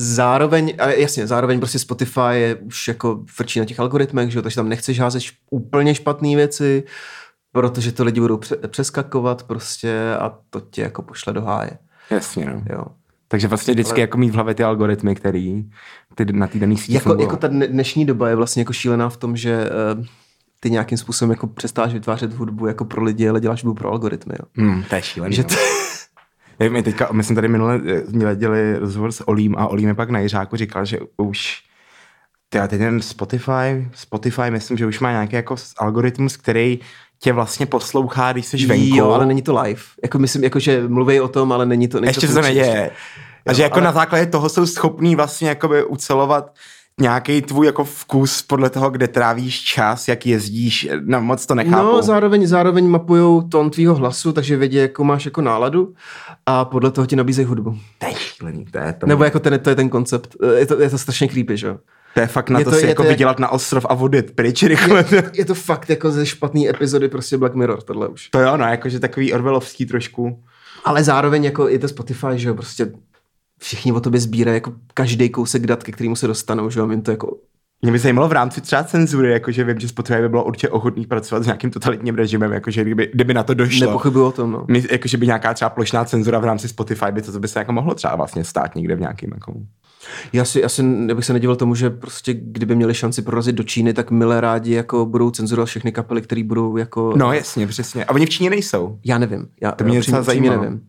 Zároveň, 0.00 0.74
ale 0.78 1.00
jasně, 1.00 1.26
zároveň 1.26 1.58
prostě 1.58 1.78
Spotify 1.78 2.20
je 2.32 2.54
už 2.54 2.88
jako 2.88 3.24
frčí 3.30 3.58
na 3.58 3.64
těch 3.64 3.80
algoritmech, 3.80 4.30
že 4.30 4.38
jo, 4.38 4.42
takže 4.42 4.56
tam 4.56 4.68
nechceš 4.68 5.00
házet 5.00 5.22
úplně 5.50 5.94
špatné 5.94 6.36
věci, 6.36 6.84
protože 7.52 7.92
to 7.92 8.04
lidi 8.04 8.20
budou 8.20 8.36
pře- 8.36 8.56
přeskakovat 8.56 9.42
prostě 9.42 10.14
a 10.20 10.38
to 10.50 10.60
tě 10.60 10.82
jako 10.82 11.02
pošle 11.02 11.32
do 11.32 11.42
háje. 11.42 11.70
jasně, 12.10 12.46
no. 12.46 12.62
Jo. 12.70 12.84
Takže 13.28 13.48
vlastně 13.48 13.74
vždycky 13.74 13.92
Ale- 13.92 14.00
jako 14.00 14.18
mít 14.18 14.30
v 14.30 14.34
hlavě 14.34 14.54
ty 14.54 14.64
algoritmy, 14.64 15.14
který 15.14 15.64
ty 16.14 16.24
na 16.32 16.46
té 16.46 16.58
dané 16.58 16.76
síti 16.76 16.94
Jako, 16.94 17.08
fungují. 17.08 17.26
jako 17.26 17.36
ta 17.36 17.48
dne- 17.48 17.66
dnešní 17.66 18.04
doba 18.04 18.28
je 18.28 18.34
vlastně 18.34 18.60
jako 18.60 18.72
šílená 18.72 19.08
v 19.08 19.16
tom, 19.16 19.36
že 19.36 19.70
uh, 19.98 20.04
ty 20.60 20.70
nějakým 20.70 20.98
způsobem 20.98 21.30
jako 21.30 21.46
přestáváš 21.46 21.92
vytvářet 21.92 22.32
hudbu 22.34 22.66
jako 22.66 22.84
pro 22.84 23.02
lidi, 23.02 23.28
ale 23.28 23.40
děláš 23.40 23.64
hudbu 23.64 23.74
pro 23.74 23.90
algoritmy. 23.90 24.34
Jo. 24.38 24.64
Hmm, 24.66 24.82
to 24.82 24.94
je 24.94 25.02
šílený. 25.02 25.34
Že 25.36 25.42
no. 25.42 25.48
to, 25.48 25.54
Já 26.58 26.70
my, 26.70 26.82
teďka, 26.82 27.08
my 27.12 27.24
jsme 27.24 27.34
tady 27.34 27.48
minule 27.48 27.80
eh, 27.86 28.02
měli 28.08 28.36
dělali 28.36 28.78
rozhovor 28.78 29.12
s 29.12 29.28
Olím 29.28 29.54
a 29.58 29.66
Olí 29.66 29.86
mi 29.86 29.94
pak 29.94 30.10
na 30.10 30.18
Jiřáku 30.18 30.56
říkal, 30.56 30.84
že 30.84 30.98
už 31.16 31.62
tyhle, 32.48 32.68
teď 32.68 32.78
ten 32.78 33.02
Spotify, 33.02 33.88
Spotify 33.94 34.50
myslím, 34.50 34.76
že 34.78 34.86
už 34.86 35.00
má 35.00 35.10
nějaký 35.10 35.36
jako 35.36 35.56
algoritmus, 35.78 36.36
který 36.36 36.78
tě 37.20 37.32
vlastně 37.32 37.66
poslouchá, 37.66 38.32
když 38.32 38.46
jsi 38.46 38.66
venku. 38.66 38.96
jo, 38.96 39.10
ale 39.10 39.26
není 39.26 39.42
to 39.42 39.60
live. 39.62 39.80
Jako 40.02 40.18
myslím, 40.18 40.44
jako, 40.44 40.58
že 40.58 40.88
mluví 40.88 41.20
o 41.20 41.28
tom, 41.28 41.52
ale 41.52 41.66
není 41.66 41.88
to 41.88 42.00
není 42.00 42.08
Ještě 42.10 42.20
se 42.28 42.34
to 42.34 42.40
funkční. 42.42 42.58
neděje. 42.58 42.90
A 43.46 43.52
že 43.52 43.62
jako 43.62 43.74
ale- 43.74 43.84
na 43.84 43.92
základě 43.92 44.26
toho 44.26 44.48
jsou 44.48 44.66
schopní 44.66 45.16
vlastně 45.16 45.48
jakoby 45.48 45.84
ucelovat 45.84 46.54
nějaký 47.00 47.42
tvůj 47.42 47.66
jako 47.66 47.84
vkus 47.84 48.42
podle 48.42 48.70
toho, 48.70 48.90
kde 48.90 49.08
trávíš 49.08 49.60
čas, 49.60 50.08
jak 50.08 50.26
jezdíš, 50.26 50.88
no 51.04 51.20
moc 51.20 51.46
to 51.46 51.54
nechápu. 51.54 51.82
No, 51.86 52.02
zároveň, 52.02 52.46
zároveň 52.46 52.86
mapujou 52.88 53.42
tón 53.42 53.70
tvýho 53.70 53.94
hlasu, 53.94 54.32
takže 54.32 54.56
vědí, 54.56 54.76
jakou 54.76 55.04
máš 55.04 55.24
jako 55.24 55.40
náladu 55.40 55.94
a 56.46 56.64
podle 56.64 56.90
toho 56.90 57.06
ti 57.06 57.16
nabízejí 57.16 57.46
hudbu. 57.46 57.78
to 57.98 58.06
je 58.06 58.14
šílený, 58.14 58.64
to 58.64 58.78
je 58.78 58.92
to. 58.92 59.06
Nebo 59.06 59.24
jako 59.24 59.38
ten, 59.40 59.58
to 59.58 59.70
je 59.70 59.76
ten 59.76 59.88
koncept. 59.88 60.36
Je 60.56 60.66
to, 60.66 60.80
je 60.82 60.90
to 60.90 60.98
strašně 60.98 61.28
creepy, 61.28 61.56
že 61.56 61.66
jo? 61.66 61.78
To 62.14 62.20
je 62.20 62.26
fakt 62.26 62.50
na 62.50 62.58
Je 62.58 62.64
to, 62.64 62.70
to- 62.70 62.76
si 62.76 62.84
je 62.84 62.88
jako 62.88 63.02
to 63.02 63.06
jak- 63.06 63.12
vydělat 63.16 63.38
na 63.38 63.48
ostrov 63.48 63.86
a 63.88 63.94
vodit 63.94 64.30
pryč 64.34 64.62
rychle. 64.62 65.04
Je, 65.12 65.30
je 65.34 65.44
to 65.44 65.54
fakt 65.54 65.90
jako 65.90 66.10
ze 66.10 66.26
špatný 66.26 66.68
epizody 66.68 67.08
prostě 67.08 67.36
Black 67.38 67.54
Mirror, 67.54 67.82
tohle 67.82 68.08
už. 68.08 68.28
To 68.28 68.40
jo, 68.40 68.56
no, 68.56 68.64
jakože 68.64 69.00
takový 69.00 69.32
Orwellovský 69.32 69.86
trošku. 69.86 70.42
Ale 70.84 71.04
zároveň 71.04 71.44
jako 71.44 71.68
je 71.68 71.78
to 71.78 71.88
Spotify, 71.88 72.26
že 72.34 72.48
jo, 72.48 72.54
prostě 72.54 72.92
všichni 73.58 73.92
o 73.92 74.00
tobě 74.00 74.20
sbírají 74.20 74.56
jako 74.56 74.72
každý 74.94 75.28
kousek 75.28 75.66
dat, 75.66 75.82
ke 75.82 75.92
kterému 75.92 76.16
se 76.16 76.26
dostanou, 76.26 76.70
že 76.70 76.80
jo, 76.80 76.90
jim 76.90 77.02
to 77.02 77.10
jako 77.10 77.36
Mě 77.82 77.92
by 77.92 77.98
zajímalo 77.98 78.28
v 78.28 78.32
rámci 78.32 78.60
třeba 78.60 78.84
cenzury, 78.84 79.32
jakože 79.32 79.64
vím, 79.64 79.80
že 79.80 79.88
Spotify 79.88 80.20
by 80.20 80.28
bylo 80.28 80.44
určitě 80.44 80.68
ochotný 80.68 81.06
pracovat 81.06 81.42
s 81.42 81.46
nějakým 81.46 81.70
totalitním 81.70 82.14
režimem, 82.14 82.52
jakože 82.52 82.84
kdyby, 82.84 83.10
kdyby 83.14 83.34
na 83.34 83.42
to 83.42 83.54
došlo. 83.54 83.86
nepochybuju 83.86 84.24
o 84.26 84.32
tom, 84.32 84.52
no. 84.52 84.64
My, 84.68 84.82
jakože 84.90 85.16
by 85.16 85.26
nějaká 85.26 85.54
třeba 85.54 85.70
plošná 85.70 86.04
cenzura 86.04 86.38
v 86.38 86.44
rámci 86.44 86.68
Spotify 86.68 87.06
by 87.10 87.22
to, 87.22 87.32
to 87.32 87.40
by 87.40 87.48
se 87.48 87.58
jako 87.58 87.72
mohlo 87.72 87.94
třeba 87.94 88.16
vlastně 88.16 88.44
stát 88.44 88.74
někde 88.74 88.96
v 88.96 89.00
nějakým 89.00 89.30
jako... 89.34 89.52
Já 90.32 90.44
si, 90.44 90.60
já, 90.60 90.68
si, 90.68 90.82
já 91.08 91.14
bych 91.14 91.24
se 91.24 91.32
nedivil 91.32 91.56
tomu, 91.56 91.74
že 91.74 91.90
prostě 91.90 92.34
kdyby 92.34 92.74
měli 92.76 92.94
šanci 92.94 93.22
prorazit 93.22 93.54
do 93.54 93.62
Číny, 93.62 93.92
tak 93.92 94.10
milé 94.10 94.40
rádi 94.40 94.72
jako 94.72 95.06
budou 95.06 95.30
cenzurovat 95.30 95.68
všechny 95.68 95.92
kapely, 95.92 96.22
které 96.22 96.44
budou 96.44 96.76
jako... 96.76 97.12
No 97.16 97.32
jasně, 97.32 97.66
přesně. 97.66 98.04
A 98.04 98.12
oni 98.14 98.26
v 98.26 98.30
Číně 98.30 98.50
nejsou. 98.50 98.98
Já 99.04 99.18
nevím. 99.18 99.48
Já, 99.62 99.72
To 99.72 99.84
mě 99.84 99.94
já 99.94 100.00
docela 100.00 100.22
zajímalo. 100.22 100.62
nevím. 100.62 100.80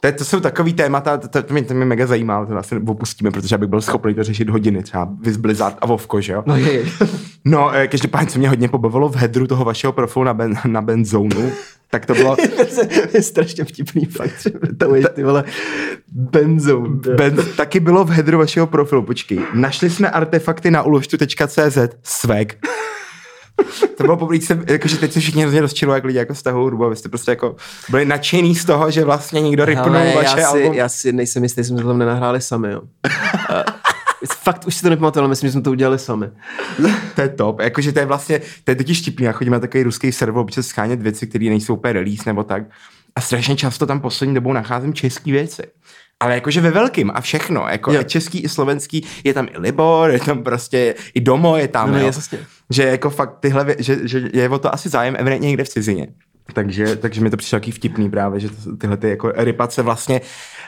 To, 0.00 0.12
to 0.12 0.24
jsou 0.24 0.40
takový 0.40 0.72
témata, 0.72 1.16
to, 1.16 1.28
to, 1.28 1.42
to, 1.42 1.52
mě, 1.52 1.62
to 1.62 1.74
mě 1.74 1.84
mega 1.84 2.06
zajímá, 2.06 2.46
to 2.46 2.56
asi 2.56 2.76
opustíme, 2.86 3.30
protože 3.30 3.54
já 3.54 3.58
bych 3.58 3.68
byl 3.68 3.80
schopný 3.80 4.14
to 4.14 4.24
řešit 4.24 4.50
hodiny, 4.50 4.82
třeba 4.82 5.08
Viz 5.20 5.36
Blizzard 5.36 5.76
a 5.80 5.86
Vovko, 5.86 6.20
že 6.20 6.32
jo? 6.32 6.42
No 6.46 6.56
je, 6.56 6.72
je. 6.72 6.84
No, 7.44 7.74
eh, 7.74 7.88
každopádně, 7.88 8.26
co 8.26 8.38
mě 8.38 8.48
hodně 8.48 8.68
pobavilo 8.68 9.08
v 9.08 9.16
headru 9.16 9.46
toho 9.46 9.64
vašeho 9.64 9.92
profilu 9.92 10.24
na, 10.24 10.34
ben, 10.34 10.54
na 10.66 10.82
Benzonu, 10.82 11.52
tak 11.90 12.06
to 12.06 12.14
bylo 12.14 12.36
je 13.14 13.22
strašně 13.22 13.64
vtipný 13.64 14.04
fakt, 14.04 14.42
že 14.42 14.50
to 14.78 14.94
je 14.94 15.08
ty 15.08 15.22
vole 15.22 15.44
benzón. 16.12 17.00
Ben, 17.16 17.36
taky 17.56 17.80
bylo 17.80 18.04
v 18.04 18.10
headru 18.10 18.38
vašeho 18.38 18.66
profilu, 18.66 19.02
počkej. 19.02 19.38
Našli 19.54 19.90
jsme 19.90 20.10
artefakty 20.10 20.70
na 20.70 20.82
uložtu.cz, 20.82 21.78
swag. 22.02 22.54
To 23.96 24.02
bylo 24.04 24.16
poprvé, 24.16 24.36
jsem, 24.36 24.64
jakože 24.68 24.96
teď 24.96 25.12
se 25.12 25.20
všichni 25.20 25.42
hrozně 25.42 25.60
rozčilují, 25.60 25.96
jak 25.96 26.04
lidi 26.04 26.18
jako 26.18 26.34
stahují 26.34 26.70
rubu, 26.70 26.90
vy 26.90 26.96
jste 26.96 27.08
prostě 27.08 27.30
jako 27.30 27.56
byli 27.90 28.04
nadšený 28.04 28.54
z 28.54 28.64
toho, 28.64 28.90
že 28.90 29.04
vlastně 29.04 29.40
někdo 29.40 29.64
ripnul 29.64 29.96
Ale 29.96 30.12
vaše 30.14 30.40
já 30.40 30.50
si, 30.50 30.58
album. 30.58 30.74
já 30.74 30.88
si 30.88 31.12
nejsem 31.12 31.42
jistý, 31.42 31.64
jsme 31.64 31.82
to 31.82 31.88
tam 31.88 31.98
nenahráli 31.98 32.40
sami, 32.40 32.72
jo. 32.72 32.80
A 33.48 33.64
fakt 34.42 34.66
už 34.66 34.74
si 34.74 34.82
to 34.82 34.90
nepamatuju, 34.90 35.20
ale 35.20 35.28
myslím, 35.28 35.48
že 35.48 35.52
jsme 35.52 35.62
to 35.62 35.70
udělali 35.70 35.98
sami. 35.98 36.26
To 37.14 37.20
je 37.20 37.28
top. 37.28 37.60
Jakože 37.60 37.92
to 37.92 37.98
je 37.98 38.06
vlastně, 38.06 38.40
to 38.64 38.70
je 38.70 38.74
totiž 38.74 39.00
vtipný. 39.02 39.26
Já 39.26 39.32
chodím 39.32 39.52
na 39.52 39.60
takový 39.60 39.82
ruský 39.82 40.12
server, 40.12 40.40
občas 40.40 40.66
schánět 40.66 41.02
věci, 41.02 41.26
které 41.26 41.44
nejsou 41.44 41.74
úplně 41.74 41.92
release 41.92 42.22
nebo 42.26 42.44
tak. 42.44 42.62
A 43.16 43.20
strašně 43.20 43.56
často 43.56 43.86
tam 43.86 44.00
poslední 44.00 44.34
dobou 44.34 44.52
nacházím 44.52 44.94
české 44.94 45.32
věci. 45.32 45.62
Ale 46.20 46.34
jakože 46.34 46.60
ve 46.60 46.70
velkým 46.70 47.10
a 47.14 47.20
všechno, 47.20 47.66
jako 47.68 47.92
Jo. 47.92 48.00
i 48.00 48.04
český, 48.04 48.40
i 48.40 48.48
slovenský, 48.48 49.06
je 49.24 49.34
tam 49.34 49.46
i 49.54 49.58
Libor, 49.58 50.10
je 50.10 50.20
tam 50.20 50.42
prostě 50.42 50.94
i 51.14 51.20
Domo, 51.20 51.56
je 51.56 51.68
tam, 51.68 51.88
No, 51.88 51.94
no, 51.94 52.00
jo. 52.00 52.06
jasně. 52.06 52.38
že 52.70 52.82
jako 52.84 53.10
fakt 53.10 53.36
tyhle, 53.40 53.64
vě- 53.64 53.76
že, 53.78 53.98
že, 54.08 54.30
je 54.32 54.48
o 54.48 54.58
to 54.58 54.74
asi 54.74 54.88
zájem 54.88 55.16
evidentně 55.18 55.48
někde 55.48 55.64
v 55.64 55.68
cizině. 55.68 56.08
Takže, 56.52 56.96
takže 56.96 57.20
mi 57.20 57.30
to 57.30 57.36
přišlo 57.36 57.56
takový 57.56 57.72
vtipný 57.72 58.10
právě, 58.10 58.40
že 58.40 58.48
to, 58.48 58.76
tyhle 58.76 58.96
ty 58.96 59.08
jako 59.08 59.32
rypace 59.36 59.82
vlastně 59.82 60.20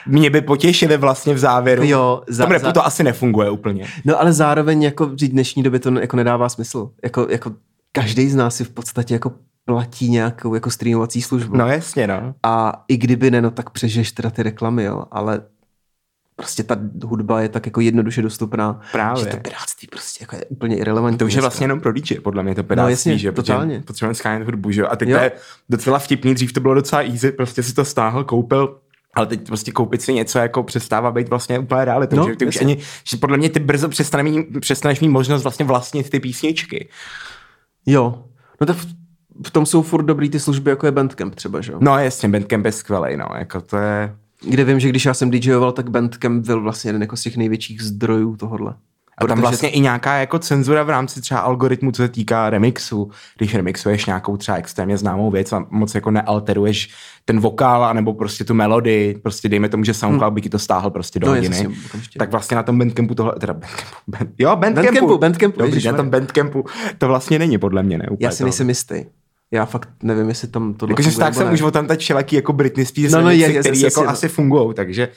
mě 0.07 0.29
by 0.29 0.41
potěšily 0.41 0.97
vlastně 0.97 1.33
v 1.33 1.37
závěru. 1.37 1.83
Jo, 1.85 2.21
za- 2.27 2.35
za, 2.35 2.43
Tom 2.43 2.51
repu 2.51 2.65
za- 2.65 2.71
to 2.71 2.85
asi 2.85 3.03
nefunguje 3.03 3.49
úplně. 3.49 3.87
No 4.05 4.21
ale 4.21 4.33
zároveň 4.33 4.83
jako 4.83 5.05
v 5.05 5.15
dnešní 5.15 5.63
době 5.63 5.79
to 5.79 5.99
jako 5.99 6.17
nedává 6.17 6.49
smysl. 6.49 6.89
Jako, 7.03 7.27
jako 7.29 7.51
každý 7.91 8.29
z 8.29 8.35
nás 8.35 8.55
si 8.55 8.63
v 8.63 8.69
podstatě 8.69 9.13
jako 9.13 9.31
platí 9.65 10.09
nějakou 10.09 10.53
jako 10.55 10.71
streamovací 10.71 11.21
službu. 11.21 11.57
No 11.57 11.67
jasně, 11.67 12.07
no. 12.07 12.35
A 12.43 12.83
i 12.87 12.97
kdyby 12.97 13.31
ne, 13.31 13.41
no 13.41 13.51
tak 13.51 13.69
přežiješ 13.69 14.11
teda 14.11 14.29
ty 14.29 14.43
reklamy, 14.43 14.83
jo. 14.83 15.03
Ale 15.11 15.41
prostě 16.35 16.63
ta 16.63 16.77
hudba 17.03 17.41
je 17.41 17.49
tak 17.49 17.65
jako 17.65 17.81
jednoduše 17.81 18.21
dostupná, 18.21 18.81
Právě. 18.91 19.23
že 19.23 19.29
to 19.29 19.37
piráctví 19.37 19.87
prostě 19.87 20.23
jako 20.23 20.35
je 20.35 20.45
úplně 20.45 20.77
irrelevantní. 20.77 21.17
To 21.17 21.25
už 21.25 21.33
je 21.33 21.41
vlastně 21.41 21.63
jenom 21.63 21.79
pro 21.79 21.93
DJ, 21.93 22.19
podle 22.23 22.43
mě 22.43 22.55
to 22.55 22.63
piráctví, 22.63 22.83
No, 22.85 22.89
jasně, 22.89 23.17
že 23.17 23.31
totálně. 23.31 23.83
Potřebujeme 23.87 24.15
schánět 24.15 24.45
hudbu, 24.45 24.71
že 24.71 24.81
jo? 24.81 24.87
A 24.91 24.95
teď 24.95 25.09
Jo. 25.09 25.17
to 25.17 25.23
je 25.23 25.31
docela 25.69 25.99
vtipný, 25.99 26.33
dřív 26.33 26.53
to 26.53 26.59
bylo 26.59 26.73
docela 26.73 27.01
easy, 27.01 27.31
prostě 27.31 27.63
si 27.63 27.73
to 27.73 27.85
stáhl, 27.85 28.23
koupil, 28.23 28.79
ale 29.13 29.25
teď 29.25 29.47
prostě 29.47 29.71
koupit 29.71 30.01
si 30.01 30.13
něco 30.13 30.39
jako 30.39 30.63
přestává 30.63 31.11
být 31.11 31.29
vlastně 31.29 31.59
úplně 31.59 31.85
realitou, 31.85 32.15
No, 32.15 32.29
že 32.29 32.35
ty 32.35 32.45
už 32.47 32.55
jasně. 32.55 32.73
ani, 32.73 32.83
že 33.09 33.17
podle 33.17 33.37
mě 33.37 33.49
ty 33.49 33.59
brzo 33.59 33.89
přestane 33.89 34.23
mít, 34.23 34.45
přestaneš 34.59 34.99
mít 34.99 35.09
možnost 35.09 35.43
vlastně 35.43 35.65
vlastnit 35.65 36.09
ty 36.09 36.19
písničky. 36.19 36.89
Jo. 37.85 38.23
No 38.61 38.67
tak 38.67 38.77
v, 39.47 39.51
tom 39.51 39.65
jsou 39.65 39.81
furt 39.81 40.03
dobrý 40.03 40.29
ty 40.29 40.39
služby, 40.39 40.69
jako 40.69 40.85
je 40.85 40.91
Bandcamp 40.91 41.35
třeba, 41.35 41.61
že 41.61 41.71
jo. 41.71 41.77
No 41.81 41.97
jasně, 41.97 42.29
Bandcamp 42.29 42.65
je 42.65 42.71
skvělej, 42.71 43.17
no, 43.17 43.25
jako 43.39 43.61
to 43.61 43.77
je... 43.77 44.15
Kde 44.49 44.63
vím, 44.63 44.79
že 44.79 44.89
když 44.89 45.05
já 45.05 45.13
jsem 45.13 45.31
DJoval, 45.31 45.71
tak 45.71 45.89
Bandcamp 45.89 46.45
byl 46.45 46.61
vlastně 46.61 46.89
jeden 46.89 47.01
jako 47.01 47.17
z 47.17 47.21
těch 47.21 47.37
největších 47.37 47.81
zdrojů 47.83 48.35
tohohle. 48.37 48.73
A 49.17 49.27
tam 49.27 49.41
vlastně 49.41 49.69
i 49.69 49.79
nějaká 49.79 50.15
jako 50.17 50.39
cenzura 50.39 50.83
v 50.83 50.89
rámci 50.89 51.21
třeba 51.21 51.39
algoritmu, 51.39 51.91
co 51.91 52.01
se 52.03 52.07
týká 52.09 52.49
remixu. 52.49 53.09
Když 53.37 53.55
remixuješ 53.55 54.05
nějakou 54.05 54.37
třeba 54.37 54.57
extrémně 54.57 54.97
známou 54.97 55.31
věc 55.31 55.53
a 55.53 55.65
moc 55.69 55.95
jako 55.95 56.11
nealteruješ 56.11 56.89
ten 57.25 57.39
vokál, 57.39 57.83
anebo 57.85 58.13
prostě 58.13 58.43
tu 58.43 58.53
melodii, 58.53 59.17
prostě 59.23 59.49
dejme 59.49 59.69
tomu, 59.69 59.83
že 59.83 59.93
SoundCloud 59.93 60.33
by 60.33 60.41
ti 60.41 60.49
to 60.49 60.59
stáhl 60.59 60.89
prostě 60.89 61.19
do 61.19 61.27
No, 61.27 61.33
hodiny. 61.33 61.67
okamžitě. 61.85 62.19
tak 62.19 62.31
vlastně 62.31 62.55
na 62.55 62.63
tom 62.63 62.77
Bandcampu 62.79 63.15
tohle, 63.15 63.33
teda 63.39 63.53
Bandcampu, 63.53 63.95
band, 64.07 64.29
jo, 64.39 64.55
Bandcampu, 64.55 64.91
Bandcampu, 64.91 65.17
Bandcampu, 65.17 65.57
Dobrý, 65.61 65.83
na 65.85 65.93
tom 65.93 66.09
Bandcampu 66.09 66.65
to 66.97 67.07
vlastně 67.07 67.39
není 67.39 67.57
podle 67.57 67.83
mě, 67.83 67.97
ne? 67.97 68.05
Úplně 68.11 68.25
Já 68.27 68.31
si 68.31 68.43
nejsem 68.43 68.69
jistý. 68.69 69.05
Já 69.51 69.65
fakt 69.65 69.89
nevím, 70.03 70.29
jestli 70.29 70.47
tam 70.47 70.73
to 70.73 70.87
Jakože 70.89 71.17
tak 71.17 71.33
jsem 71.33 71.53
už 71.53 71.61
o 71.61 71.71
tam 71.71 71.87
teď 71.87 71.99
všelaký 71.99 72.35
jako 72.35 72.53
Britney 72.53 72.85
Spears 72.85 73.13
No, 73.13 73.21
no, 73.21 73.27
který 73.27 73.39
je, 73.79 73.85
jako 73.85 74.01
je, 74.01 74.07
asi 74.07 74.27
fungují, 74.27 74.73
takže 74.73 75.09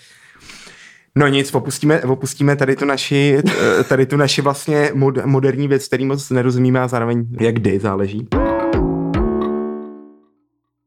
No 1.17 1.29
nic, 1.29 1.55
opustíme, 1.55 2.03
opustíme 2.03 2.57
tady 2.57 2.77
tu 2.77 2.85
naši, 2.85 3.39
eh, 3.81 3.85
tady 3.85 4.07
tu 4.07 4.17
naši 4.17 4.43
vlastně 4.43 4.91
mod, 4.95 5.25
moderní 5.25 5.69
věc, 5.69 5.87
který 5.87 6.05
moc 6.05 6.31
nerozumíme 6.31 6.81
a 6.81 6.89
zároveň 6.89 7.27
jak 7.41 7.55
kdy 7.55 7.79
záleží. 7.79 8.29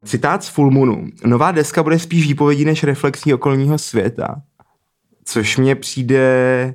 Citát 0.05 0.43
z 0.43 0.47
Full 0.49 0.71
Moonu. 0.71 1.07
Nová 1.25 1.51
deska 1.51 1.83
bude 1.83 1.99
spíš 1.99 2.27
výpovědí 2.27 2.65
než 2.65 2.83
reflexí 2.83 3.33
okolního 3.33 3.77
světa. 3.77 4.41
Což 5.25 5.57
mně 5.57 5.75
přijde, 5.75 6.73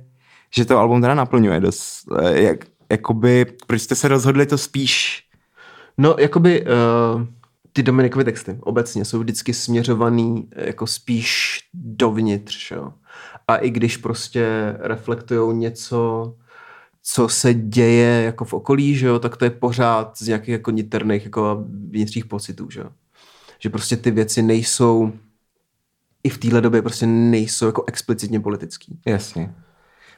že 0.56 0.64
to 0.64 0.78
album 0.78 1.00
teda 1.00 1.14
naplňuje 1.14 1.60
dost. 1.60 1.98
eh, 2.22 2.42
Jak, 2.42 2.58
jakoby, 2.90 3.46
proč 3.66 3.82
jste 3.82 3.94
se 3.94 4.08
rozhodli 4.08 4.46
to 4.46 4.58
spíš 4.58 5.21
No, 5.98 6.16
jakoby 6.18 6.66
uh, 6.66 7.26
ty 7.72 7.82
Dominikovy 7.82 8.24
texty 8.24 8.58
obecně 8.60 9.04
jsou 9.04 9.18
vždycky 9.18 9.54
směřovaný 9.54 10.48
eh, 10.52 10.66
jako 10.66 10.86
spíš 10.86 11.60
dovnitř, 11.74 12.70
jo. 12.70 12.92
A 13.48 13.56
i 13.56 13.70
když 13.70 13.96
prostě 13.96 14.76
reflektujou 14.78 15.52
něco, 15.52 16.34
co 17.02 17.28
se 17.28 17.54
děje 17.54 18.22
jako 18.22 18.44
v 18.44 18.52
okolí, 18.54 18.94
že 18.94 19.06
jo, 19.06 19.18
tak 19.18 19.36
to 19.36 19.44
je 19.44 19.50
pořád 19.50 20.18
z 20.18 20.26
nějakých 20.26 20.52
jako 20.52 20.70
niterných 20.70 21.24
jako 21.24 21.64
vnitřních 21.68 22.26
pocitů, 22.26 22.70
že 22.70 22.80
jo. 22.80 22.90
Že 23.58 23.70
prostě 23.70 23.96
ty 23.96 24.10
věci 24.10 24.42
nejsou 24.42 25.12
i 26.24 26.28
v 26.28 26.38
téhle 26.38 26.60
době 26.60 26.82
prostě 26.82 27.06
nejsou 27.06 27.66
jako 27.66 27.84
explicitně 27.86 28.40
politický. 28.40 28.98
Jasně. 29.06 29.54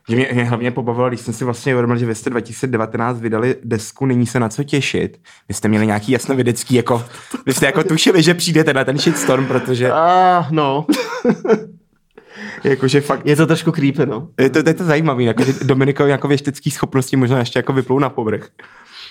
Že 0.08 0.16
mě, 0.16 0.28
mě 0.32 0.44
hlavně 0.44 0.70
pobavilo, 0.70 1.08
když 1.08 1.20
jsem 1.20 1.34
si 1.34 1.44
vlastně 1.44 1.74
uvědomil, 1.74 1.96
že 1.96 2.06
vy 2.06 2.14
jste 2.14 2.30
2019 2.30 3.20
vydali 3.20 3.56
desku 3.64 4.06
Není 4.06 4.26
se 4.26 4.40
na 4.40 4.48
co 4.48 4.64
těšit. 4.64 5.20
Vy 5.48 5.54
jste 5.54 5.68
měli 5.68 5.86
nějaký 5.86 6.12
jasnovidecký, 6.12 6.74
jako, 6.74 7.04
vy 7.46 7.54
jste 7.54 7.66
jako 7.66 7.84
tušili, 7.84 8.22
že 8.22 8.34
přijdete 8.34 8.74
na 8.74 8.84
ten 8.84 8.98
shitstorm, 8.98 9.46
protože 9.46 9.90
Ah, 9.92 10.46
no. 10.50 10.86
jakože 12.64 13.00
fakt, 13.00 13.26
je 13.26 13.36
to 13.36 13.46
trošku 13.46 13.72
creepy, 13.72 14.06
no. 14.06 14.28
je 14.40 14.50
to, 14.50 14.58
je 14.58 14.74
to 14.74 14.84
zajímavý, 14.84 15.24
jako, 15.24 15.44
že 15.44 15.52
Dominikovi 15.62 16.10
jako 16.10 16.28
věštecký 16.28 16.70
schopnosti 16.70 17.16
možná 17.16 17.38
ještě 17.38 17.58
jako 17.58 17.72
vyplou 17.72 17.98
na 17.98 18.10
povrch. 18.10 18.48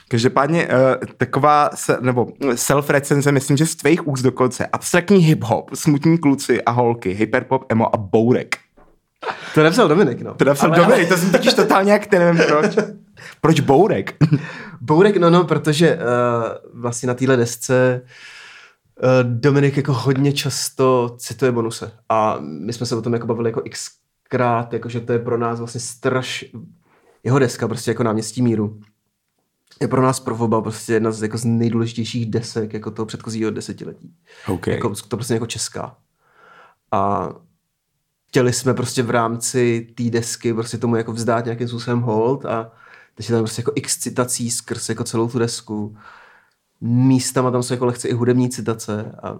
Každopádně 0.08 0.67
uh, 0.67 0.73
taková, 1.17 1.69
se, 1.75 1.97
nebo 2.01 2.27
self-recenze, 2.53 3.32
myslím, 3.32 3.58
že 3.58 3.65
z 3.65 3.75
tvých 3.75 4.08
úst 4.08 4.21
dokonce, 4.21 4.65
abstraktní 4.65 5.34
hip-hop, 5.34 5.63
smutní 5.73 6.17
kluci 6.17 6.62
a 6.62 6.71
holky, 6.71 7.12
hyperpop, 7.12 7.71
emo 7.71 7.95
a 7.95 7.97
bourek. 7.97 8.58
To 9.55 9.63
napsal 9.63 9.88
Dominik, 9.88 10.21
no. 10.21 10.33
To 10.33 10.45
napsal 10.45 10.73
Ale- 10.73 10.86
Dominik, 10.86 11.09
to 11.09 11.17
jsem 11.17 11.31
totiž 11.31 11.53
totálně 11.53 11.91
jak 11.91 12.12
nevím 12.12 12.43
proč. 12.47 12.75
Proč 13.41 13.59
bourek? 13.59 14.15
Bourek, 14.81 15.17
no, 15.17 15.29
no, 15.29 15.43
protože 15.43 15.95
uh, 15.95 16.81
vlastně 16.81 17.07
na 17.07 17.13
téhle 17.13 17.38
desce 17.38 18.01
uh, 18.03 19.31
Dominik 19.31 19.77
jako 19.77 19.93
hodně 19.93 20.33
často 20.33 21.15
cituje 21.19 21.51
bonuse. 21.51 21.91
A 22.09 22.38
my 22.39 22.73
jsme 22.73 22.86
se 22.86 22.95
o 22.95 23.01
tom 23.01 23.13
jako 23.13 23.27
bavili 23.27 23.49
jako 23.49 23.62
xkrát, 23.69 24.73
jakože 24.73 24.99
to 24.99 25.13
je 25.13 25.19
pro 25.19 25.38
nás 25.38 25.59
vlastně 25.59 25.81
straš... 25.81 26.45
Jeho 27.25 27.39
deska, 27.39 27.67
prostě 27.67 27.91
jako 27.91 28.03
náměstí 28.03 28.41
míru. 28.41 28.79
Je 29.81 29.88
pro 29.88 30.01
nás 30.01 30.19
provoba 30.19 30.62
prostě 30.62 30.93
jedna 30.93 31.12
z, 31.12 31.23
jako 31.23 31.38
z 31.38 31.45
nejdůležitějších 31.45 32.25
desek 32.25 32.73
jako 32.73 32.91
toho 32.91 33.05
předchozího 33.05 33.51
desetiletí. 33.51 34.13
Okay. 34.47 34.73
Jako, 34.73 34.93
to 35.07 35.17
prostě 35.17 35.33
jako 35.33 35.45
česká. 35.45 35.95
A 36.91 37.29
chtěli 38.33 38.53
jsme 38.53 38.73
prostě 38.73 39.03
v 39.03 39.09
rámci 39.09 39.87
té 39.95 40.03
desky 40.03 40.53
prostě 40.53 40.77
tomu 40.77 40.95
jako 40.95 41.13
vzdát 41.13 41.45
nějakým 41.45 41.67
způsobem 41.67 42.01
hold 42.01 42.45
a 42.45 42.71
takže 43.15 43.33
tam 43.33 43.41
prostě 43.41 43.59
jako 43.59 43.71
x 43.75 43.97
citací 43.97 44.51
skrz 44.51 44.89
jako 44.89 45.03
celou 45.03 45.27
tu 45.29 45.39
desku. 45.39 45.97
Místama 46.81 47.51
tam 47.51 47.63
jsou 47.63 47.73
jako 47.73 47.85
lehce 47.85 48.07
i 48.07 48.13
hudební 48.13 48.49
citace 48.49 49.15
a 49.23 49.39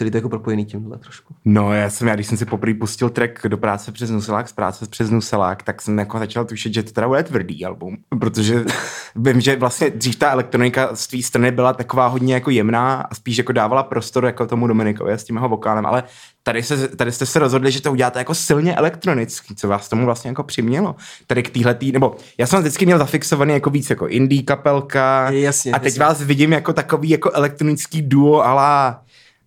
celý 0.00 0.10
to 0.10 0.16
jako 0.16 0.28
propojený 0.28 0.64
tímhle 0.64 0.98
trošku. 0.98 1.34
No, 1.44 1.74
já 1.74 1.90
jsem, 1.90 2.08
já 2.08 2.14
když 2.14 2.26
jsem 2.26 2.38
si 2.38 2.44
poprvé 2.44 2.74
pustil 2.74 3.10
track 3.10 3.46
do 3.48 3.56
práce 3.56 3.92
přes 3.92 4.10
Nuselák, 4.10 4.48
z 4.48 4.52
práce 4.52 4.86
přes 4.86 5.10
Nuselák, 5.10 5.62
tak 5.62 5.82
jsem 5.82 5.98
jako 5.98 6.18
začal 6.18 6.44
tušit, 6.44 6.74
že 6.74 6.82
to 6.82 6.92
teda 6.92 7.08
bude 7.08 7.22
tvrdý 7.22 7.64
album, 7.64 7.96
protože 8.20 8.64
vím, 9.16 9.40
že 9.40 9.56
vlastně 9.56 9.90
dřív 9.90 10.16
ta 10.16 10.30
elektronika 10.30 10.96
z 10.96 11.06
té 11.06 11.22
strany 11.22 11.50
byla 11.50 11.72
taková 11.72 12.06
hodně 12.06 12.34
jako 12.34 12.50
jemná 12.50 12.94
a 13.00 13.14
spíš 13.14 13.38
jako 13.38 13.52
dávala 13.52 13.82
prostor 13.82 14.24
jako 14.24 14.46
tomu 14.46 14.66
Dominikovi 14.66 15.12
s 15.12 15.24
tím 15.24 15.36
jeho 15.36 15.48
vokálem, 15.48 15.86
ale 15.86 16.02
tady, 16.42 16.62
se, 16.62 16.88
tady 16.88 17.12
jste 17.12 17.26
se 17.26 17.38
rozhodli, 17.38 17.72
že 17.72 17.82
to 17.82 17.92
uděláte 17.92 18.18
jako 18.18 18.34
silně 18.34 18.74
elektronicky, 18.74 19.54
co 19.54 19.68
vás 19.68 19.88
tomu 19.88 20.04
vlastně 20.04 20.28
jako 20.28 20.42
přimělo. 20.42 20.96
Tady 21.26 21.42
k 21.42 21.50
téhletý, 21.50 21.92
nebo 21.92 22.16
já 22.38 22.46
jsem 22.46 22.60
vždycky 22.60 22.86
měl 22.86 22.98
zafixovaný 22.98 23.54
jako 23.54 23.70
víc 23.70 23.90
jako 23.90 24.08
indie 24.08 24.42
kapelka 24.42 25.30
Jasně, 25.30 25.72
a 25.72 25.78
teď 25.78 25.86
jasně. 25.86 26.04
vás 26.04 26.22
vidím 26.22 26.52
jako 26.52 26.72
takový 26.72 27.10
jako 27.10 27.30
elektronický 27.34 28.02
duo 28.02 28.46
ala 28.46 29.02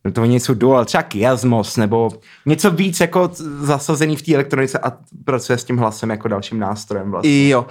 no 0.05 0.11
to 0.11 0.21
oni 0.21 0.39
jsou 0.39 0.53
duo, 0.53 0.75
ale 0.75 0.85
třeba 0.85 1.03
Kiasmos, 1.03 1.77
nebo 1.77 2.11
něco 2.45 2.71
víc 2.71 2.99
jako 2.99 3.29
zasazený 3.59 4.15
v 4.15 4.21
té 4.21 4.33
elektronice 4.33 4.79
a 4.79 4.97
pracuje 5.25 5.57
s 5.57 5.63
tím 5.63 5.77
hlasem 5.77 6.09
jako 6.09 6.27
dalším 6.27 6.59
nástrojem 6.59 7.11
vlastně. 7.11 7.49
Jo. 7.49 7.65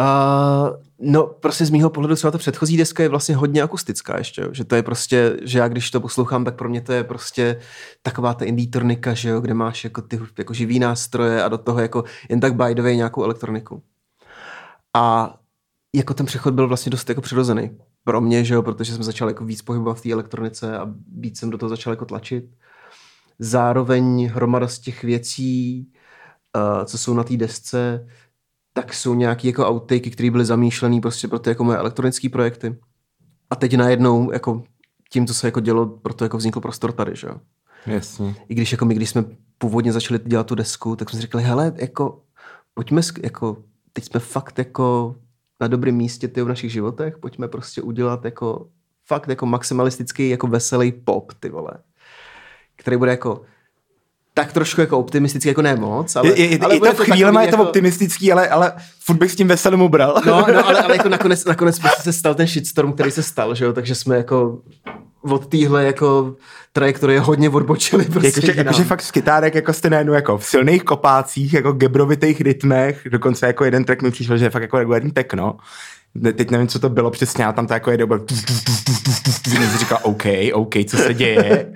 Uh, 0.00 0.76
no, 1.00 1.26
prostě 1.26 1.66
z 1.66 1.70
mýho 1.70 1.90
pohledu 1.90 2.14
třeba 2.16 2.30
ta 2.30 2.38
předchozí 2.38 2.76
deska 2.76 3.02
je 3.02 3.08
vlastně 3.08 3.36
hodně 3.36 3.62
akustická 3.62 4.18
ještě, 4.18 4.48
že 4.52 4.64
to 4.64 4.74
je 4.74 4.82
prostě, 4.82 5.36
že 5.42 5.58
já 5.58 5.68
když 5.68 5.90
to 5.90 6.00
poslouchám, 6.00 6.44
tak 6.44 6.54
pro 6.54 6.68
mě 6.68 6.80
to 6.80 6.92
je 6.92 7.04
prostě 7.04 7.60
taková 8.02 8.34
ta 8.34 8.44
indie 8.44 8.68
že 9.12 9.28
jo, 9.28 9.40
kde 9.40 9.54
máš 9.54 9.84
jako 9.84 10.02
ty 10.02 10.20
jako 10.38 10.54
živý 10.54 10.78
nástroje 10.78 11.42
a 11.42 11.48
do 11.48 11.58
toho 11.58 11.80
jako 11.80 12.04
jen 12.28 12.40
tak 12.40 12.54
by 12.54 12.74
the 12.74 12.82
way 12.82 12.96
nějakou 12.96 13.24
elektroniku. 13.24 13.82
A 14.96 15.34
jako 15.94 16.14
ten 16.14 16.26
přechod 16.26 16.54
byl 16.54 16.68
vlastně 16.68 16.90
dost 16.90 17.08
jako 17.08 17.20
přirozený 17.20 17.70
pro 18.04 18.20
mě, 18.20 18.44
že 18.44 18.54
jo, 18.54 18.62
protože 18.62 18.92
jsem 18.92 19.02
začal 19.02 19.28
jako 19.28 19.44
víc 19.44 19.62
pohybovat 19.62 19.98
v 19.98 20.02
té 20.02 20.12
elektronice 20.12 20.78
a 20.78 20.94
víc 21.16 21.38
jsem 21.38 21.50
do 21.50 21.58
toho 21.58 21.70
začal 21.70 21.92
jako 21.92 22.04
tlačit. 22.04 22.44
Zároveň 23.38 24.26
hromada 24.26 24.68
z 24.68 24.78
těch 24.78 25.02
věcí, 25.02 25.88
uh, 26.56 26.84
co 26.84 26.98
jsou 26.98 27.14
na 27.14 27.24
té 27.24 27.36
desce, 27.36 28.08
tak 28.72 28.94
jsou 28.94 29.14
nějaké 29.14 29.48
jako 29.48 29.68
outtaky, 29.70 30.10
které 30.10 30.30
byly 30.30 30.44
zamýšlené 30.44 31.00
prostě 31.00 31.28
pro 31.28 31.38
ty 31.38 31.50
jako 31.50 31.64
moje 31.64 31.78
elektronické 31.78 32.28
projekty. 32.28 32.76
A 33.50 33.56
teď 33.56 33.76
najednou 33.76 34.32
jako 34.32 34.62
tím, 35.10 35.26
co 35.26 35.34
se 35.34 35.46
jako 35.46 35.60
dělo, 35.60 35.86
proto 35.86 36.24
jako 36.24 36.36
vznikl 36.36 36.60
prostor 36.60 36.92
tady, 36.92 37.16
že 37.16 37.26
jo. 37.26 37.34
Jasně. 37.86 38.34
I 38.48 38.54
když 38.54 38.72
jako 38.72 38.84
my, 38.84 38.94
když 38.94 39.10
jsme 39.10 39.24
původně 39.58 39.92
začali 39.92 40.20
dělat 40.24 40.46
tu 40.46 40.54
desku, 40.54 40.96
tak 40.96 41.10
jsme 41.10 41.16
si 41.16 41.22
říkali, 41.22 41.44
hele, 41.44 41.72
jako 41.76 42.22
pojďme, 42.74 43.02
jako 43.22 43.56
teď 43.92 44.04
jsme 44.04 44.20
fakt 44.20 44.58
jako 44.58 45.16
na 45.60 45.66
dobrém 45.66 45.94
místě 45.94 46.28
ty 46.28 46.42
v 46.42 46.48
našich 46.48 46.72
životech, 46.72 47.18
pojďme 47.18 47.48
prostě 47.48 47.82
udělat 47.82 48.24
jako 48.24 48.66
fakt 49.06 49.28
jako 49.28 49.46
maximalistický, 49.46 50.28
jako 50.28 50.46
veselý 50.46 50.92
pop, 50.92 51.32
ty 51.40 51.48
vole. 51.48 51.70
Který 52.76 52.96
bude 52.96 53.10
jako 53.10 53.42
tak 54.34 54.52
trošku 54.52 54.80
jako 54.80 54.98
optimistický, 54.98 55.48
jako 55.48 55.62
ne 55.62 55.76
moc, 55.76 56.16
ale, 56.16 56.28
je, 56.28 56.46
je, 56.46 56.58
ale 56.58 56.74
je 56.74 56.80
to 56.80 57.04
chvílema 57.04 57.40
takový 57.40 57.46
je 57.46 57.50
to 57.50 57.56
jako- 57.56 57.68
optimistický, 57.68 58.32
ale, 58.32 58.48
ale 58.48 58.72
furt 59.00 59.16
bych 59.16 59.32
s 59.32 59.36
tím 59.36 59.48
veselým 59.48 59.82
ubral. 59.82 60.22
No, 60.26 60.46
no 60.52 60.66
ale, 60.66 60.82
ale 60.84 60.96
jako 60.96 61.08
nakonec, 61.08 61.44
nakonec 61.44 61.78
prostě 61.78 62.02
se 62.02 62.12
stal 62.12 62.34
ten 62.34 62.46
shitstorm, 62.46 62.92
který 62.92 63.10
se 63.10 63.22
stal, 63.22 63.54
že 63.54 63.64
jo, 63.64 63.72
takže 63.72 63.94
jsme 63.94 64.16
jako 64.16 64.62
od 65.22 65.46
téhle 65.46 65.84
jako 65.84 66.34
trajektorie 66.72 67.20
hodně 67.20 67.50
odbočili 67.50 68.04
prostě 68.04 68.40
Jakože, 68.40 68.54
jakože 68.56 68.84
fakt 68.84 69.02
z 69.02 69.10
kytárek 69.10 69.54
jako 69.54 69.72
jste 69.72 69.90
najednou 69.90 70.12
jako 70.12 70.38
v 70.38 70.44
silných 70.44 70.84
kopácích, 70.84 71.52
jako 71.54 71.72
gebrovitých 71.72 72.40
rytmech, 72.40 73.00
dokonce 73.10 73.46
jako 73.46 73.64
jeden 73.64 73.84
track 73.84 74.02
mi 74.02 74.10
přišel, 74.10 74.38
že 74.38 74.44
je 74.44 74.50
fakt 74.50 74.62
jako 74.62 74.78
regulární 74.78 75.10
techno. 75.10 75.56
Teď 76.22 76.50
nevím, 76.50 76.68
co 76.68 76.78
to 76.78 76.88
bylo 76.88 77.10
přesně, 77.10 77.44
ale 77.44 77.54
tam 77.54 77.66
to 77.66 77.74
jako 77.74 77.90
jede, 77.90 78.04
úplně 79.46 79.78
říkal, 79.78 79.98
OK, 80.02 80.24
OK, 80.52 80.74
co 80.86 80.96
se 80.96 81.14
děje? 81.14 81.72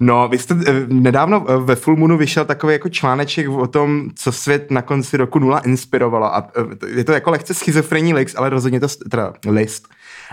No, 0.00 0.28
vy 0.28 0.38
jste 0.38 0.54
eh, 0.66 0.72
nedávno 0.88 1.46
eh, 1.48 1.56
ve 1.56 1.76
Full 1.76 1.96
Moonu 1.96 2.16
vyšel 2.16 2.44
takový 2.44 2.72
jako 2.72 2.88
článeček 2.88 3.48
o 3.48 3.66
tom, 3.66 4.10
co 4.14 4.32
svět 4.32 4.70
na 4.70 4.82
konci 4.82 5.16
roku 5.16 5.38
nula 5.38 5.58
inspirovalo 5.58 6.34
a 6.34 6.50
eh, 6.82 6.88
je 6.96 7.04
to 7.04 7.12
jako 7.12 7.30
lehce 7.30 7.54
schizofrenní 7.54 8.14
list, 8.14 8.38
ale 8.38 8.48
rozhodně 8.50 8.80
to, 8.80 8.86
teda 9.10 9.32
list, 9.46 9.88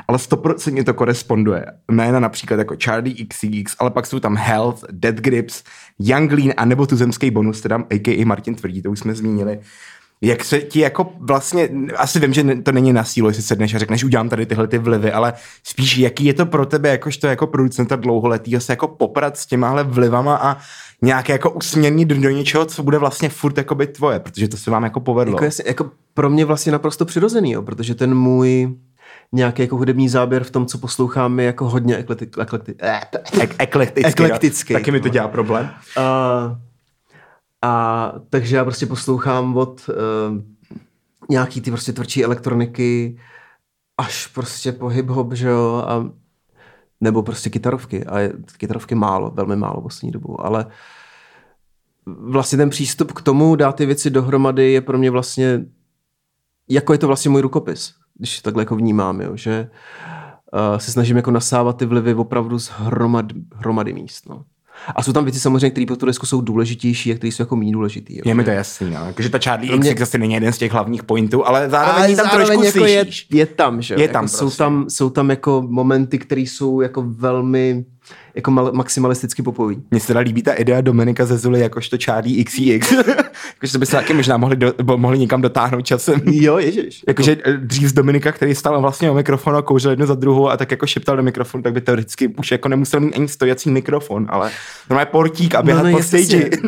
ale 0.07 0.17
100% 0.17 0.83
to 0.83 0.93
koresponduje. 0.93 1.65
Jména 1.91 2.19
například 2.19 2.57
jako 2.57 2.75
Charlie 2.83 3.25
XCX, 3.25 3.75
ale 3.79 3.91
pak 3.91 4.05
jsou 4.05 4.19
tam 4.19 4.35
Health, 4.35 4.83
Dead 4.91 5.15
Grips, 5.15 5.63
Young 5.99 6.31
Lean 6.31 6.53
a 6.57 6.65
nebo 6.65 6.85
tuzemský 6.85 7.31
bonus, 7.31 7.61
teda 7.61 7.75
a.k.a. 7.75 8.25
Martin 8.25 8.55
Tvrdí, 8.55 8.81
to 8.81 8.91
už 8.91 8.99
jsme 8.99 9.15
zmínili. 9.15 9.59
Jak 10.21 10.43
se 10.43 10.59
ti 10.59 10.79
jako 10.79 11.11
vlastně, 11.19 11.69
asi 11.95 12.19
vím, 12.19 12.33
že 12.33 12.43
to 12.43 12.71
není 12.71 12.93
na 12.93 13.03
sílu, 13.03 13.27
jestli 13.27 13.43
sedneš 13.43 13.73
a 13.73 13.79
řekneš, 13.79 14.03
udělám 14.03 14.29
tady 14.29 14.45
tyhle 14.45 14.67
ty 14.67 14.77
vlivy, 14.77 15.11
ale 15.11 15.33
spíš 15.63 15.97
jaký 15.97 16.25
je 16.25 16.33
to 16.33 16.45
pro 16.45 16.65
tebe, 16.65 16.89
jakožto 16.89 17.27
jako 17.27 17.47
producenta 17.47 17.95
dlouholetýho 17.95 18.61
se 18.61 18.73
jako 18.73 18.87
poprat 18.87 19.37
s 19.37 19.45
těmahle 19.45 19.83
vlivama 19.83 20.35
a 20.35 20.57
nějak 21.01 21.29
jako 21.29 21.51
usměrnit 21.51 22.07
do, 22.07 22.29
něčeho, 22.29 22.65
co 22.65 22.83
bude 22.83 22.97
vlastně 22.97 23.29
furt 23.29 23.57
jako 23.57 23.75
by 23.75 23.87
tvoje, 23.87 24.19
protože 24.19 24.47
to 24.47 24.57
se 24.57 24.71
vám 24.71 24.83
jako 24.83 24.99
povedlo. 24.99 25.33
Jako, 25.33 25.45
jasně, 25.45 25.63
jako 25.67 25.91
pro 26.13 26.29
mě 26.29 26.45
vlastně 26.45 26.71
naprosto 26.71 27.05
přirozený, 27.05 27.51
jo, 27.51 27.61
protože 27.61 27.95
ten 27.95 28.15
můj 28.15 28.75
nějaký 29.31 29.61
jako 29.61 29.77
hudební 29.77 30.09
záběr 30.09 30.43
v 30.43 30.51
tom, 30.51 30.65
co 30.65 30.77
poslouchám, 30.77 31.39
je 31.39 31.45
jako 31.45 31.69
hodně 31.69 31.97
eklekti, 31.97 32.27
eklekti, 32.41 32.75
Ek- 33.39 33.55
eklektický. 33.59 34.09
Eklektický. 34.09 34.73
Taky 34.73 34.91
mi 34.91 34.99
to 34.99 35.09
dělá 35.09 35.27
problém. 35.27 35.69
A, 35.97 36.59
a 37.61 38.13
takže 38.29 38.55
já 38.55 38.63
prostě 38.63 38.85
poslouchám 38.85 39.57
od 39.57 39.89
uh, 39.89 39.95
nějaký 41.29 41.61
ty 41.61 41.71
prostě 41.71 41.93
tvrdší 41.93 42.23
elektroniky 42.23 43.19
až 43.97 44.27
prostě 44.27 44.71
po 44.71 44.85
hip-hop, 44.85 45.33
že 45.33 45.47
jo, 45.47 45.83
a 45.87 46.11
nebo 47.01 47.23
prostě 47.23 47.49
kytarovky. 47.49 48.05
A 48.05 48.19
je, 48.19 48.33
kytarovky 48.57 48.95
málo, 48.95 49.31
velmi 49.31 49.55
málo 49.55 49.81
poslední 49.81 50.11
dobu, 50.11 50.45
ale 50.45 50.65
vlastně 52.05 52.57
ten 52.57 52.69
přístup 52.69 53.11
k 53.11 53.21
tomu 53.21 53.55
dát 53.55 53.75
ty 53.75 53.85
věci 53.85 54.09
dohromady 54.09 54.71
je 54.71 54.81
pro 54.81 54.97
mě 54.97 55.11
vlastně, 55.11 55.65
jako 56.69 56.93
je 56.93 56.99
to 56.99 57.07
vlastně 57.07 57.29
můj 57.29 57.41
rukopis, 57.41 57.93
když 58.17 58.41
takhle 58.41 58.61
jako 58.61 58.75
vnímám, 58.75 59.21
jo, 59.21 59.35
že 59.35 59.69
uh, 60.53 60.77
se 60.77 60.91
snažím 60.91 61.17
jako 61.17 61.31
nasávat 61.31 61.77
ty 61.77 61.85
vlivy 61.85 62.13
opravdu 62.13 62.59
z 62.59 62.69
hromad, 62.69 63.25
hromady 63.55 63.93
míst, 63.93 64.29
no. 64.29 64.45
A 64.95 65.03
jsou 65.03 65.13
tam 65.13 65.23
věci 65.23 65.39
samozřejmě, 65.39 65.69
které 65.69 65.85
pro 65.85 65.95
tu 65.95 66.05
desku 66.05 66.25
jsou 66.25 66.41
důležitější 66.41 67.11
a 67.11 67.15
které 67.15 67.31
jsou 67.31 67.41
jako 67.43 67.55
méně 67.55 67.71
důležitý. 67.71 68.15
Jo. 68.17 68.21
Je 68.25 68.33
mi 68.35 68.43
to 68.43 68.49
jasný, 68.49 68.89
no. 68.91 69.05
Jakože 69.07 69.29
ta 69.29 69.39
Charlie 69.39 69.77
mě- 69.77 69.89
XX 69.93 69.99
zase 69.99 70.17
není 70.17 70.33
jeden 70.33 70.53
z 70.53 70.57
těch 70.57 70.71
hlavních 70.71 71.03
pointů, 71.03 71.47
ale 71.47 71.69
zároveň 71.69 72.03
Ale 72.03 72.15
tam 72.15 72.25
zároveň 72.25 72.47
trošku 72.47 72.65
jako 72.65 72.85
je, 72.85 73.01
slyšíš. 73.05 73.27
je 73.31 73.45
tam, 73.45 73.81
že 73.81 73.93
jo? 73.93 73.99
Je 73.99 74.03
jako 74.03 74.13
tam 74.13 74.27
jsou, 74.27 74.37
prostě. 74.37 74.57
tam, 74.57 74.85
jsou 74.89 75.09
tam 75.09 75.29
jako 75.29 75.63
momenty, 75.69 76.19
které 76.19 76.41
jsou 76.41 76.81
jako 76.81 77.03
velmi 77.07 77.85
jako 78.35 78.51
mal, 78.51 78.71
maximalisticky 78.73 79.41
popový. 79.41 79.81
Mně 79.91 79.99
se 79.99 80.07
teda 80.07 80.19
líbí 80.19 80.41
ta 80.41 80.53
idea 80.53 80.81
Dominika 80.81 81.25
ze 81.25 81.37
Zuly 81.37 81.59
jakožto 81.59 81.97
Charlie 82.05 82.43
XCX. 82.43 82.91
Jakože 83.53 83.73
to 83.73 83.79
by 83.79 83.85
se 83.85 83.91
taky 83.91 84.13
možná 84.13 84.37
mohli, 84.37 84.55
do, 84.55 84.73
mohli 84.95 85.19
někam 85.19 85.41
dotáhnout 85.41 85.81
časem. 85.81 86.21
Jo, 86.31 86.57
ježiš. 86.57 87.03
Jakože 87.07 87.37
eh, 87.45 87.53
dřív 87.57 87.89
z 87.89 87.93
Dominika, 87.93 88.31
který 88.31 88.55
stál 88.55 88.81
vlastně 88.81 89.11
o 89.11 89.13
mikrofon 89.13 89.55
a 89.55 89.61
kouřil 89.61 89.91
jednu 89.91 90.05
za 90.05 90.15
druhou 90.15 90.49
a 90.49 90.57
tak 90.57 90.71
jako 90.71 90.87
šeptal 90.87 91.17
do 91.17 91.23
mikrofonu, 91.23 91.63
tak 91.63 91.73
by 91.73 91.81
teoreticky 91.81 92.27
už 92.27 92.51
jako 92.51 92.69
nemusel 92.69 92.99
mít 92.99 93.15
ani 93.15 93.27
stojací 93.27 93.69
mikrofon, 93.69 94.25
ale 94.29 94.51
normálně 94.89 95.05
portík 95.05 95.55
a 95.55 95.61
běhat 95.61 95.83
no, 95.83 95.91
no, 95.91 95.97
po 95.97 96.03
stage. 96.03 96.49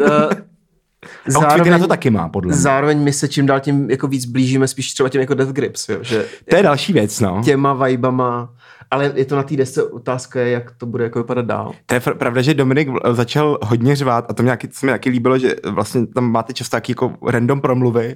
Eh, 1.27 1.37
Outfity 1.37 1.69
na 1.69 1.79
to 1.79 1.87
taky 1.87 2.09
má, 2.09 2.29
podle 2.29 2.49
mě. 2.49 2.61
zároveň 2.61 2.99
my 2.99 3.13
se 3.13 3.27
čím 3.27 3.45
dál 3.45 3.59
tím 3.59 3.89
jako 3.89 4.07
víc 4.07 4.25
blížíme 4.25 4.67
spíš 4.67 4.93
třeba 4.93 5.09
těm 5.09 5.21
jako 5.21 5.33
Death 5.33 5.51
Grips, 5.51 5.89
jo? 5.89 5.97
že 6.01 6.25
To 6.49 6.55
je 6.55 6.63
další 6.63 6.93
věc, 6.93 7.19
no. 7.19 7.41
těma 7.45 7.73
vibama, 7.73 8.49
ale 8.91 9.11
je 9.15 9.25
to 9.25 9.35
na 9.35 9.43
té 9.43 9.55
desce 9.55 9.83
otázka, 9.83 10.39
je, 10.39 10.51
jak 10.51 10.71
to 10.71 10.85
bude 10.85 11.03
jako 11.03 11.19
vypadat 11.19 11.45
dál. 11.45 11.71
To 11.85 11.93
je 11.95 11.99
pravda, 11.99 12.41
že 12.41 12.53
Dominik 12.53 12.87
začal 13.11 13.57
hodně 13.61 13.95
řvát 13.95 14.25
a 14.29 14.33
to 14.33 14.43
mě 14.43 14.51
taky, 14.51 14.67
co 14.67 14.85
mi 14.85 14.91
taky 14.91 15.09
líbilo, 15.09 15.37
že 15.37 15.55
vlastně 15.69 16.07
tam 16.07 16.31
máte 16.31 16.53
často 16.53 16.77
taky 16.77 16.91
jako 16.91 17.13
random 17.27 17.61
promluvy, 17.61 18.15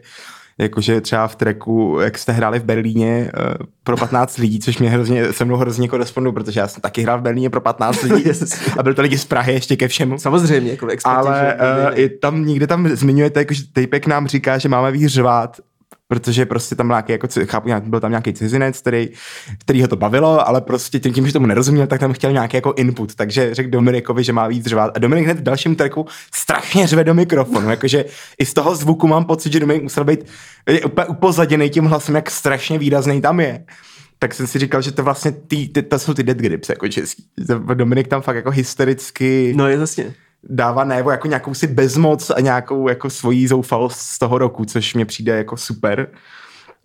jakože 0.58 1.02
třeba 1.02 1.28
v 1.28 1.36
tracku, 1.36 1.98
jak 2.02 2.18
jste 2.18 2.32
hráli 2.32 2.60
v 2.60 2.64
Berlíně 2.64 3.32
uh, 3.40 3.66
pro 3.84 3.98
15 3.98 4.38
lidí, 4.42 4.60
což 4.60 4.78
mě 4.78 4.90
hrozně, 4.90 5.34
se 5.34 5.46
mnou 5.46 5.56
hrozně 5.56 5.88
korespondují, 5.88 6.34
protože 6.34 6.60
já 6.60 6.68
jsem 6.68 6.82
taky 6.82 7.02
hrál 7.02 7.20
v 7.20 7.22
Berlíně 7.22 7.50
pro 7.50 7.62
15 7.62 8.02
lidí 8.02 8.24
a 8.78 8.84
byl 8.84 8.94
to 8.94 9.02
lidi 9.02 9.18
z 9.18 9.26
Prahy 9.26 9.54
ještě 9.54 9.76
ke 9.76 9.88
všemu. 9.88 10.18
Samozřejmě, 10.18 10.72
jako 10.72 10.88
experti, 10.88 11.18
Ale 11.18 11.56
že- 11.60 11.92
uh, 11.94 12.00
i 12.00 12.10
tam 12.10 12.46
někde 12.46 12.68
tam 12.68 12.88
zmiňujete, 12.88 13.40
jako, 13.40 13.54
že 13.54 13.64
Tejpek 13.74 14.08
nám 14.08 14.28
říká, 14.28 14.58
že 14.58 14.70
máme 14.70 14.92
víc 14.92 15.08
řvát, 15.08 15.58
protože 16.08 16.46
prostě 16.46 16.76
tam 16.76 16.88
nějaký, 16.88 17.12
jako, 17.12 17.28
chápu, 17.46 17.70
byl 17.86 18.00
tam 18.00 18.12
nějaký 18.12 18.34
cizinec, 18.34 18.80
který, 18.82 19.10
který 19.60 19.82
ho 19.82 19.88
to 19.88 19.96
bavilo, 19.96 20.48
ale 20.48 20.62
prostě 20.62 21.00
tím, 21.00 21.14
tím, 21.14 21.28
že 21.28 21.34
tomu 21.34 21.46
nerozuměl, 21.46 21.88
tak 21.88 22.00
tam 22.00 22.14
chtěl 22.14 22.32
nějaký 22.32 22.58
jako 22.58 22.74
input, 22.74 23.16
takže 23.16 23.56
řekl 23.56 23.70
Dominikovi, 23.70 24.24
že 24.24 24.34
má 24.34 24.48
víc 24.48 24.66
řvát. 24.66 24.92
A 24.96 25.00
Dominik 25.00 25.26
hned 25.26 25.40
v 25.40 25.44
dalším 25.44 25.76
tracku 25.76 26.06
strašně 26.34 26.88
řve 26.88 27.04
do 27.04 27.14
mikrofonu, 27.14 27.70
jakože 27.70 28.06
i 28.40 28.46
z 28.46 28.54
toho 28.54 28.76
zvuku 28.76 29.08
mám 29.08 29.26
pocit, 29.26 29.54
že 29.54 29.60
Dominik 29.60 29.84
musel 29.84 30.04
být 30.04 30.26
úplně 30.86 31.08
upozaděný 31.08 31.70
tím 31.70 31.86
hlasem, 31.86 32.16
jak 32.16 32.32
strašně 32.32 32.80
výrazný 32.80 33.22
tam 33.22 33.40
je. 33.40 33.66
Tak 34.20 34.34
jsem 34.34 34.48
si 34.48 34.60
říkal, 34.60 34.82
že 34.82 34.92
to 34.92 35.04
vlastně 35.04 35.32
ty, 35.32 35.68
ty, 35.68 35.82
to 35.82 36.00
jsou 36.00 36.14
ty 36.14 36.24
dead 36.24 36.38
grips 36.38 36.70
jako 36.70 36.88
český. 36.88 37.24
Dominik 37.74 38.08
tam 38.08 38.22
fakt 38.22 38.36
jako 38.36 38.52
hystericky 38.52 39.54
No 39.58 39.68
je 39.68 39.78
jasně. 39.78 40.14
Dává 40.50 40.84
najevo 40.84 41.12
jako 41.12 41.28
nějakou 41.28 41.54
si 41.54 41.68
bezmoc 41.68 42.30
a 42.30 42.40
nějakou 42.40 42.90
jako 42.90 43.10
svojí 43.10 43.48
zoufalost 43.48 44.00
z 44.00 44.20
toho 44.20 44.38
roku, 44.38 44.66
což 44.66 44.94
mě 44.94 45.06
přijde 45.06 45.38
jako 45.38 45.58
super. 45.58 46.08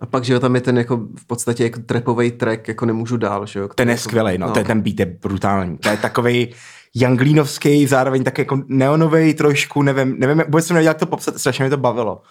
A 0.00 0.06
pak, 0.06 0.24
že 0.24 0.32
jo, 0.32 0.40
tam 0.40 0.54
je 0.54 0.60
ten 0.60 0.78
jako 0.78 0.96
v 0.96 1.26
podstatě 1.26 1.64
jako 1.64 1.80
trapový 1.80 2.30
track, 2.30 2.68
jako 2.68 2.86
nemůžu 2.86 3.16
dál, 3.16 3.46
že 3.46 3.58
jo. 3.58 3.68
Ten 3.74 3.88
je 3.88 3.92
jako, 3.92 4.02
skvělý, 4.02 4.38
no, 4.38 4.46
no. 4.46 4.52
Ten, 4.52 4.66
ten 4.66 4.80
beat 4.80 5.00
je 5.00 5.06
brutální. 5.06 5.78
To 5.78 5.88
je 5.88 5.96
takový 5.96 6.54
Janglínovský, 6.94 7.86
zároveň 7.86 8.24
tak 8.24 8.38
jako 8.38 8.62
neonový 8.66 9.34
trošku, 9.34 9.82
nevím, 9.82 10.16
nevím, 10.18 10.42
vůbec 10.46 10.66
jsem 10.66 10.74
nevěděl, 10.74 10.90
jak 10.90 10.98
to 10.98 11.06
popsat, 11.06 11.38
strašně 11.38 11.64
mě 11.64 11.70
to 11.70 11.76
bavilo. 11.76 12.22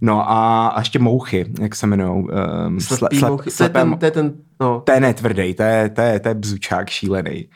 No 0.00 0.30
a, 0.30 0.66
a 0.68 0.78
ještě 0.80 0.98
mouchy, 0.98 1.46
jak 1.60 1.74
se 1.74 1.86
jmenují. 1.86 2.28
Um, 2.66 2.80
Slepý 2.80 3.18
mouchy. 3.18 3.50
To 3.50 3.62
je 3.62 3.68
ten, 3.68 3.98
to 3.98 4.04
je 4.04 4.10
ten, 4.10 4.32
no. 4.60 4.82
To 4.86 4.92
je 4.92 5.00
netvrdý, 5.00 5.54
to 5.54 5.62
je, 5.62 5.88
to 5.88 6.00
je, 6.00 6.20
to 6.20 6.28
je 6.28 6.34
bzučák 6.34 6.90
šílený. 6.90 7.48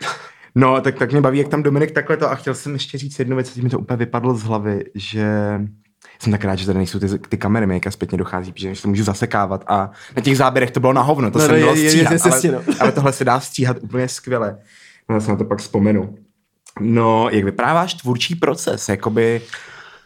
No, 0.59 0.81
tak, 0.81 0.99
tak 0.99 1.12
mě 1.12 1.21
baví, 1.21 1.38
jak 1.38 1.49
tam 1.49 1.62
Dominik 1.62 1.90
takhle 1.90 2.16
to 2.16 2.31
a 2.31 2.35
chtěl 2.35 2.55
jsem 2.55 2.73
ještě 2.73 2.99
říct 2.99 3.19
jednu 3.19 3.37
věc, 3.37 3.57
mi 3.57 3.71
to 3.71 3.79
úplně 3.79 3.97
vypadlo 3.97 4.35
z 4.35 4.42
hlavy, 4.42 4.85
že 4.95 5.27
jsem 6.19 6.33
tak 6.33 6.45
rád, 6.45 6.55
že 6.55 6.66
tady 6.66 6.79
nejsou 6.79 6.99
ty, 6.99 7.19
ty 7.19 7.37
kamery, 7.37 7.66
mi 7.66 7.75
jaká 7.75 7.90
zpětně 7.90 8.19
dochází, 8.19 8.53
protože 8.53 8.77
se 8.77 8.88
můžu 8.88 9.05
zasekávat 9.05 9.64
a 9.66 9.90
na 10.16 10.23
těch 10.23 10.37
záběrech 10.37 10.71
to 10.71 10.81
bylo 10.81 10.92
na 10.92 11.03
hovno, 11.03 11.31
to 11.31 11.38
no, 11.38 11.47
jsem 11.47 11.61
bylo 11.61 11.77
stříhat, 11.77 12.12
je, 12.12 12.19
je, 12.45 12.57
ale, 12.57 12.64
no. 12.66 12.75
ale, 12.81 12.92
tohle 12.92 13.12
se 13.12 13.25
dá 13.25 13.40
stříhat 13.40 13.77
úplně 13.81 14.09
skvěle. 14.09 14.59
No, 15.09 15.14
já 15.14 15.21
se 15.21 15.31
na 15.31 15.37
to 15.37 15.45
pak 15.45 15.59
vzpomenu. 15.59 16.19
No, 16.81 17.29
jak 17.31 17.45
vypráváš 17.45 17.95
tvůrčí 17.95 18.35
proces, 18.35 18.88
jakoby 18.88 19.40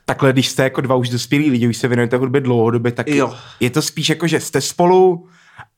takhle, 0.04 0.32
když 0.32 0.48
jste 0.48 0.62
jako 0.62 0.80
dva 0.80 0.94
už 0.94 1.08
dospělí 1.08 1.50
lidi, 1.50 1.68
už 1.68 1.76
se 1.76 1.88
věnujete 1.88 2.16
hudbě 2.16 2.40
dlouhodobě, 2.40 2.92
tak 2.92 3.08
jo. 3.08 3.34
je 3.60 3.70
to 3.70 3.82
spíš 3.82 4.08
jako, 4.08 4.26
že 4.26 4.40
jste 4.40 4.60
spolu, 4.60 5.28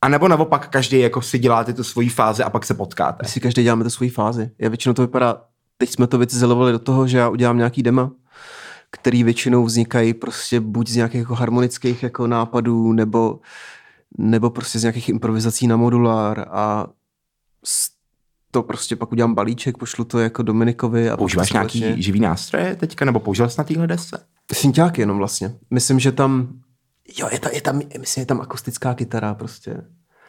a 0.01 0.09
nebo 0.09 0.27
naopak 0.27 0.67
každý 0.67 0.99
jako 0.99 1.21
si 1.21 1.39
děláte 1.39 1.73
tu 1.73 1.83
svoji 1.83 2.09
fázi 2.09 2.43
a 2.43 2.49
pak 2.49 2.65
se 2.65 2.73
potkáte. 2.73 3.19
My 3.21 3.29
si 3.29 3.39
každý 3.39 3.63
děláme 3.63 3.83
tu 3.83 3.89
svoji 3.89 4.09
fázi. 4.09 4.51
Já 4.59 4.69
většinou 4.69 4.93
to 4.93 5.01
vypadá, 5.01 5.41
teď 5.77 5.89
jsme 5.89 6.07
to 6.07 6.17
vycizelovali 6.17 6.71
do 6.71 6.79
toho, 6.79 7.07
že 7.07 7.17
já 7.17 7.29
udělám 7.29 7.57
nějaký 7.57 7.83
dema, 7.83 8.11
který 8.91 9.23
většinou 9.23 9.65
vznikají 9.65 10.13
prostě 10.13 10.59
buď 10.59 10.89
z 10.89 10.95
nějakých 10.95 11.19
jako 11.19 11.35
harmonických 11.35 12.03
jako 12.03 12.27
nápadů, 12.27 12.93
nebo, 12.93 13.39
nebo 14.17 14.49
prostě 14.49 14.79
z 14.79 14.83
nějakých 14.83 15.09
improvizací 15.09 15.67
na 15.67 15.77
modulár 15.77 16.45
a 16.51 16.87
to 18.51 18.63
prostě 18.63 18.95
pak 18.95 19.11
udělám 19.11 19.35
balíček, 19.35 19.77
pošlu 19.77 20.03
to 20.03 20.19
jako 20.19 20.43
Dominikovi. 20.43 21.09
A 21.09 21.17
Používáš 21.17 21.51
nějaký 21.51 21.79
vlastně... 21.79 22.01
živý 22.01 22.19
nástroje 22.19 22.75
teďka, 22.75 23.05
nebo 23.05 23.19
použil 23.19 23.49
jsi 23.49 23.55
na 23.57 23.63
téhle 23.63 23.87
desce? 23.87 24.25
Synťáky 24.53 25.01
jenom 25.01 25.17
vlastně. 25.17 25.55
Myslím, 25.71 25.99
že 25.99 26.11
tam, 26.11 26.47
jo, 27.17 27.29
je, 27.31 27.39
ta, 27.39 27.49
je 27.53 27.61
tam, 27.61 27.81
myslím, 27.99 28.21
je 28.21 28.25
tam 28.25 28.41
akustická 28.41 28.93
kytara 28.93 29.33
prostě. 29.33 29.81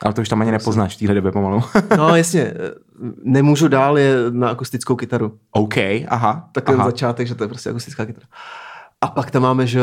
Ale 0.03 0.15
to 0.15 0.21
už 0.21 0.29
tam 0.29 0.41
ani 0.41 0.51
nepoznáš 0.51 0.97
v 0.97 0.99
téhle 0.99 1.15
době 1.15 1.33
pomalu. 1.33 1.63
no 1.97 2.17
jasně, 2.17 2.55
nemůžu 3.25 3.69
dál 3.69 3.99
je 3.99 4.17
na 4.31 4.49
akustickou 4.49 4.97
kytaru. 4.97 5.39
OK, 5.51 5.77
aha. 6.09 6.49
Tak 6.53 6.69
je 6.69 6.77
začátek, 6.77 7.27
že 7.27 7.35
to 7.35 7.45
je 7.45 7.49
prostě 7.49 7.71
akustická 7.71 8.07
kytara. 8.07 8.27
A 9.01 9.09
pak 9.09 9.31
tam 9.31 9.43
máme, 9.43 9.67
že 9.67 9.81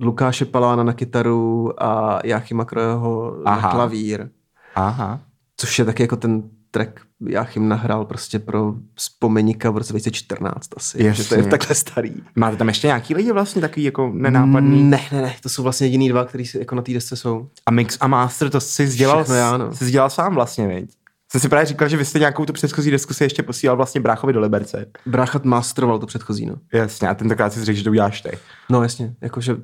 Lukáše 0.00 0.44
Palána 0.44 0.82
na 0.82 0.92
kytaru 0.92 1.72
a 1.82 2.18
Jáchyma 2.24 2.64
Krojeho 2.64 3.36
na 3.44 3.70
klavír. 3.70 4.28
Aha. 4.74 5.20
Což 5.56 5.78
je 5.78 5.84
taky 5.84 6.02
jako 6.02 6.16
ten 6.16 6.42
track 6.70 7.00
Jáchym 7.26 7.68
nahrál 7.68 8.04
prostě 8.04 8.38
pro 8.38 8.74
vzpomeníka 8.94 9.70
v 9.70 9.76
roce 9.76 9.92
2014 9.92 10.68
asi, 10.76 11.04
Jasně. 11.04 11.24
že 11.24 11.28
to 11.28 11.34
je 11.34 11.42
takhle 11.42 11.74
starý. 11.74 12.14
Máte 12.36 12.56
tam 12.56 12.68
ještě 12.68 12.86
nějaký 12.86 13.14
lidi 13.14 13.32
vlastně 13.32 13.60
takový 13.60 13.84
jako 13.84 14.12
nenápadný? 14.14 14.82
Ne, 14.82 15.00
ne, 15.12 15.22
ne, 15.22 15.34
to 15.42 15.48
jsou 15.48 15.62
vlastně 15.62 15.86
jediný 15.86 16.08
dva, 16.08 16.24
kteří 16.24 16.58
jako 16.58 16.74
na 16.74 16.82
té 16.82 16.92
desce 16.92 17.16
jsou. 17.16 17.48
A 17.66 17.70
mix 17.70 17.98
a 18.00 18.06
master, 18.06 18.50
to 18.50 18.60
jsi 18.60 18.88
dělal, 18.88 19.24
já, 19.34 19.56
no. 19.56 19.74
jsi 19.74 19.90
dělal 19.90 20.10
sám 20.10 20.34
vlastně, 20.34 20.68
viď? 20.68 20.90
Jsem 21.32 21.40
si 21.40 21.48
právě 21.48 21.66
říkal, 21.66 21.88
že 21.88 21.96
vy 21.96 22.04
jste 22.04 22.18
nějakou 22.18 22.44
tu 22.44 22.52
předchozí 22.52 22.90
desku 22.90 23.14
si 23.14 23.24
ještě 23.24 23.42
posílal 23.42 23.76
vlastně 23.76 24.00
bráchovi 24.00 24.32
do 24.32 24.40
Liberce. 24.40 24.86
Bráchat 25.06 25.44
masteroval 25.44 25.98
to 25.98 26.06
předchozí, 26.06 26.46
no. 26.46 26.54
Jasně, 26.72 27.08
a 27.08 27.14
tentokrát 27.14 27.52
si 27.52 27.64
řekl, 27.64 27.76
že 27.78 27.84
to 27.84 27.90
uděláš 27.90 28.20
ty. 28.20 28.38
No 28.70 28.82
jasně, 28.82 29.14
jakože 29.20 29.56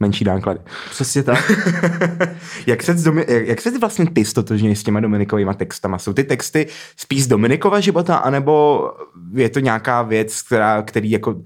menší 0.00 0.24
náklady. 0.24 0.60
Přesně 0.90 1.22
tak. 1.22 1.52
jak, 2.66 2.82
se 2.82 2.94
Domi- 2.94 3.24
jak, 3.28 3.46
jak 3.46 3.60
se 3.60 3.78
vlastně 3.78 4.10
ty 4.10 4.24
stotožňuješ 4.24 4.78
s 4.78 4.82
těma 4.82 5.00
Dominikovými 5.00 5.54
textama? 5.54 5.98
Jsou 5.98 6.12
ty 6.12 6.24
texty 6.24 6.66
spíš 6.96 7.24
z 7.24 7.26
Dominikova 7.26 7.80
života, 7.80 8.16
anebo 8.16 8.90
je 9.34 9.48
to 9.48 9.60
nějaká 9.60 10.02
věc, 10.02 10.42
která, 10.42 10.82
který 10.82 11.10
jako, 11.10 11.42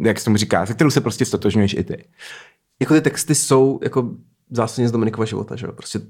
jak 0.00 0.18
se 0.18 0.24
tomu 0.24 0.36
říká, 0.36 0.66
se 0.66 0.74
kterou 0.74 0.90
se 0.90 1.00
prostě 1.00 1.24
stotožňuješ 1.24 1.74
i 1.74 1.84
ty? 1.84 2.04
Jako 2.80 2.94
ty 2.94 3.00
texty 3.00 3.34
jsou 3.34 3.80
jako 3.82 4.10
zásadně 4.50 4.88
z 4.88 4.92
Dominikova 4.92 5.24
života, 5.24 5.56
že 5.56 5.66
jo? 5.66 5.72
Prostě 5.72 6.00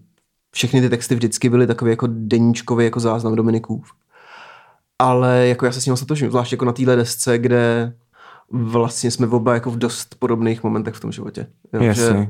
všechny 0.54 0.80
ty 0.80 0.88
texty 0.88 1.14
vždycky 1.14 1.48
byly 1.48 1.66
takové 1.66 1.90
jako 1.90 2.06
deníčkové 2.10 2.84
jako 2.84 3.00
záznam 3.00 3.34
Dominikův. 3.34 3.92
Ale 4.98 5.46
jako 5.46 5.66
já 5.66 5.72
se 5.72 5.80
s 5.80 5.86
ním 5.86 5.96
stotožňuji, 5.96 6.30
zvlášť 6.30 6.52
jako 6.52 6.64
na 6.64 6.72
téhle 6.72 6.96
desce, 6.96 7.38
kde 7.38 7.92
vlastně 8.52 9.10
jsme 9.10 9.26
oba 9.26 9.54
jako 9.54 9.70
v 9.70 9.78
dost 9.78 10.14
podobných 10.18 10.62
momentech 10.62 10.94
v 10.94 11.00
tom 11.00 11.12
životě. 11.12 11.46
Jo, 11.72 11.82
Jasně. 11.82 12.04
Že... 12.04 12.28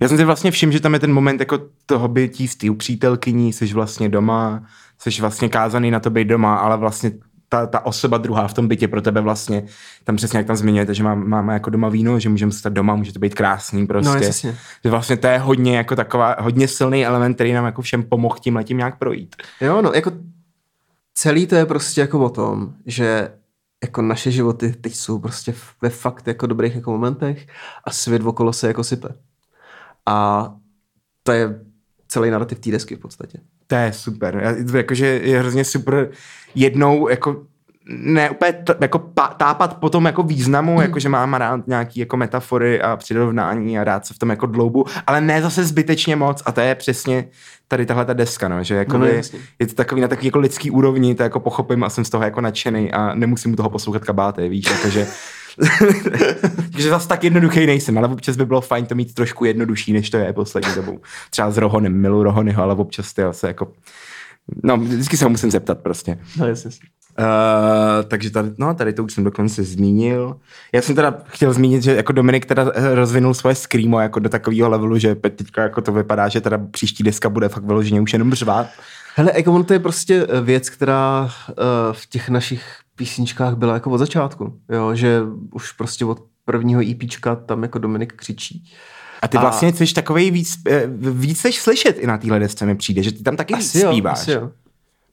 Já 0.00 0.08
jsem 0.08 0.16
si 0.16 0.24
vlastně 0.24 0.50
všiml, 0.50 0.72
že 0.72 0.80
tam 0.80 0.94
je 0.94 1.00
ten 1.00 1.12
moment 1.12 1.40
jako 1.40 1.58
toho 1.86 2.08
bytí 2.08 2.48
s 2.48 2.56
tý 2.56 2.70
přítelkyní, 2.70 3.52
jsi 3.52 3.66
vlastně 3.66 4.08
doma, 4.08 4.62
jsi 4.98 5.20
vlastně 5.20 5.48
kázaný 5.48 5.90
na 5.90 6.00
to 6.00 6.10
být 6.10 6.24
doma, 6.24 6.56
ale 6.56 6.76
vlastně 6.76 7.12
ta, 7.48 7.66
ta 7.66 7.86
osoba 7.86 8.18
druhá 8.18 8.48
v 8.48 8.54
tom 8.54 8.68
bytě 8.68 8.88
pro 8.88 9.02
tebe 9.02 9.20
vlastně, 9.20 9.62
tam 10.04 10.16
přesně 10.16 10.36
jak 10.36 10.46
tam 10.46 10.56
zmiňujete, 10.56 10.94
že 10.94 11.02
má, 11.02 11.14
máme 11.14 11.52
jako 11.52 11.70
doma 11.70 11.88
víno, 11.88 12.20
že 12.20 12.28
můžeme 12.28 12.52
stát 12.52 12.72
doma, 12.72 12.96
může 12.96 13.12
to 13.12 13.18
být 13.18 13.34
krásný 13.34 13.86
prostě. 13.86 14.10
No, 14.10 14.16
jasně. 14.16 14.56
Že 14.84 14.90
vlastně 14.90 15.16
to 15.16 15.26
je 15.26 15.38
hodně 15.38 15.76
jako 15.76 15.96
taková, 15.96 16.36
hodně 16.40 16.68
silný 16.68 17.06
element, 17.06 17.34
který 17.34 17.52
nám 17.52 17.64
jako 17.64 17.82
všem 17.82 18.02
pomohl 18.02 18.36
tím 18.40 18.56
letím 18.56 18.76
nějak 18.78 18.98
projít. 18.98 19.36
Jo, 19.60 19.82
no, 19.82 19.92
jako 19.94 20.12
celý 21.14 21.46
to 21.46 21.54
je 21.54 21.66
prostě 21.66 22.00
jako 22.00 22.24
o 22.24 22.30
tom, 22.30 22.72
že 22.86 23.30
jako 23.86 24.02
naše 24.02 24.30
životy 24.30 24.72
teď 24.72 24.94
jsou 24.94 25.18
prostě 25.18 25.54
ve 25.82 25.88
fakt 25.88 26.26
jako 26.26 26.46
dobrých 26.46 26.74
jako 26.74 26.90
momentech 26.90 27.46
a 27.84 27.90
svět 27.90 28.22
okolo 28.22 28.52
se 28.52 28.66
jako 28.66 28.84
sype. 28.84 29.08
A 30.06 30.50
to 31.22 31.32
je 31.32 31.60
celý 32.08 32.30
narrativ 32.30 32.58
té 32.58 32.70
desky 32.70 32.96
v 32.96 32.98
podstatě. 32.98 33.38
To 33.66 33.74
je 33.74 33.92
super. 33.92 34.56
Jakože 34.74 35.06
je 35.06 35.38
hrozně 35.38 35.64
super 35.64 36.10
jednou 36.54 37.08
jako 37.08 37.46
ne 37.88 38.30
úplně 38.30 38.52
t- 38.52 38.76
jako 38.80 38.98
pa, 38.98 39.28
tápat 39.28 39.76
po 39.76 39.90
tom 39.90 40.06
jako 40.06 40.22
významu, 40.22 40.74
mm. 40.74 40.80
jako 40.80 40.98
že 40.98 41.08
mám 41.08 41.34
rád 41.34 41.66
nějaký 41.66 42.00
jako 42.00 42.16
metafory 42.16 42.82
a 42.82 42.96
přirovnání 42.96 43.78
a 43.78 43.84
rád 43.84 44.06
se 44.06 44.14
v 44.14 44.18
tom 44.18 44.30
jako 44.30 44.46
dloubu, 44.46 44.84
ale 45.06 45.20
ne 45.20 45.42
zase 45.42 45.64
zbytečně 45.64 46.16
moc 46.16 46.42
a 46.46 46.52
to 46.52 46.60
je 46.60 46.74
přesně 46.74 47.28
tady 47.68 47.86
tahle 47.86 48.04
ta 48.04 48.12
deska, 48.12 48.48
no, 48.48 48.64
že 48.64 48.74
jako 48.74 48.98
no, 48.98 49.06
je 49.06 49.66
to 49.66 49.74
takový 49.74 50.00
na 50.00 50.08
takový 50.08 50.26
jako 50.26 50.38
lidský 50.38 50.70
úrovni, 50.70 51.14
to 51.14 51.22
jako 51.22 51.40
pochopím 51.40 51.84
a 51.84 51.90
jsem 51.90 52.04
z 52.04 52.10
toho 52.10 52.24
jako 52.24 52.40
nadšený 52.40 52.92
a 52.92 53.14
nemusím 53.14 53.50
mu 53.50 53.56
toho 53.56 53.70
poslouchat 53.70 54.04
kabáty, 54.04 54.48
víš, 54.48 54.70
jakože 54.70 55.06
že 56.78 56.90
zase 56.90 57.08
tak 57.08 57.24
jednoduchý 57.24 57.66
nejsem, 57.66 57.98
ale 57.98 58.08
občas 58.08 58.36
by 58.36 58.46
bylo 58.46 58.60
fajn 58.60 58.86
to 58.86 58.94
mít 58.94 59.14
trošku 59.14 59.44
jednodušší, 59.44 59.92
než 59.92 60.10
to 60.10 60.16
je 60.16 60.32
poslední 60.32 60.74
dobou. 60.74 61.00
Třeba 61.30 61.50
s 61.50 61.58
Rohonem, 61.58 62.00
milu 62.00 62.22
Rohonyho, 62.22 62.62
ale 62.62 62.74
občas 62.74 63.12
ty 63.12 63.22
se 63.30 63.46
jako 63.46 63.72
No, 64.62 64.76
vždycky 64.76 65.16
se 65.16 65.24
ho 65.24 65.30
musím 65.30 65.50
zeptat 65.50 65.78
prostě. 65.78 66.18
No, 66.36 66.46
jasně. 66.46 66.70
Uh, 67.18 68.08
takže 68.08 68.30
tady, 68.30 68.50
no, 68.58 68.74
tady 68.74 68.92
to 68.92 69.04
už 69.04 69.12
jsem 69.12 69.24
dokonce 69.24 69.64
zmínil. 69.64 70.36
Já 70.72 70.82
jsem 70.82 70.94
teda 70.94 71.18
chtěl 71.26 71.52
zmínit, 71.52 71.82
že 71.82 71.96
jako 71.96 72.12
Dominik 72.12 72.46
teda 72.46 72.72
rozvinul 72.94 73.34
svoje 73.34 73.54
screamo 73.54 74.00
jako 74.00 74.18
do 74.18 74.28
takového 74.28 74.68
levelu, 74.68 74.98
že 74.98 75.14
teďka 75.14 75.62
jako 75.62 75.80
to 75.80 75.92
vypadá, 75.92 76.28
že 76.28 76.40
teda 76.40 76.58
příští 76.70 77.02
deska 77.02 77.28
bude 77.28 77.48
fakt 77.48 77.64
vyloženě 77.64 78.00
už 78.00 78.12
jenom 78.12 78.34
řvát. 78.34 78.66
Hele, 79.16 79.32
jako 79.36 79.52
on 79.52 79.64
to 79.64 79.72
je 79.72 79.78
prostě 79.78 80.26
eh, 80.28 80.40
věc, 80.40 80.70
která 80.70 81.22
uh, 81.48 81.54
v 81.92 82.06
těch 82.06 82.28
našich 82.28 82.62
písničkách 82.96 83.54
byla 83.54 83.74
jako 83.74 83.90
od 83.90 83.98
začátku, 83.98 84.58
jo, 84.68 84.94
že 84.94 85.22
už 85.52 85.72
prostě 85.72 86.04
od 86.04 86.22
prvního 86.44 86.82
EPčka 86.90 87.36
tam 87.36 87.62
jako 87.62 87.78
Dominik 87.78 88.12
křičí. 88.12 88.64
A 89.22 89.28
ty 89.28 89.38
vlastně 89.38 89.72
jsi 89.72 89.94
takový 89.94 90.30
víc, 90.30 90.58
víc 90.98 91.46
slyšet 91.52 91.98
i 91.98 92.06
na 92.06 92.18
téhle 92.18 92.38
desce 92.38 92.66
mi 92.66 92.76
přijde, 92.76 93.02
že 93.02 93.12
ty 93.12 93.22
tam 93.22 93.36
taky 93.36 93.54
asi 93.54 93.80
zpíváš. 93.80 94.18
Jo, 94.18 94.22
asi 94.22 94.32
jo. 94.32 94.50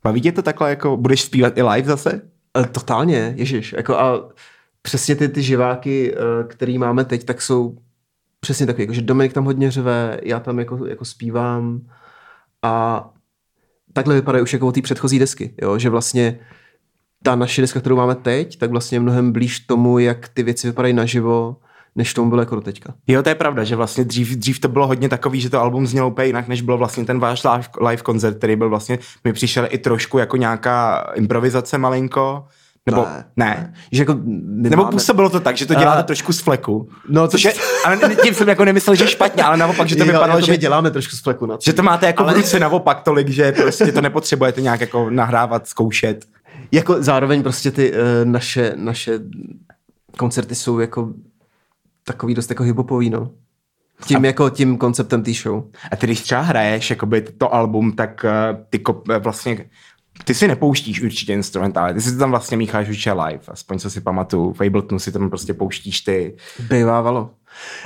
Baví 0.04 0.22
tě 0.22 0.32
to 0.32 0.42
takhle, 0.42 0.70
jako 0.70 0.98
budeš 0.98 1.22
zpívat 1.22 1.58
i 1.58 1.63
live 1.63 1.88
zase? 1.88 2.22
E, 2.58 2.68
totálně, 2.68 3.34
ježiš. 3.38 3.74
Jako 3.78 4.00
a 4.00 4.30
přesně 4.82 5.16
ty, 5.16 5.30
ty 5.30 5.42
živáky, 5.42 6.16
e, 6.16 6.18
který 6.48 6.78
máme 6.78 7.06
teď, 7.06 7.24
tak 7.24 7.42
jsou 7.42 7.78
přesně 8.39 8.66
takové, 8.66 8.84
jako, 8.84 8.94
že 8.94 9.02
Dominik 9.02 9.34
tam 9.34 9.46
hodně 9.46 9.72
řve, 9.72 10.20
já 10.24 10.39
tam 10.39 10.60
jako, 10.60 10.86
jako 10.86 11.06
zpívám 11.06 11.82
a 12.62 13.10
takhle 13.94 14.16
vypadají 14.16 14.44
už 14.44 14.54
jako 14.54 14.72
ty 14.72 14.82
předchozí 14.82 15.20
desky, 15.20 15.54
jo? 15.62 15.80
že 15.80 15.89
vlastně 15.89 16.39
ta 17.24 17.36
naše 17.36 17.62
deska, 17.62 17.80
kterou 17.80 17.96
máme 17.96 18.16
teď, 18.16 18.60
tak 18.60 18.72
vlastně 18.72 18.96
je 18.96 19.00
mnohem 19.00 19.32
blíž 19.32 19.60
tomu, 19.60 20.00
jak 20.00 20.28
ty 20.28 20.44
věci 20.44 20.68
vypadají 20.68 20.94
naživo, 20.94 21.58
než 21.95 22.13
tomu 22.13 22.29
bylo 22.29 22.41
jako 22.41 22.56
do 22.56 22.62
teďka. 22.62 22.93
Jo, 23.08 23.23
to 23.23 23.29
je 23.29 23.36
pravda, 23.36 23.63
že 23.63 23.75
vlastně 23.75 24.03
dřív, 24.03 24.29
dřív 24.29 24.60
to 24.60 24.67
bylo 24.67 24.88
hodně 24.88 25.10
takový, 25.10 25.41
že 25.41 25.49
to 25.49 25.62
album 25.62 25.88
znělo 25.88 26.10
úplně 26.10 26.27
jinak, 26.27 26.47
než 26.47 26.62
bylo 26.62 26.77
vlastně 26.77 27.06
ten 27.06 27.19
váš 27.19 27.43
live, 27.43 27.89
live 27.89 28.03
koncert, 28.03 28.38
který 28.38 28.56
byl 28.56 28.69
vlastně, 28.69 28.99
mi 29.23 29.34
přišel 29.34 29.67
i 29.69 29.77
trošku 29.77 30.17
jako 30.17 30.38
nějaká 30.38 30.97
improvizace 31.15 31.77
malinko, 31.77 32.45
nebo 32.86 33.01
ne, 33.01 33.25
ne. 33.36 33.73
Že 33.91 34.01
jako 34.01 34.15
nebo 34.45 34.84
máme... 34.84 34.91
působilo 34.91 35.29
to 35.29 35.39
tak, 35.39 35.58
že 35.58 35.65
to 35.65 35.73
děláte 35.73 35.99
uh, 35.99 36.06
trošku 36.06 36.34
z 36.34 36.39
fleku. 36.39 36.89
No, 37.10 37.27
což 37.27 37.43
je, 37.43 37.53
ale 37.86 37.99
tím 38.23 38.34
jsem 38.34 38.49
jako 38.49 38.65
nemyslel, 38.65 38.95
že 38.95 39.08
špatně, 39.08 39.43
ale 39.43 39.58
naopak, 39.58 39.88
že 39.88 39.95
to 39.95 40.03
jo, 40.06 40.12
vypadalo, 40.12 40.39
to 40.39 40.45
že 40.45 40.58
děláme 40.58 40.91
trošku 40.91 41.15
z 41.15 41.21
fleku. 41.21 41.45
Na 41.45 41.58
že 41.62 41.73
to 41.73 41.84
máte 41.84 42.06
jako 42.06 42.23
ale... 42.23 42.34
v 42.34 42.36
ruce 42.36 42.60
naopak 42.60 43.01
tolik, 43.01 43.29
že 43.29 43.51
prostě 43.51 43.91
to 43.91 44.01
nepotřebujete 44.01 44.62
nějak 44.62 44.82
jako 44.82 45.10
nahrávat, 45.10 45.67
zkoušet. 45.67 46.25
Jako 46.71 47.03
zároveň 47.03 47.43
prostě 47.43 47.71
ty 47.71 47.91
uh, 47.91 47.97
naše, 48.23 48.73
naše 48.75 49.19
koncerty 50.17 50.56
jsou 50.56 50.79
jako 50.79 51.13
takový 52.04 52.34
dost 52.34 52.50
jako 52.50 52.63
hiphopový, 52.63 53.10
no. 53.10 53.32
Tím, 54.06 54.18
a... 54.24 54.26
jako 54.26 54.50
tím 54.50 54.78
konceptem 54.78 55.24
té 55.24 55.34
show. 55.34 55.63
A 55.92 55.96
ty, 55.96 56.08
když 56.08 56.22
třeba 56.22 56.42
hraješ 56.42 56.89
jakoby 56.89 57.22
to 57.22 57.56
album, 57.56 57.92
tak 57.92 58.26
uh, 58.26 58.63
ty 58.70 58.78
ko- 58.78 59.20
vlastně 59.20 59.66
ty 60.24 60.34
si 60.34 60.48
nepouštíš 60.48 61.02
určitě 61.02 61.34
instrumentály, 61.34 61.94
ty 61.94 62.02
si 62.02 62.12
to 62.12 62.20
tam 62.20 62.30
vlastně 62.30 62.58
mícháš 62.58 62.89
už 62.89 63.06
live, 63.06 63.39
aspoň 63.48 63.80
co 63.80 63.89
si 63.89 64.02
pamatuju. 64.02 64.54
V 64.54 64.62
Abletonu 64.62 65.00
si 65.00 65.12
tam 65.12 65.30
prostě 65.30 65.54
pouštíš 65.54 66.02
ty. 66.02 66.36
Bývávalo. 66.70 67.30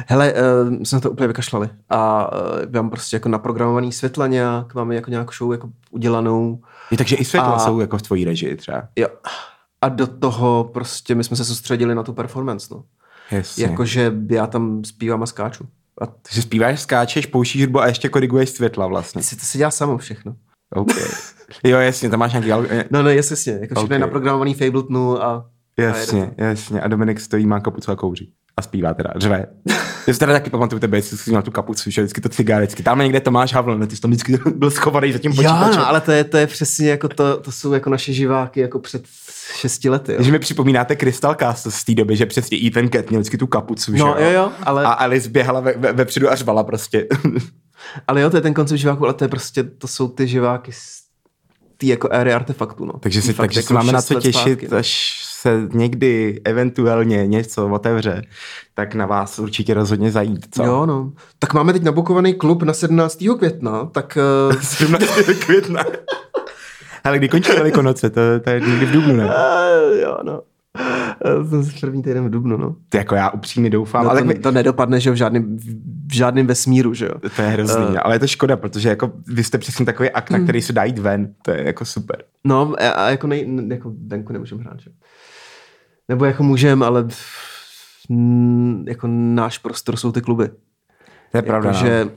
Hele, 0.08 0.34
uh, 0.34 0.84
jsme 0.84 1.02
to 1.02 1.12
úplně 1.12 1.28
vykašlali 1.28 1.70
a 1.90 2.32
uh, 2.32 2.72
mám 2.74 2.90
prostě 2.90 3.16
jako 3.16 3.30
naprogramovaný 3.30 3.92
světla 3.92 4.28
nějak, 4.28 4.76
máme 4.76 4.96
jako 4.96 5.12
nějakou 5.12 5.32
show 5.32 5.52
jako 5.52 5.70
udělanou. 5.92 6.62
Je, 6.92 6.98
takže 6.98 7.16
i 7.16 7.26
světla 7.26 7.54
A- 7.54 7.60
jsou 7.60 7.80
jako 7.80 7.98
v 7.98 8.02
tvojí 8.02 8.26
režii 8.26 8.56
třeba. 8.56 8.84
Jo. 8.96 9.08
A 9.82 9.90
do 9.90 10.08
toho 10.08 10.70
prostě 10.74 11.16
my 11.16 11.24
jsme 11.24 11.38
se 11.38 11.46
soustředili 11.46 11.96
na 11.96 12.04
tu 12.04 12.14
performance, 12.14 12.68
no. 12.72 12.84
Jasně. 13.32 13.64
Jakože 13.66 14.14
já 14.30 14.48
tam 14.48 14.84
zpívám 14.84 15.24
a 15.24 15.26
skáču. 15.26 15.66
A 16.02 16.06
Takže 16.06 16.42
zpíváš, 16.42 16.82
skáčeš, 16.82 17.26
pouštíš 17.26 17.62
hudbu 17.62 17.80
a 17.82 17.88
ještě 17.88 18.10
koriguješ 18.10 18.50
světla 18.50 18.88
vlastně. 18.88 19.24
si 19.24 19.36
to 19.36 19.46
si 19.46 19.58
dělá 19.58 19.72
samo 19.72 19.98
všechno. 19.98 20.36
Okay. 20.76 21.04
Jo, 21.64 21.78
jasně, 21.80 22.10
tam 22.10 22.20
máš 22.20 22.32
nějaký... 22.34 22.50
al- 22.52 22.84
No, 22.92 23.04
no, 23.04 23.10
jasně, 23.10 23.34
jasně. 23.34 23.54
Jako 23.54 23.66
všechno 23.76 23.84
Ok. 23.84 23.92
je 23.92 24.00
naprogramovaný 24.00 24.54
v 24.54 24.62
Abletonu 24.68 25.24
a... 25.24 25.26
a 25.28 25.82
Jasně, 25.82 26.32
to. 26.38 26.44
jasně. 26.44 26.82
A 26.82 26.88
Dominik 26.88 27.20
stojí, 27.20 27.46
má 27.46 27.60
kapucu 27.60 27.92
a 27.92 27.96
kouří. 27.96 28.34
A 28.58 28.62
zpívá 28.62 28.94
teda, 28.94 29.14
řve. 29.16 29.46
Já 30.08 30.14
si 30.14 30.20
teda 30.20 30.34
taky 30.34 30.50
pamatuju 30.50 30.80
tebe, 30.80 30.98
jestli 30.98 31.18
jsi 31.18 31.30
měl 31.30 31.42
tu 31.42 31.52
kapucu, 31.52 31.90
že 31.92 32.02
vždycky 32.02 32.22
to 32.22 32.30
cigárecky. 32.30 32.84
Tam 32.84 33.00
někde 33.00 33.20
Tomáš 33.20 33.54
Havl, 33.54 33.78
ne, 33.78 33.88
ty 33.88 33.96
jsi 33.96 34.02
tam 34.02 34.12
vždycky 34.12 34.40
byl 34.56 34.72
schovaný 34.72 35.14
za 35.14 35.20
tím 35.20 35.32
počítačem. 35.32 35.76
no, 35.80 35.88
ale 35.88 36.02
to 36.02 36.12
je, 36.12 36.24
to 36.24 36.38
je 36.38 36.48
přesně 36.48 36.90
jako 36.90 37.10
to, 37.10 37.38
to 37.38 37.52
jsou 37.52 37.74
jako 37.74 37.90
naše 37.90 38.14
živáky 38.14 38.60
jako 38.60 38.80
před 38.80 39.04
šesti 39.56 39.90
lety. 39.90 40.12
Jo. 40.12 40.18
Takže 40.18 40.32
mi 40.32 40.40
připomínáte 40.40 40.96
Crystal 40.96 41.36
Cast 41.36 41.68
z 41.68 41.84
té 41.84 41.94
doby, 41.94 42.16
že 42.16 42.26
přesně 42.26 42.58
Ethan 42.68 42.90
Cat 42.90 43.10
měl 43.10 43.22
vždycky 43.22 43.38
tu 43.38 43.48
kapucu, 43.48 43.92
že 43.92 44.00
No, 44.00 44.16
jo, 44.20 44.30
jo, 44.30 44.52
ale, 44.64 44.86
A 44.86 44.92
Alice 44.92 45.30
běhala 45.30 45.60
ve, 45.60 45.74
ve, 45.74 45.94
vepředu 45.94 46.32
a 46.32 46.36
řvala 46.36 46.64
prostě. 46.64 47.08
ale 48.08 48.22
jo, 48.22 48.30
to 48.30 48.38
je 48.38 48.42
ten 48.42 48.54
koncept 48.54 48.78
živáků, 48.78 49.04
ale 49.04 49.14
to 49.14 49.24
je 49.24 49.28
prostě, 49.28 49.64
to 49.64 49.88
jsou 49.88 50.08
ty 50.08 50.28
živáky 50.28 50.72
z 50.72 50.98
té 51.78 51.86
jako 51.86 52.10
éry 52.12 52.34
artefaktů, 52.34 52.86
no. 52.86 52.94
takže 53.00 53.22
si, 53.22 53.34
Fakt 53.34 53.48
takže 53.48 53.60
jako 53.60 53.68
si 53.68 53.74
máme 53.74 53.92
na 53.92 54.02
co 54.02 54.20
těšit, 54.20 54.34
zpátky, 54.34 54.68
no. 54.72 54.78
až 54.78 55.22
se 55.42 55.68
někdy 55.74 56.42
eventuálně 56.44 57.28
něco 57.28 57.70
otevře, 57.70 58.22
tak 58.74 58.96
na 58.96 59.06
vás 59.06 59.40
určitě 59.40 59.74
rozhodně 59.74 60.12
zajít. 60.12 60.48
Co? 60.52 60.64
Jo, 60.64 60.86
no. 60.86 61.12
Tak 61.40 61.54
máme 61.54 61.74
teď 61.74 61.84
nabukovaný 61.84 62.34
klub 62.34 62.64
na 62.64 62.74
17. 62.74 63.24
května, 63.38 63.86
tak 63.86 64.18
uh, 64.52 64.62
17. 64.62 65.06
května. 65.46 65.84
Ale 67.08 67.18
kdy 67.18 67.30
končí 67.30 67.52
Velikonoce? 67.52 68.10
To, 68.10 68.22
to 68.44 68.50
je 68.50 68.60
někdy 68.60 68.86
v 68.86 68.92
Dubnu, 68.92 69.16
ne? 69.16 69.26
uh, 69.26 69.32
jo, 70.02 70.18
no. 70.24 70.42
Uh, 71.40 71.50
Jsem 71.50 71.64
se 71.64 71.72
první 71.82 72.04
týden 72.04 72.26
v 72.28 72.30
Dubnu, 72.30 72.58
no. 72.58 72.76
To 72.90 72.98
jako 72.98 73.16
já 73.16 73.30
upřímně 73.30 73.70
doufám. 73.70 74.04
no 74.04 74.10
ale 74.12 74.22
to, 74.22 74.28
tak 74.28 74.38
mi, 74.38 74.42
to 74.44 74.52
nedopadne, 74.52 75.00
že 75.00 75.10
jo, 75.10 75.14
v 75.14 75.18
žádném, 75.18 75.58
v 76.08 76.14
žádném 76.14 76.48
vesmíru, 76.48 76.94
že 76.94 77.06
jo. 77.06 77.12
to 77.36 77.42
je 77.42 77.48
hrozný, 77.48 77.86
Eh. 77.96 78.00
ale 78.00 78.16
je 78.16 78.20
to 78.20 78.28
škoda, 78.28 78.58
protože 78.58 78.90
jako 78.90 79.12
vy 79.28 79.44
jste 79.44 79.58
přesně 79.58 79.86
takový 79.86 80.10
akt, 80.12 80.30
Hmm. 80.32 80.40
na 80.40 80.46
který 80.46 80.62
se 80.62 80.74
dá 80.74 80.84
jít 80.84 81.00
ven. 81.00 81.34
To 81.42 81.52
je 81.52 81.64
jako 81.68 81.86
super. 81.86 82.24
No 82.44 82.74
a, 82.80 82.90
a 82.90 83.10
jako, 83.10 83.28
nej, 83.28 83.48
jako 83.70 83.94
venku 84.08 84.34
nemůžeme 84.34 84.64
hrát, 84.64 84.80
že? 84.80 84.90
Nebo 86.10 86.26
jako 86.26 86.44
můžeme, 86.44 86.86
ale 86.86 87.08
mm, 88.10 88.86
jako 88.88 89.08
náš 89.12 89.58
prostor 89.58 89.96
jsou 89.98 90.12
ty 90.12 90.22
kluby. 90.22 90.50
To 91.32 91.38
je 91.38 91.42
pravda. 91.42 91.70
Jako, 91.70 91.80
no. 91.84 91.90
že 91.90 92.10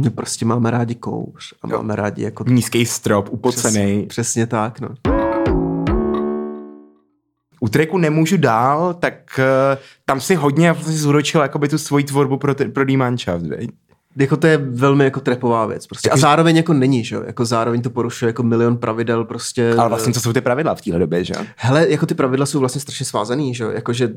my 0.00 0.10
prostě 0.10 0.44
máme 0.44 0.70
rádi 0.70 0.94
kouř 0.94 1.54
a 1.62 1.66
máme 1.66 1.96
rádi 1.96 2.22
jako 2.22 2.44
Nízký 2.48 2.86
strop, 2.86 3.28
upocený. 3.30 3.98
Přes, 3.98 4.08
přesně 4.08 4.46
tak, 4.46 4.80
no. 4.80 4.88
U 7.60 7.68
tracku 7.68 7.98
nemůžu 7.98 8.36
dál, 8.36 8.94
tak 8.94 9.14
uh, 9.38 9.78
tam 10.04 10.20
si 10.20 10.34
hodně 10.34 10.72
vlastně 10.72 10.98
zúročil 10.98 11.40
jakoby 11.40 11.68
tu 11.68 11.78
svoji 11.78 12.04
tvorbu 12.04 12.36
pro, 12.36 12.54
ty, 12.54 12.64
pro 12.64 12.84
D-Mannschaft, 12.84 13.46
veď? 13.46 13.70
Jako 14.16 14.36
to 14.36 14.46
je 14.46 14.56
velmi 14.56 15.04
jako 15.04 15.20
trepová 15.20 15.66
věc. 15.66 15.86
Prostě. 15.86 16.08
A 16.08 16.10
Jakože- 16.10 16.20
zároveň 16.20 16.56
jako 16.56 16.72
není, 16.72 17.04
že 17.04 17.14
jo? 17.14 17.22
Jako 17.26 17.44
zároveň 17.44 17.82
to 17.82 17.90
porušuje 17.90 18.26
jako 18.28 18.42
milion 18.42 18.76
pravidel 18.76 19.24
prostě. 19.24 19.74
Ale 19.78 19.88
vlastně 19.88 20.12
co 20.12 20.20
jsou 20.20 20.32
ty 20.32 20.40
pravidla 20.40 20.74
v 20.74 20.80
téhle 20.80 20.98
době, 21.00 21.24
že? 21.24 21.34
Hele, 21.56 21.90
jako 21.90 22.06
ty 22.06 22.14
pravidla 22.14 22.46
jsou 22.46 22.60
vlastně 22.60 22.80
strašně 22.80 23.06
svázaný, 23.06 23.54
že 23.54 23.64
jo? 23.64 23.70
Jakože, 23.70 24.08
uh, 24.08 24.12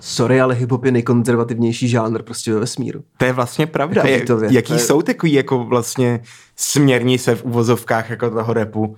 sorry, 0.00 0.40
ale 0.40 0.54
hip-hop 0.54 0.84
je 0.84 0.92
nejkonzervativnější 0.92 1.88
žánr 1.88 2.22
prostě 2.22 2.54
ve 2.54 2.60
vesmíru. 2.60 3.04
To 3.16 3.24
je 3.24 3.32
vlastně 3.32 3.66
pravda. 3.66 4.02
Jako 4.06 4.44
Je, 4.44 4.54
jaký 4.54 4.68
To 4.68 4.74
je- 4.74 4.80
jsou 4.80 5.02
takový 5.02 5.32
jako 5.32 5.64
vlastně 5.64 6.20
směrnice 6.56 7.34
v 7.34 7.44
uvozovkách 7.44 8.10
jako 8.10 8.30
toho 8.30 8.52
repu? 8.52 8.96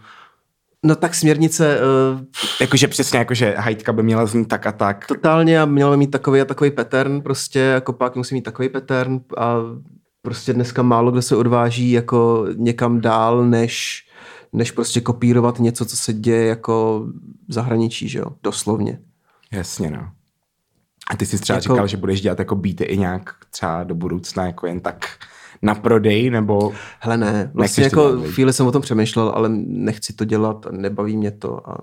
No 0.85 0.97
tak 0.97 1.15
směrnice 1.15 1.79
uh, 2.15 2.21
Jakože 2.61 2.89
přesně, 2.89 3.19
jakože 3.19 3.55
hajtka 3.59 3.93
by 3.93 4.03
měla 4.03 4.27
znít 4.27 4.49
tak 4.49 4.67
a 4.67 4.73
tak. 4.73 5.07
totálně 5.07 5.61
a 5.61 5.65
měla 5.65 5.91
by 5.91 5.97
mít 5.97 6.11
takový 6.11 6.41
a 6.41 6.45
takový 6.45 6.71
pattern 6.71 7.21
prostě, 7.21 7.59
jako 7.59 7.93
pak 7.93 8.17
musí 8.17 8.35
mít 8.35 8.43
takový 8.43 8.69
pattern 8.69 9.21
a 9.39 9.57
prostě 10.23 10.53
dneska 10.53 10.83
málo 10.83 11.11
kdo 11.11 11.23
se 11.23 11.37
odváží 11.37 11.91
jako 11.93 12.47
někam 12.57 13.01
dál, 13.01 13.45
než, 13.47 14.07
než 14.53 14.71
prostě 14.71 15.01
kopírovat 15.01 15.59
něco, 15.59 15.85
co 15.85 15.97
se 15.97 16.13
děje 16.13 16.47
jako 16.47 17.07
v 17.49 17.53
zahraničí, 17.53 18.09
že 18.09 18.19
jo, 18.19 18.27
doslovně. 18.43 18.99
Jasně, 19.53 19.91
no. 19.91 20.09
A 21.13 21.17
ty 21.17 21.27
jsi 21.27 21.39
třeba 21.39 21.57
Jako- 21.57 21.75
říkal, 21.75 21.87
že 21.87 21.97
budeš 21.97 22.21
dělat 22.21 22.39
jako 22.39 22.57
beaty 22.57 22.85
i 22.85 22.99
nějak 22.99 23.35
třeba 23.51 23.83
do 23.83 23.95
budoucna, 23.95 24.47
jako 24.47 24.67
jen 24.67 24.81
tak 24.81 25.09
na 25.63 25.75
prodej, 25.75 26.31
nebo 26.31 26.73
Hele 27.01 27.17
ne, 27.17 27.51
vlastně 27.55 27.85
jako 27.85 28.23
chvíli 28.23 28.53
jsem 28.53 28.67
o 28.67 28.73
tom 28.73 28.83
přemýšlel, 28.83 29.33
ale 29.35 29.49
nechci 29.67 30.13
to 30.13 30.25
dělat 30.25 30.67
nebaví 30.71 31.17
mě 31.17 31.31
to. 31.31 31.71
A... 31.71 31.79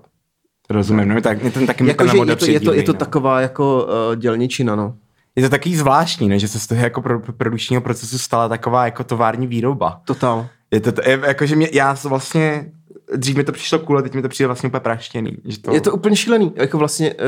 rozumím, 0.70 1.08
no, 1.08 1.20
tak 1.20 1.42
mě 1.42 1.50
ten 1.50 1.66
taky 1.66 1.86
Jako, 1.86 2.06
že 2.06 2.16
je 2.16 2.36
to, 2.36 2.46
je, 2.46 2.60
to, 2.60 2.72
je 2.72 2.82
to 2.82 2.92
no. 2.92 2.98
taková 2.98 3.40
jako 3.40 3.84
uh, 3.84 4.16
dělničina, 4.16 4.76
no. 4.76 4.94
Je 5.36 5.42
to 5.42 5.48
takový 5.48 5.76
zvláštní, 5.76 6.28
ne? 6.28 6.38
že 6.38 6.48
se 6.48 6.60
z 6.60 6.66
toho 6.66 6.80
jako 6.80 7.02
pro, 7.02 7.20
pro 7.20 7.32
produkčního 7.32 7.82
procesu 7.82 8.18
stala 8.18 8.48
taková 8.48 8.84
jako 8.84 9.04
tovární 9.04 9.46
výroba. 9.46 10.00
Totál. 10.04 10.46
Je 10.70 10.80
to, 10.80 10.92
je, 11.10 11.20
jakože 11.26 11.56
mě, 11.56 11.68
já 11.72 11.96
vlastně, 12.04 12.72
dřív 13.16 13.36
mi 13.36 13.44
to 13.44 13.52
přišlo 13.52 13.78
cool, 13.78 13.98
a 13.98 14.02
teď 14.02 14.14
mi 14.14 14.22
to 14.22 14.28
přijde 14.28 14.46
vlastně 14.46 14.66
úplně 14.66 14.80
praštěný. 14.80 15.36
Že 15.44 15.58
to, 15.58 15.74
Je 15.74 15.80
to 15.80 15.92
úplně 15.92 16.16
šílený. 16.16 16.52
Jako 16.56 16.78
vlastně 16.78 17.14
uh, 17.14 17.20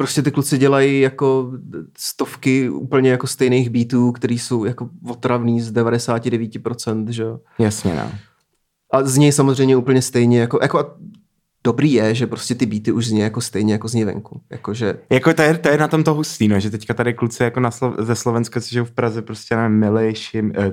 prostě 0.00 0.22
ty 0.22 0.30
kluci 0.30 0.58
dělají 0.58 1.00
jako 1.00 1.52
stovky 1.98 2.70
úplně 2.70 3.10
jako 3.10 3.26
stejných 3.26 3.70
beatů, 3.70 4.12
který 4.12 4.38
jsou 4.38 4.64
jako 4.64 4.88
otravný 5.08 5.60
z 5.60 5.72
99%, 5.72 7.08
že 7.08 7.22
jo. 7.22 7.40
Jasně, 7.58 7.94
no. 7.94 8.12
A 8.92 9.02
z 9.02 9.16
něj 9.16 9.32
samozřejmě 9.32 9.76
úplně 9.76 10.02
stejně 10.02 10.40
jako, 10.40 10.58
jako 10.62 10.78
a 10.78 10.96
dobrý 11.64 11.92
je, 11.92 12.14
že 12.14 12.26
prostě 12.26 12.54
ty 12.54 12.66
beaty 12.66 12.92
už 12.92 13.06
zní 13.06 13.20
jako 13.20 13.40
stejně 13.40 13.72
jako 13.72 13.88
zní 13.88 14.04
venku. 14.04 14.40
Jakože 14.50 14.98
Jako 15.10 15.34
to 15.34 15.42
je, 15.42 15.58
to 15.58 15.68
je 15.68 15.78
na 15.78 15.88
tom 15.88 16.04
to 16.04 16.14
hustý, 16.14 16.48
no, 16.48 16.60
že 16.60 16.70
teďka 16.70 16.94
tady 16.94 17.14
kluci 17.14 17.42
jako 17.42 17.60
na 17.60 17.70
Slo- 17.70 17.94
ze 18.04 18.14
Slovenska, 18.14 18.60
co 18.60 18.68
žijou 18.68 18.84
v 18.84 18.90
Praze, 18.90 19.22
prostě 19.22 19.56
nevím, 19.56 19.78
Mili, 19.78 20.14
Šim, 20.14 20.52
eh, 20.58 20.72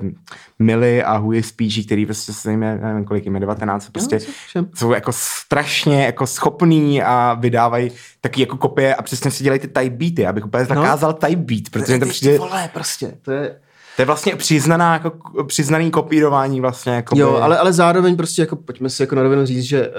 Mili 0.58 1.02
a 1.02 1.16
Huji 1.16 1.42
Spíží, 1.42 1.86
který 1.86 2.06
prostě 2.06 2.32
se 2.32 2.50
jim, 2.50 2.62
je, 2.62 2.78
nevím, 2.82 3.04
kolik 3.04 3.24
jim 3.24 3.34
je, 3.34 3.40
19, 3.40 3.88
prostě 3.90 4.18
všem. 4.46 4.68
jsou 4.74 4.92
jako 4.92 5.12
strašně 5.12 6.04
jako 6.04 6.26
schopný 6.26 7.02
a 7.02 7.34
vydávají 7.40 7.90
taky 8.20 8.40
jako 8.40 8.56
kopie 8.56 8.94
a 8.94 9.02
přesně 9.02 9.30
si 9.30 9.44
dělají 9.44 9.60
ty 9.60 9.68
type 9.68 9.90
beaty. 9.90 10.22
Já 10.22 10.32
bych 10.32 10.44
úplně 10.46 10.64
zakázal 10.64 11.12
type 11.12 11.36
beat, 11.36 11.62
protože 11.70 11.98
to 11.98 12.04
Ty 12.04 12.10
přijde, 12.10 12.38
vole, 12.38 12.70
prostě. 12.74 13.12
To 13.22 13.32
je, 13.32 13.56
to 13.96 14.02
je 14.02 14.06
vlastně 14.06 14.36
přiznaná, 14.36 14.92
jako, 14.92 15.44
přiznaný 15.44 15.90
kopírování 15.90 16.60
vlastně. 16.60 16.92
Jako 16.92 17.18
Jo, 17.18 17.36
ale, 17.36 17.58
ale 17.58 17.72
zároveň 17.72 18.16
prostě 18.16 18.42
jako 18.42 18.56
pojďme 18.56 18.90
si 18.90 19.02
jako 19.02 19.14
na 19.14 19.44
říct, 19.44 19.62
že 19.62 19.88
uh, 19.88 19.94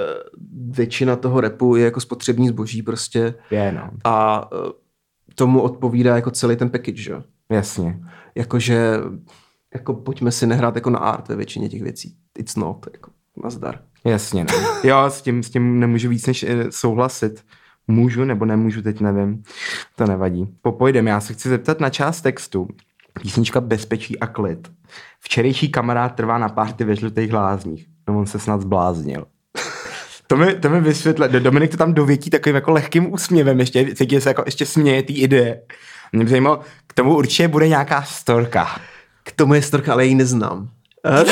většina 0.75 1.15
toho 1.15 1.41
repu 1.41 1.75
je 1.75 1.85
jako 1.85 2.01
spotřební 2.01 2.47
zboží 2.47 2.81
prostě 2.81 3.33
Je, 3.51 3.71
no, 3.71 3.89
a 4.03 4.47
uh, 4.51 4.71
tomu 5.35 5.61
odpovídá 5.61 6.15
jako 6.15 6.31
celý 6.31 6.55
ten 6.55 6.69
package, 6.69 7.01
že? 7.01 7.11
jo. 7.11 7.23
jasně. 7.49 7.99
Jakože 8.35 8.93
jako 9.73 9.93
pojďme 9.93 10.31
si 10.31 10.47
nehrát 10.47 10.75
jako 10.75 10.89
na 10.89 10.99
art 10.99 11.27
ve 11.27 11.35
většině 11.35 11.69
těch 11.69 11.81
věcí. 11.81 12.15
It's 12.39 12.55
not, 12.55 12.87
jako 12.93 13.11
nazdar. 13.43 13.79
Jasně, 14.05 14.43
no. 14.43 14.53
Jo, 14.83 15.05
s 15.05 15.21
tím, 15.21 15.43
s 15.43 15.49
tím 15.49 15.79
nemůžu 15.79 16.09
víc 16.09 16.27
než 16.27 16.43
eh, 16.43 16.71
souhlasit. 16.71 17.43
Můžu 17.87 18.25
nebo 18.25 18.45
nemůžu, 18.45 18.81
teď 18.81 19.01
nevím. 19.01 19.43
To 19.95 20.05
nevadí. 20.05 20.47
Popojdem, 20.61 21.07
já 21.07 21.19
se 21.19 21.33
chci 21.33 21.49
zeptat 21.49 21.79
na 21.79 21.89
část 21.89 22.21
textu. 22.21 22.67
Písnička 23.21 23.61
Bezpečí 23.61 24.19
a 24.19 24.27
klid. 24.27 24.67
Včerejší 25.19 25.69
kamarád 25.69 26.15
trvá 26.15 26.37
na 26.37 26.49
párty 26.49 26.83
ve 26.83 26.95
žlutých 26.95 27.33
lázních. 27.33 27.85
No 28.09 28.19
on 28.19 28.25
se 28.25 28.39
snad 28.39 28.61
zbláznil. 28.61 29.25
To 30.29 30.37
mi, 30.37 30.55
to 30.55 30.69
mi 30.69 30.81
vysvětle. 30.81 31.27
Do- 31.29 31.39
Dominik 31.39 31.71
to 31.71 31.77
tam 31.77 31.93
dovětí 31.93 32.29
takovým 32.29 32.55
jako 32.55 32.71
lehkým 32.71 33.13
úsměvem, 33.13 33.59
ještě, 33.59 33.95
cítí 33.95 34.21
se 34.21 34.29
jako 34.29 34.43
ještě 34.45 34.65
směje 34.65 35.03
té 35.03 35.13
ideje. 35.13 35.61
Mě 36.11 36.23
by 36.23 36.29
zajímalo, 36.29 36.59
k 36.87 36.93
tomu 36.93 37.15
určitě 37.15 37.47
bude 37.47 37.67
nějaká 37.67 38.01
storka. 38.03 38.67
K 39.23 39.31
tomu 39.31 39.53
je 39.53 39.61
storka, 39.61 39.93
ale 39.93 40.05
ji 40.05 40.15
neznám. 40.15 40.69
Ne, 41.05 41.23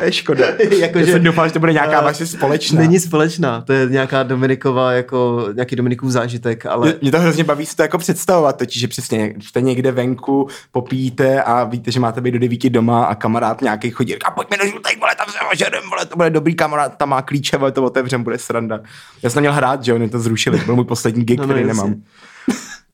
to 0.00 0.04
je 0.06 0.12
škoda. 0.12 0.46
Jakože- 0.78 1.04
Já 1.06 1.12
jsem 1.12 1.22
doufal, 1.24 1.46
že 1.48 1.52
to 1.52 1.58
bude 1.60 1.72
nějaká 1.72 2.00
Eh, 2.00 2.04
vaše 2.04 2.26
společná. 2.26 2.80
Není 2.80 3.00
společná, 3.00 3.60
to 3.60 3.72
je 3.72 3.86
nějaká 3.86 4.22
Dominikova, 4.22 4.92
jako 4.92 5.48
nějaký 5.54 5.76
Dominikův 5.76 6.10
zážitek, 6.10 6.66
ale 6.66 6.94
Mě, 7.02 7.10
to 7.12 7.20
hrozně 7.20 7.44
baví 7.44 7.66
si 7.66 7.76
to 7.76 7.82
jako 7.82 7.98
představovat, 7.98 8.56
totiž, 8.58 8.80
že 8.80 8.88
přesně 8.88 9.34
jste 9.40 9.60
někde 9.60 9.92
venku, 9.92 10.48
popíte 10.72 11.42
a 11.42 11.64
víte, 11.64 11.90
že 11.92 12.00
máte 12.00 12.20
být 12.20 12.30
do 12.30 12.38
devíti 12.38 12.70
doma 12.70 13.04
a 13.04 13.14
kamarád 13.14 13.62
nějaký 13.62 13.90
chodí, 13.90 14.12
říká, 14.12 14.30
pojďme 14.30 14.56
do 14.56 14.66
žlutej, 14.66 14.96
vole, 15.00 15.12
tam 15.18 15.26
se 15.32 15.38
ožerem, 15.52 15.82
vole, 15.90 16.06
to 16.06 16.16
bude 16.16 16.30
dobrý 16.30 16.54
kamarád, 16.54 16.96
tam 16.96 17.08
má 17.08 17.22
klíče, 17.22 17.56
vole, 17.56 17.72
to 17.72 17.82
otevřem, 17.84 18.22
bude 18.22 18.38
sranda. 18.38 18.80
Já 19.22 19.30
jsem 19.30 19.40
měl 19.42 19.52
hrát, 19.52 19.84
že 19.84 19.94
oni 19.94 20.08
to 20.08 20.18
zrušili, 20.18 20.58
to 20.58 20.64
byl 20.64 20.74
můj 20.76 20.84
poslední 20.84 21.24
gig, 21.24 21.38
No, 21.38 21.46
no, 21.46 21.48
no, 21.48 21.54
který 21.54 21.66
nemám. 21.68 21.94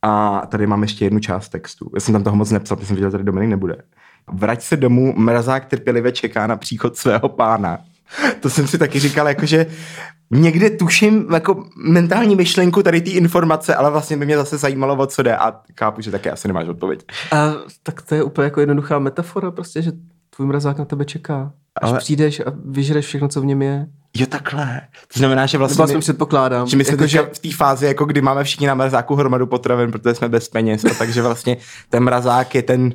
A 0.02 0.42
tady 0.48 0.66
mám 0.66 0.82
ještě 0.82 1.04
jednu 1.04 1.20
část 1.20 1.48
textu. 1.48 1.90
Já 1.94 2.00
jsem 2.00 2.12
tam 2.12 2.24
toho 2.24 2.36
moc 2.36 2.50
nepsal, 2.50 2.76
protože 2.76 2.86
jsem 2.86 2.96
viděl, 2.96 3.08
že 3.08 3.12
tady 3.12 3.24
Dominik 3.24 3.50
nebude. 3.50 3.76
Vrať 4.32 4.62
se 4.62 4.76
domů, 4.76 5.14
mrazák 5.16 5.64
trpělivě 5.64 6.12
čeká 6.12 6.46
na 6.46 6.56
příchod 6.56 6.96
svého 6.96 7.28
pána. 7.28 7.78
To 8.40 8.50
jsem 8.50 8.66
si 8.66 8.78
taky 8.78 9.00
říkal, 9.00 9.28
jakože 9.28 9.66
někde 10.30 10.70
tuším 10.70 11.26
jako 11.32 11.64
mentální 11.76 12.36
myšlenku 12.36 12.82
tady 12.82 13.00
ty 13.00 13.10
informace, 13.10 13.74
ale 13.74 13.90
vlastně 13.90 14.16
by 14.16 14.26
mě 14.26 14.36
zase 14.36 14.58
zajímalo, 14.58 14.96
o 14.96 15.06
co 15.06 15.22
jde 15.22 15.36
a 15.36 15.60
chápu, 15.78 16.00
že 16.00 16.10
taky 16.10 16.30
asi 16.30 16.48
nemáš 16.48 16.68
odpověď. 16.68 17.04
A 17.32 17.52
tak 17.82 18.02
to 18.02 18.14
je 18.14 18.22
úplně 18.22 18.44
jako 18.44 18.60
jednoduchá 18.60 18.98
metafora 18.98 19.50
prostě, 19.50 19.82
že 19.82 19.92
tvůj 20.36 20.48
mrazák 20.48 20.78
na 20.78 20.84
tebe 20.84 21.04
čeká. 21.04 21.52
Až 21.82 21.90
Ale- 21.90 21.98
přijdeš 21.98 22.40
a 22.40 22.44
vyžereš 22.64 23.06
všechno, 23.06 23.28
co 23.28 23.40
v 23.40 23.44
něm 23.44 23.62
je. 23.62 23.86
Jo, 24.14 24.26
takhle. 24.26 24.80
To 25.12 25.18
znamená, 25.18 25.46
že 25.46 25.58
vlastně 25.58 25.86
my, 25.86 25.98
předpokládám. 25.98 26.66
že 26.66 26.76
my 26.76 26.84
jsme 26.84 26.92
jako, 26.92 27.16
jako, 27.16 27.34
v 27.34 27.38
té 27.38 27.52
fázi, 27.52 27.86
jako 27.86 28.04
kdy 28.04 28.20
máme 28.20 28.44
všichni 28.44 28.66
na 28.66 28.74
mrazáku 28.74 29.14
hromadu 29.14 29.46
potravin, 29.46 29.92
protože 29.92 30.14
jsme 30.14 30.28
bez 30.28 30.48
peněz, 30.48 30.84
a 30.84 30.94
takže 30.98 31.22
vlastně 31.22 31.56
ten 31.88 32.04
mrazák 32.04 32.54
je 32.54 32.62
ten... 32.62 32.94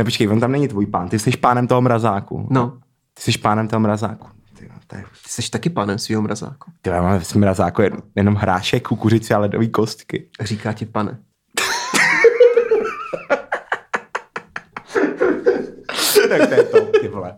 Ne, 0.00 0.04
počkej, 0.04 0.28
on 0.28 0.40
tam 0.40 0.52
není 0.52 0.68
tvůj 0.68 0.86
pán, 0.86 1.08
ty 1.08 1.18
jsi 1.18 1.30
pánem 1.30 1.66
toho 1.66 1.80
mrazáku. 1.80 2.46
No, 2.50 2.78
Ty 3.14 3.32
jsi 3.32 3.38
pánem 3.38 3.68
toho 3.68 3.80
mrazáku. 3.80 4.28
Ty, 4.58 4.64
jo, 4.64 4.70
to 4.86 4.96
je, 4.96 5.02
ty 5.02 5.28
jsi 5.28 5.50
taky 5.50 5.70
panem 5.70 5.98
svého 5.98 6.22
mrazáku. 6.22 6.70
ty 6.82 6.90
jo, 6.90 7.02
máme 7.02 7.20
v 7.20 7.34
mrazáku 7.34 7.82
jen, 7.82 7.96
jenom 8.16 8.34
hrášek, 8.34 8.88
kukuřici 8.88 9.34
a 9.34 9.38
ledový 9.38 9.68
kostky. 9.68 10.28
Říká 10.40 10.72
ti 10.72 10.86
pane. 10.86 11.18
Tak 16.28 16.48
to 16.48 16.54
je 16.54 16.62
to, 16.62 16.80
ty 17.00 17.08
vole. 17.08 17.34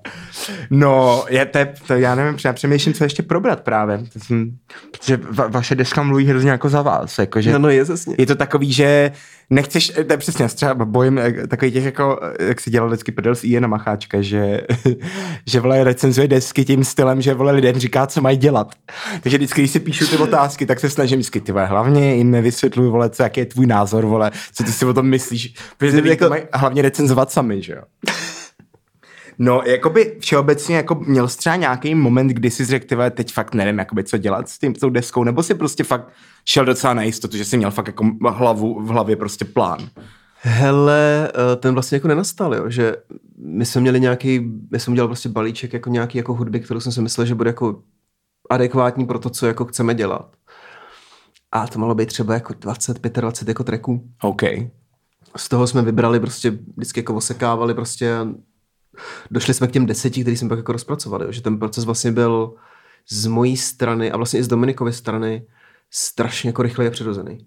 No, 0.70 1.24
je, 1.30 1.46
to, 1.46 1.58
je- 1.58 1.74
to, 1.86 1.94
já 1.94 2.14
nevím, 2.14 2.38
já 2.44 2.52
přemýšlím, 2.52 2.94
co 2.94 3.04
ještě 3.04 3.22
probrat 3.22 3.60
právě. 3.60 4.00
Jsem, 4.18 4.50
protože 4.90 5.18
va, 5.30 5.46
vaše 5.48 5.74
deska 5.74 6.02
mluví 6.02 6.26
hrozně 6.26 6.50
jako 6.50 6.68
za 6.68 6.82
vás. 6.82 7.18
Jako, 7.18 7.40
že 7.40 7.52
No, 7.52 7.58
no, 7.58 7.68
je 7.68 7.84
přesně. 7.84 8.14
je 8.18 8.26
to 8.26 8.34
takový, 8.34 8.72
že 8.72 9.12
nechceš, 9.50 9.92
to 10.06 10.12
je 10.12 10.16
přesně, 10.16 10.48
třeba 10.48 10.84
bojím 10.84 11.18
eh, 11.18 11.46
takový 11.46 11.70
těch 11.72 11.84
jako, 11.84 12.20
eh, 12.40 12.44
jak 12.44 12.60
si 12.60 12.70
dělal 12.70 12.88
vždycky 12.88 13.12
prdel 13.12 13.34
s 13.34 13.44
Iana 13.44 13.68
Macháčka, 13.68 14.22
že, 14.22 14.60
že 15.46 15.60
vole 15.60 15.84
recenzuje 15.84 16.28
desky 16.28 16.64
tím 16.64 16.84
stylem, 16.84 17.22
že 17.22 17.34
vole 17.34 17.52
lidem 17.52 17.76
říká, 17.76 18.06
co 18.06 18.20
mají 18.20 18.36
dělat. 18.36 18.74
Takže 19.22 19.38
vždycky, 19.38 19.60
když 19.60 19.70
si 19.70 19.80
píšu 19.80 20.06
ty 20.06 20.16
otázky, 20.16 20.66
tak 20.66 20.80
se 20.80 20.90
snažím 20.90 21.18
vždycky, 21.18 21.40
ty 21.40 21.52
vole, 21.52 21.66
hlavně 21.66 22.14
jim 22.14 22.30
nevysvětluju, 22.30 22.90
vole, 22.90 23.10
co, 23.10 23.22
jaký 23.22 23.40
je 23.40 23.46
tvůj 23.46 23.66
názor, 23.66 24.06
vole, 24.06 24.30
co 24.54 24.64
ty 24.64 24.72
si 24.72 24.84
o 24.86 24.94
tom 24.94 25.06
myslíš, 25.06 25.54
protože 25.78 26.02
jako... 26.04 26.28
mají 26.28 26.42
hlavně 26.54 26.82
recenzovat 26.82 27.30
sami, 27.30 27.62
že 27.62 27.72
jo. 27.72 27.82
No, 29.38 29.62
jakoby 29.66 30.16
všeobecně 30.20 30.76
jako 30.76 30.94
měl 30.94 31.28
jsi 31.28 31.38
třeba 31.38 31.56
nějaký 31.56 31.94
moment, 31.94 32.28
kdy 32.28 32.50
jsi 32.50 32.64
řekl, 32.64 32.86
ty 32.86 32.96
teď 33.10 33.32
fakt 33.32 33.54
nevím, 33.54 33.78
jakoby, 33.78 34.04
co 34.04 34.18
dělat 34.18 34.48
s 34.48 34.58
tím, 34.58 34.74
s 34.74 34.78
tou 34.78 34.90
deskou, 34.90 35.24
nebo 35.24 35.42
si 35.42 35.54
prostě 35.54 35.84
fakt 35.84 36.08
šel 36.44 36.64
docela 36.64 36.94
na 36.94 37.02
jistotu, 37.02 37.36
že 37.36 37.44
jsi 37.44 37.56
měl 37.56 37.70
fakt 37.70 37.86
jako 37.86 38.10
hlavu, 38.28 38.80
v 38.82 38.88
hlavě 38.88 39.16
prostě 39.16 39.44
plán. 39.44 39.88
Hele, 40.44 41.28
eh, 41.28 41.56
ten 41.56 41.74
vlastně 41.74 41.96
jako 41.96 42.08
nenastal, 42.08 42.54
jo, 42.54 42.70
že 42.70 42.96
my 43.36 43.66
jsme 43.66 43.80
měli 43.80 44.00
nějaký, 44.00 44.52
já 44.72 44.78
jsem 44.78 44.92
udělal 44.92 45.08
prostě 45.08 45.28
balíček 45.28 45.72
jako 45.72 45.90
nějaký 45.90 46.18
jako 46.18 46.34
hudby, 46.34 46.60
kterou 46.60 46.80
jsem 46.80 46.92
si 46.92 47.02
myslel, 47.02 47.26
že 47.26 47.34
bude 47.34 47.50
jako 47.50 47.82
adekvátní 48.50 49.06
pro 49.06 49.18
to, 49.18 49.30
co 49.30 49.46
jako 49.46 49.64
chceme 49.64 49.94
dělat. 49.94 50.36
A 51.52 51.66
to 51.66 51.78
malo 51.78 51.94
být 51.94 52.06
třeba 52.06 52.34
jako 52.34 52.54
20, 52.60 52.98
25 53.20 53.48
jako 53.48 53.64
tracků. 53.64 54.10
OK. 54.22 54.42
Z 55.36 55.48
toho 55.48 55.66
jsme 55.66 55.82
vybrali 55.82 56.20
prostě, 56.20 56.50
vždycky 56.76 57.00
jako 57.00 57.14
osekávali 57.14 57.74
prostě 57.74 58.16
došli 59.30 59.54
jsme 59.54 59.66
k 59.68 59.70
těm 59.72 59.86
deseti, 59.86 60.20
který 60.22 60.36
jsme 60.36 60.48
pak 60.48 60.58
jako 60.58 60.72
rozpracovali, 60.72 61.26
že 61.30 61.42
ten 61.42 61.58
proces 61.58 61.84
vlastně 61.84 62.12
byl 62.12 62.54
z 63.08 63.26
mojí 63.26 63.56
strany 63.56 64.12
a 64.12 64.16
vlastně 64.16 64.40
i 64.40 64.42
z 64.42 64.48
Dominikovy 64.48 64.92
strany 64.92 65.46
strašně 65.90 66.48
jako 66.48 66.62
rychle 66.62 66.86
a 66.86 66.90
přirozený. 66.90 67.38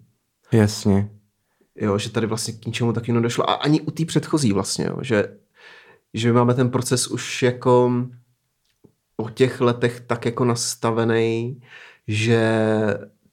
Jasně. 0.52 1.10
Jo, 1.76 1.98
že 1.98 2.10
tady 2.10 2.26
vlastně 2.26 2.54
k 2.54 2.66
ničemu 2.66 2.92
taky 2.92 3.12
nedošlo. 3.12 3.50
A 3.50 3.54
ani 3.54 3.80
u 3.80 3.90
té 3.90 4.04
předchozí 4.04 4.52
vlastně, 4.52 4.84
jo, 4.86 4.96
že, 5.02 5.24
že 6.14 6.32
máme 6.32 6.54
ten 6.54 6.70
proces 6.70 7.06
už 7.08 7.42
jako 7.42 7.92
po 9.16 9.30
těch 9.30 9.60
letech 9.60 10.00
tak 10.06 10.24
jako 10.24 10.44
nastavený, 10.44 11.60
že 12.08 12.50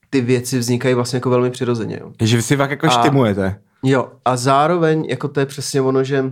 ty 0.09 0.22
věci 0.22 0.59
vznikají 0.59 0.95
vlastně 0.95 1.18
jako 1.18 1.30
velmi 1.30 1.51
přirozeně. 1.51 1.97
Jo. 2.01 2.11
Že 2.22 2.38
vy 2.38 2.43
si 2.43 2.57
fakt 2.57 2.70
jako 2.72 2.88
A- 2.88 2.89
štimujete. 2.89 3.61
jo, 3.84 4.11
a 4.26 4.38
zároveň 4.38 5.05
jako 5.09 5.28
to 5.28 5.39
je 5.39 5.45
přesně 5.45 5.82
ono, 5.82 6.03
že 6.03 6.24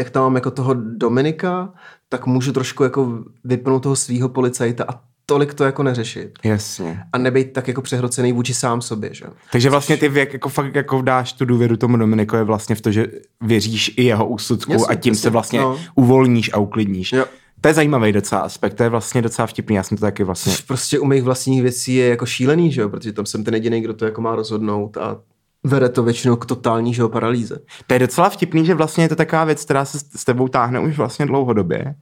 jak 0.00 0.10
tam 0.10 0.22
mám 0.22 0.34
jako 0.34 0.50
toho 0.50 0.74
Dominika, 0.74 1.72
tak 2.08 2.26
můžu 2.26 2.52
trošku 2.52 2.82
jako 2.82 3.24
vypnout 3.44 3.82
toho 3.82 3.96
svého 3.96 4.28
policajta 4.28 4.84
a 4.88 5.00
tolik 5.26 5.54
to 5.54 5.64
jako 5.64 5.82
neřešit. 5.82 6.38
Jasně. 6.44 7.02
A 7.12 7.18
nebejt 7.18 7.52
tak 7.52 7.68
jako 7.68 7.82
přehrocený 7.82 8.32
vůči 8.32 8.54
sám 8.54 8.82
sobě, 8.82 9.14
že? 9.14 9.24
Takže 9.52 9.70
vlastně 9.70 9.96
ty 9.96 10.08
věk, 10.08 10.32
jako 10.32 10.48
fakt 10.48 10.74
jako 10.74 11.02
dáš 11.02 11.32
tu 11.32 11.44
důvěru 11.44 11.76
tomu 11.76 11.96
Dominikovi 11.96 12.44
vlastně 12.44 12.76
v 12.76 12.80
to, 12.80 12.92
že 12.92 13.06
věříš 13.40 13.94
i 13.96 14.04
jeho 14.04 14.28
úsudku 14.28 14.72
Jasně, 14.72 14.86
a 14.86 14.94
tím 14.94 15.10
jasně, 15.10 15.22
se 15.22 15.30
vlastně 15.30 15.60
no. 15.60 15.78
uvolníš 15.94 16.50
a 16.52 16.58
uklidníš. 16.58 17.12
Jo. 17.12 17.24
To 17.60 17.68
je 17.68 17.74
zajímavý 17.74 18.12
docela 18.12 18.40
aspekt, 18.40 18.74
to 18.74 18.82
je 18.82 18.88
vlastně 18.88 19.22
docela 19.22 19.46
vtipný, 19.46 19.76
já 19.76 19.82
jsem 19.82 19.98
to 19.98 20.00
taky 20.00 20.24
vlastně... 20.24 20.52
Prostě 20.66 20.98
u 20.98 21.04
mých 21.04 21.22
vlastních 21.22 21.62
věcí 21.62 21.94
je 21.94 22.08
jako 22.08 22.26
šílený, 22.26 22.72
že 22.72 22.80
jo? 22.80 22.88
protože 22.88 23.12
tam 23.12 23.26
jsem 23.26 23.44
ten 23.44 23.54
jediný, 23.54 23.80
kdo 23.80 23.94
to 23.94 24.04
jako 24.04 24.20
má 24.20 24.36
rozhodnout 24.36 24.96
a 24.96 25.20
vede 25.64 25.88
to 25.88 26.02
většinou 26.02 26.36
k 26.36 26.46
totální 26.46 26.94
že 26.94 27.02
paralýze. 27.08 27.58
To 27.86 27.94
je 27.94 27.98
docela 27.98 28.30
vtipný, 28.30 28.66
že 28.66 28.74
vlastně 28.74 29.04
je 29.04 29.08
to 29.08 29.16
taková 29.16 29.44
věc, 29.44 29.64
která 29.64 29.84
se 29.84 29.98
s 30.16 30.24
tebou 30.24 30.48
táhne 30.48 30.80
už 30.80 30.96
vlastně 30.96 31.26
dlouhodobě. 31.26 31.94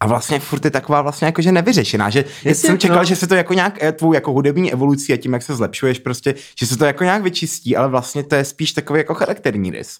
A 0.00 0.06
vlastně 0.06 0.40
furt 0.40 0.64
je 0.64 0.70
taková 0.70 1.02
vlastně 1.02 1.26
jakože 1.26 1.52
nevyřešená, 1.52 2.10
že 2.10 2.18
já 2.18 2.48
Jasně, 2.48 2.68
jsem 2.68 2.78
čekal, 2.78 2.96
no. 2.98 3.04
že 3.04 3.16
se 3.16 3.26
to 3.26 3.34
jako 3.34 3.54
nějak 3.54 3.82
eh, 3.82 3.92
tvou 3.92 4.12
jako 4.12 4.32
hudební 4.32 4.72
evolucí 4.72 5.12
a 5.12 5.16
tím, 5.16 5.32
jak 5.32 5.42
se 5.42 5.54
zlepšuješ 5.54 5.98
prostě, 5.98 6.34
že 6.60 6.66
se 6.66 6.76
to 6.76 6.84
jako 6.84 7.04
nějak 7.04 7.22
vyčistí, 7.22 7.76
ale 7.76 7.88
vlastně 7.88 8.22
to 8.22 8.34
je 8.34 8.44
spíš 8.44 8.72
takový 8.72 8.98
jako 8.98 9.14
charakterní 9.14 9.70
rys. 9.70 9.98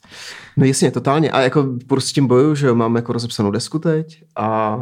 No 0.57 0.65
jasně, 0.67 0.91
totálně. 0.91 1.31
A 1.31 1.41
jako 1.41 1.67
prostě 1.87 2.11
s 2.11 2.13
tím 2.13 2.27
boju, 2.27 2.55
že 2.55 2.67
jo, 2.67 2.75
mám 2.75 2.97
jako 2.97 3.13
rozepsanou 3.13 3.51
desku 3.51 3.79
teď 3.79 4.23
a 4.37 4.79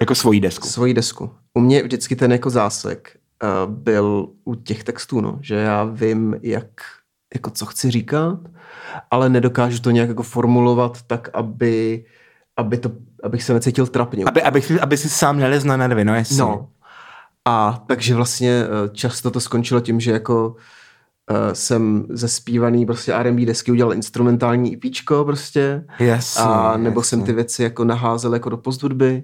Jako 0.00 0.14
svojí 0.14 0.40
desku. 0.40 0.68
svoji 0.68 0.94
desku. 0.94 1.30
U 1.54 1.60
mě 1.60 1.82
vždycky 1.82 2.16
ten 2.16 2.32
jako 2.32 2.50
zásek 2.50 3.16
uh, 3.42 3.72
byl 3.74 4.28
u 4.44 4.54
těch 4.54 4.84
textů, 4.84 5.20
no, 5.20 5.38
že 5.40 5.54
já 5.54 5.84
vím, 5.84 6.36
jak, 6.42 6.68
jako 7.34 7.50
co 7.50 7.66
chci 7.66 7.90
říkat, 7.90 8.38
ale 9.10 9.28
nedokážu 9.28 9.78
to 9.80 9.90
nějak 9.90 10.08
jako 10.08 10.22
formulovat 10.22 11.02
tak, 11.02 11.28
aby, 11.34 12.04
aby 12.56 12.78
to, 12.78 12.90
abych 13.22 13.42
se 13.42 13.54
necítil 13.54 13.86
trapně. 13.86 14.24
Aby, 14.24 14.62
si- 14.62 14.80
aby 14.80 14.96
si 14.96 15.08
sám 15.08 15.38
nelez 15.38 15.64
na 15.64 15.76
nervy, 15.76 16.04
no 16.04 16.14
jasně. 16.14 16.38
No. 16.38 16.68
A 17.44 17.82
takže 17.86 18.14
vlastně 18.14 18.50
eh, 18.64 18.88
často 18.92 19.30
to 19.30 19.40
skončilo 19.40 19.80
tím, 19.80 20.00
že 20.00 20.12
jako 20.12 20.48
uh, 21.30 21.36
jsem 21.52 22.06
ze 22.10 22.28
zpívaný 22.28 22.86
prostě 22.86 23.12
R&B 23.14 23.46
desky 23.46 23.72
udělal 23.72 23.92
instrumentální 23.94 24.74
EPčko 24.74 25.24
prostě. 25.24 25.84
Jasně, 25.98 26.42
a 26.44 26.76
nebo 26.76 27.00
jasně. 27.00 27.08
jsem 27.08 27.22
ty 27.22 27.32
věci 27.32 27.62
jako 27.62 27.84
naházel 27.84 28.34
jako 28.34 28.48
do 28.50 28.56
posthudby. 28.56 29.22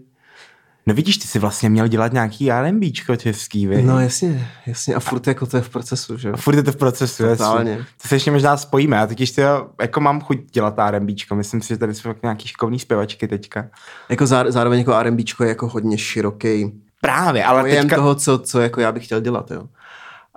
No 0.87 0.95
vidíš, 0.95 1.17
ty 1.17 1.29
si 1.29 1.39
vlastně 1.39 1.71
měl 1.71 1.89
dělat 1.89 2.13
nějaký 2.13 2.51
R&Bčko 2.53 3.17
český, 3.17 3.67
vy. 3.67 3.83
No 3.83 4.01
jasně, 4.01 4.49
jasně. 4.67 4.95
A 4.95 5.01
furt 5.01 5.27
jako 5.27 5.47
to 5.47 5.57
je 5.57 5.63
v 5.63 5.69
procesu, 5.69 6.19
že 6.19 6.29
jo. 6.29 6.35
A 6.35 6.37
furt 6.37 6.57
je 6.57 6.63
to 6.63 6.73
v 6.73 6.77
procesu, 6.77 7.23
Totálně. 7.23 7.71
jasně. 7.71 7.87
To 8.03 8.09
se 8.09 8.15
ještě 8.15 8.31
možná 8.31 8.57
spojíme. 8.57 8.97
Já 8.97 9.07
totiž 9.07 9.31
ty, 9.31 9.43
jako 9.81 10.01
mám 10.01 10.21
chuť 10.21 10.39
dělat 10.53 10.79
R&Bčko. 10.79 11.35
Myslím 11.35 11.63
si, 11.63 11.69
že 11.69 11.77
tady 11.77 11.95
jsou 11.95 12.15
nějaký 12.23 12.49
šikovný 12.49 12.79
zpěvačky 12.79 13.29
teďka. 13.29 13.69
Jako 14.09 14.27
zá, 14.27 14.45
zároveň 14.49 14.79
jako 14.79 14.95
R&Bčko 14.95 15.45
je 15.45 15.49
jako 15.49 15.69
hodně 15.69 15.99
široký 15.99 16.73
Právě, 17.01 17.45
ale 17.45 17.63
pojem 17.63 17.83
teďka... 17.85 17.97
toho, 17.97 18.15
co, 18.15 18.39
co 18.39 18.61
jako 18.61 18.81
já 18.81 18.93
bych 18.93 19.05
chtěl 19.05 19.21
dělat, 19.21 19.51
jo. 19.51 19.69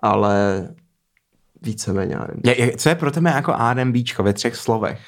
Ale 0.01 0.67
víceméně 1.61 2.15
R&B. 2.15 2.49
Je, 2.49 2.61
je, 2.61 2.77
co 2.77 2.89
je 2.89 2.95
pro 2.95 3.11
tebe 3.11 3.29
jako 3.35 3.55
R&Bčko 3.59 4.23
ve 4.23 4.33
třech 4.33 4.55
slovech? 4.55 4.99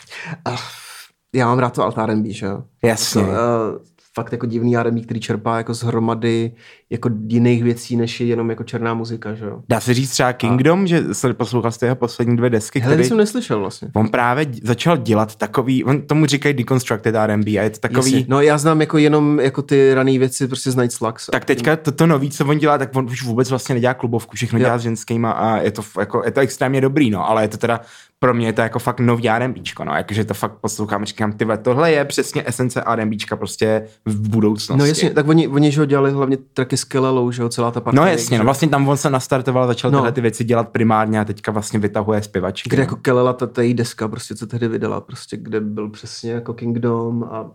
Já 1.33 1.47
mám 1.47 1.59
rád 1.59 1.73
to 1.73 1.83
alt 1.83 1.97
R&B, 1.97 2.33
že 2.33 2.45
jo. 2.45 2.63
Jasně. 2.83 3.21
Jako, 3.21 3.31
uh, 3.31 3.79
fakt 4.17 4.31
jako 4.31 4.45
divný 4.45 4.77
R&B, 4.77 5.01
který 5.01 5.19
čerpá 5.19 5.57
jako 5.57 5.73
z 5.73 5.83
hromady 5.83 6.51
jako 6.89 7.09
jiných 7.27 7.63
věcí, 7.63 7.95
než 7.95 8.19
je 8.19 8.27
jenom 8.27 8.49
jako 8.49 8.63
černá 8.63 8.93
muzika, 8.93 9.33
že 9.33 9.45
jo. 9.45 9.61
Dá 9.69 9.79
se 9.79 9.93
říct 9.93 10.11
třeba 10.11 10.33
Kingdom, 10.33 10.87
že 10.87 11.13
se 11.13 11.33
poslouchal 11.33 11.71
z 11.71 11.81
jeho 11.81 11.95
poslední 11.95 12.37
dvě 12.37 12.49
desky, 12.49 12.79
Hele, 12.79 12.95
který... 12.95 13.07
jsem 13.07 13.17
neslyšel 13.17 13.59
vlastně. 13.59 13.87
On 13.93 14.09
právě 14.09 14.45
začal 14.63 14.97
dělat 14.97 15.35
takový, 15.35 15.83
on 15.83 16.01
tomu 16.01 16.25
říkají 16.25 16.55
deconstructed 16.55 17.15
R&B 17.15 17.51
a 17.51 17.63
je 17.63 17.69
to 17.69 17.79
takový... 17.79 18.11
Jasně. 18.11 18.25
No 18.29 18.41
já 18.41 18.57
znám 18.57 18.81
jako 18.81 18.97
jenom 18.97 19.39
jako 19.39 19.61
ty 19.61 19.93
rané 19.93 20.19
věci 20.19 20.47
prostě 20.47 20.71
z 20.71 20.75
Night 20.75 20.91
Slugs. 20.91 21.25
Tak 21.25 21.45
teďka 21.45 21.75
toto 21.75 22.07
nový, 22.07 22.31
co 22.31 22.45
on 22.45 22.57
dělá, 22.57 22.77
tak 22.77 22.95
on 22.95 23.05
už 23.05 23.23
vůbec 23.23 23.49
vlastně 23.49 23.75
nedělá 23.75 23.93
klubovku, 23.93 24.35
všechno 24.35 24.59
Jo. 24.59 24.65
dělá 24.65 24.77
s 24.77 24.81
ženskýma 24.81 25.31
a 25.31 25.57
je 25.57 25.71
to, 25.71 25.81
jako, 25.99 26.21
je 26.25 26.31
to 26.31 26.39
extrémně 26.39 26.81
dobrý, 26.81 27.09
no, 27.09 27.29
ale 27.29 27.43
je 27.43 27.47
to 27.47 27.57
teda, 27.57 27.81
pro 28.19 28.33
mě 28.33 28.47
je 28.47 28.53
to 28.53 28.61
jako 28.61 28.79
fakt 28.79 28.99
nový 28.99 29.29
R&Bčko, 29.29 29.83
no, 29.83 29.93
jakože 29.93 30.25
to 30.25 30.33
fakt 30.33 30.53
poslouchám, 30.61 31.05
říkám, 31.05 31.33
ty 31.33 31.45
vole, 31.45 31.57
tohle 31.57 31.91
je 31.91 32.05
přesně 32.05 32.43
esence 32.45 32.83
R&Bčka 32.85 33.35
prostě 33.35 33.87
v 34.05 34.29
budoucnosti. 34.29 34.79
No 34.79 34.85
jasně, 34.85 35.09
tak 35.09 35.27
oni, 35.27 35.47
oni 35.47 35.71
že 35.71 35.79
ho 35.79 35.85
dělali 35.85 36.11
hlavně 36.11 36.37
tracky 36.53 36.77
s 36.77 36.83
Kelelou, 36.83 37.31
že 37.31 37.41
jo, 37.41 37.49
celá 37.49 37.71
ta 37.71 37.81
parta. 37.81 38.01
No 38.01 38.07
jasně, 38.07 38.37
no 38.37 38.43
vlastně 38.43 38.67
tam 38.67 38.89
on 38.89 38.97
se 38.97 39.09
nastartoval, 39.09 39.67
začal 39.67 39.91
No. 39.91 39.97
tyhle 39.99 40.11
ty 40.11 40.21
věci 40.21 40.43
dělat 40.43 40.69
primárně 40.69 41.19
a 41.19 41.25
teďka 41.25 41.51
vlastně 41.51 41.79
vytahuje 41.79 42.21
zpěvačky. 42.23 42.69
Kde 42.69 42.77
no. 42.77 42.83
jako 42.83 42.95
Kelela, 42.95 43.33
ta, 43.33 43.47
ta 43.47 43.61
její 43.61 43.73
deska, 43.73 44.07
prostě, 44.07 44.35
co 44.35 44.47
tehdy 44.47 44.67
vydala, 44.67 45.01
prostě, 45.01 45.37
kde 45.37 45.61
byl 45.61 45.89
přesně 45.89 46.31
jako 46.31 46.53
Kingdom 46.53 47.23
a 47.23 47.51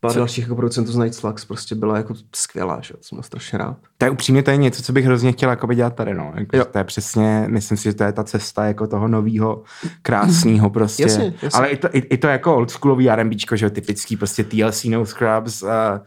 pár 0.00 0.12
Co- 0.12 0.18
dalších 0.18 0.44
jako 0.44 0.56
producentů 0.56 0.92
z 0.92 0.96
Night 0.96 1.14
Slugs, 1.14 1.44
prostě 1.44 1.74
byla 1.74 1.96
jako 1.96 2.14
skvělá, 2.34 2.80
že 2.82 2.94
jsem 3.00 3.16
byl 3.16 3.22
strašně 3.22 3.58
rád. 3.58 3.76
To 3.98 4.04
je 4.04 4.10
upřímně, 4.10 4.42
to 4.42 4.50
je 4.50 4.56
něco, 4.56 4.82
co 4.82 4.92
bych 4.92 5.04
hrozně 5.04 5.32
chtěl 5.32 5.50
jakoby 5.50 5.74
dělat 5.74 5.94
tady, 5.94 6.14
no. 6.14 6.32
Jako, 6.36 6.56
Jo. 6.56 6.64
to 6.64 6.78
je 6.78 6.84
přesně, 6.84 7.44
myslím 7.48 7.76
si, 7.78 7.84
že 7.84 7.94
to 7.94 8.04
je 8.04 8.12
ta 8.12 8.24
cesta 8.24 8.64
jako 8.64 8.86
toho 8.86 9.08
nového, 9.08 9.62
krásného 10.02 10.70
prostě. 10.80 11.02
Jasně, 11.02 11.34
jasně. 11.42 11.58
Ale 11.58 11.68
i 11.68 11.76
to, 11.76 11.88
i, 11.92 11.98
i 11.98 12.16
to 12.18 12.26
jako 12.26 12.56
oldschoolový 12.56 13.10
R&Bčko, 13.10 13.56
že 13.56 13.66
jo, 13.66 13.70
typický 13.70 14.16
prostě 14.16 14.44
TLC 14.44 14.84
No 14.84 15.06
Scrubs 15.06 15.62
a 15.62 16.00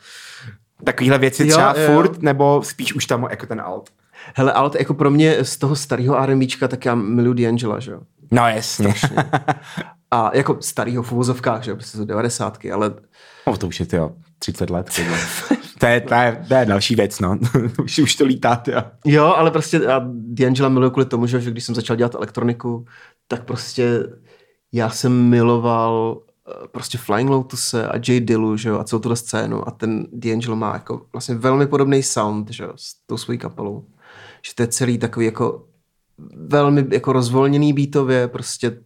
Takovýhle 0.84 1.18
věci 1.18 1.44
Jo, 1.48 1.50
třeba 1.50 1.74
jo. 1.78 1.94
furt, 1.94 2.22
nebo 2.22 2.62
spíš 2.64 2.94
už 2.94 3.06
tam 3.06 3.28
jako 3.30 3.46
ten 3.46 3.62
alt? 3.62 3.90
Hele, 4.36 4.54
ale 4.54 4.70
to 4.70 4.78
jako 4.78 4.94
pro 4.94 5.10
mě 5.12 5.38
z 5.46 5.58
toho 5.58 5.76
starého 5.76 6.20
R&Bčka, 6.24 6.68
tak 6.68 6.86
já 6.86 6.96
miluji 6.96 7.34
D'Angela, 7.34 7.80
že 7.80 7.92
jo. 7.92 8.00
No 8.34 8.48
jasně. 8.48 8.94
A 10.12 10.32
jako 10.34 10.58
starýho 10.60 11.04
v 11.04 11.12
uvozovkách, 11.12 11.64
že 11.64 11.72
jo, 11.72 11.78
prostě 11.78 11.98
to 11.98 12.06
90. 12.06 12.58
ale 12.74 12.94
no 13.48 13.58
to 13.58 13.68
už 13.68 13.80
je, 13.80 13.88
jo, 13.94 14.12
30 14.40 14.70
let. 14.70 14.90
to, 15.80 15.86
je, 15.86 16.02
to, 16.02 16.14
je, 16.14 16.46
to 16.48 16.54
je 16.54 16.66
další 16.66 16.96
věc, 16.96 17.20
no. 17.20 17.38
už, 17.84 18.00
už 18.00 18.16
to 18.16 18.26
lítá, 18.26 18.56
tyjo. 18.56 18.82
jo, 19.06 19.26
ale 19.26 19.52
prostě 19.52 19.82
já 19.84 20.02
D'Angela 20.14 20.70
miluji 20.70 20.92
kvůli 20.92 21.06
tomu, 21.06 21.28
že, 21.28 21.52
když 21.52 21.64
jsem 21.64 21.76
začal 21.76 21.96
dělat 21.96 22.16
elektroniku, 22.16 22.86
tak 23.28 23.44
prostě 23.44 24.04
já 24.72 24.90
jsem 24.90 25.30
miloval 25.30 26.22
eh, 26.50 26.68
prostě 26.68 26.98
Flying 26.98 27.30
Lotuse 27.30 27.88
a 27.88 27.96
J. 27.96 28.20
Dillu, 28.20 28.58
že 28.58 28.70
jo, 28.70 28.80
a 28.80 28.84
celou 28.84 29.00
tuhle 29.00 29.16
scénu 29.16 29.68
a 29.68 29.72
ten 29.72 30.08
D'Angelo 30.12 30.56
má 30.56 30.74
jako 30.74 31.06
vlastně 31.14 31.36
velmi 31.36 31.68
podobný 31.68 32.04
sound, 32.04 32.50
že 32.50 32.64
jo, 32.64 32.74
s 32.76 32.94
tou 33.06 33.18
svojí 33.18 33.40
kapelou. 33.40 33.86
Že 34.46 34.56
to 34.56 34.64
je 34.64 34.68
celý 34.68 34.98
takový 34.98 35.26
jako 35.26 35.66
velmi 36.36 36.86
jako 36.92 37.14
rozvolněný 37.14 37.74
beatově, 37.74 38.28
prostě 38.28 38.78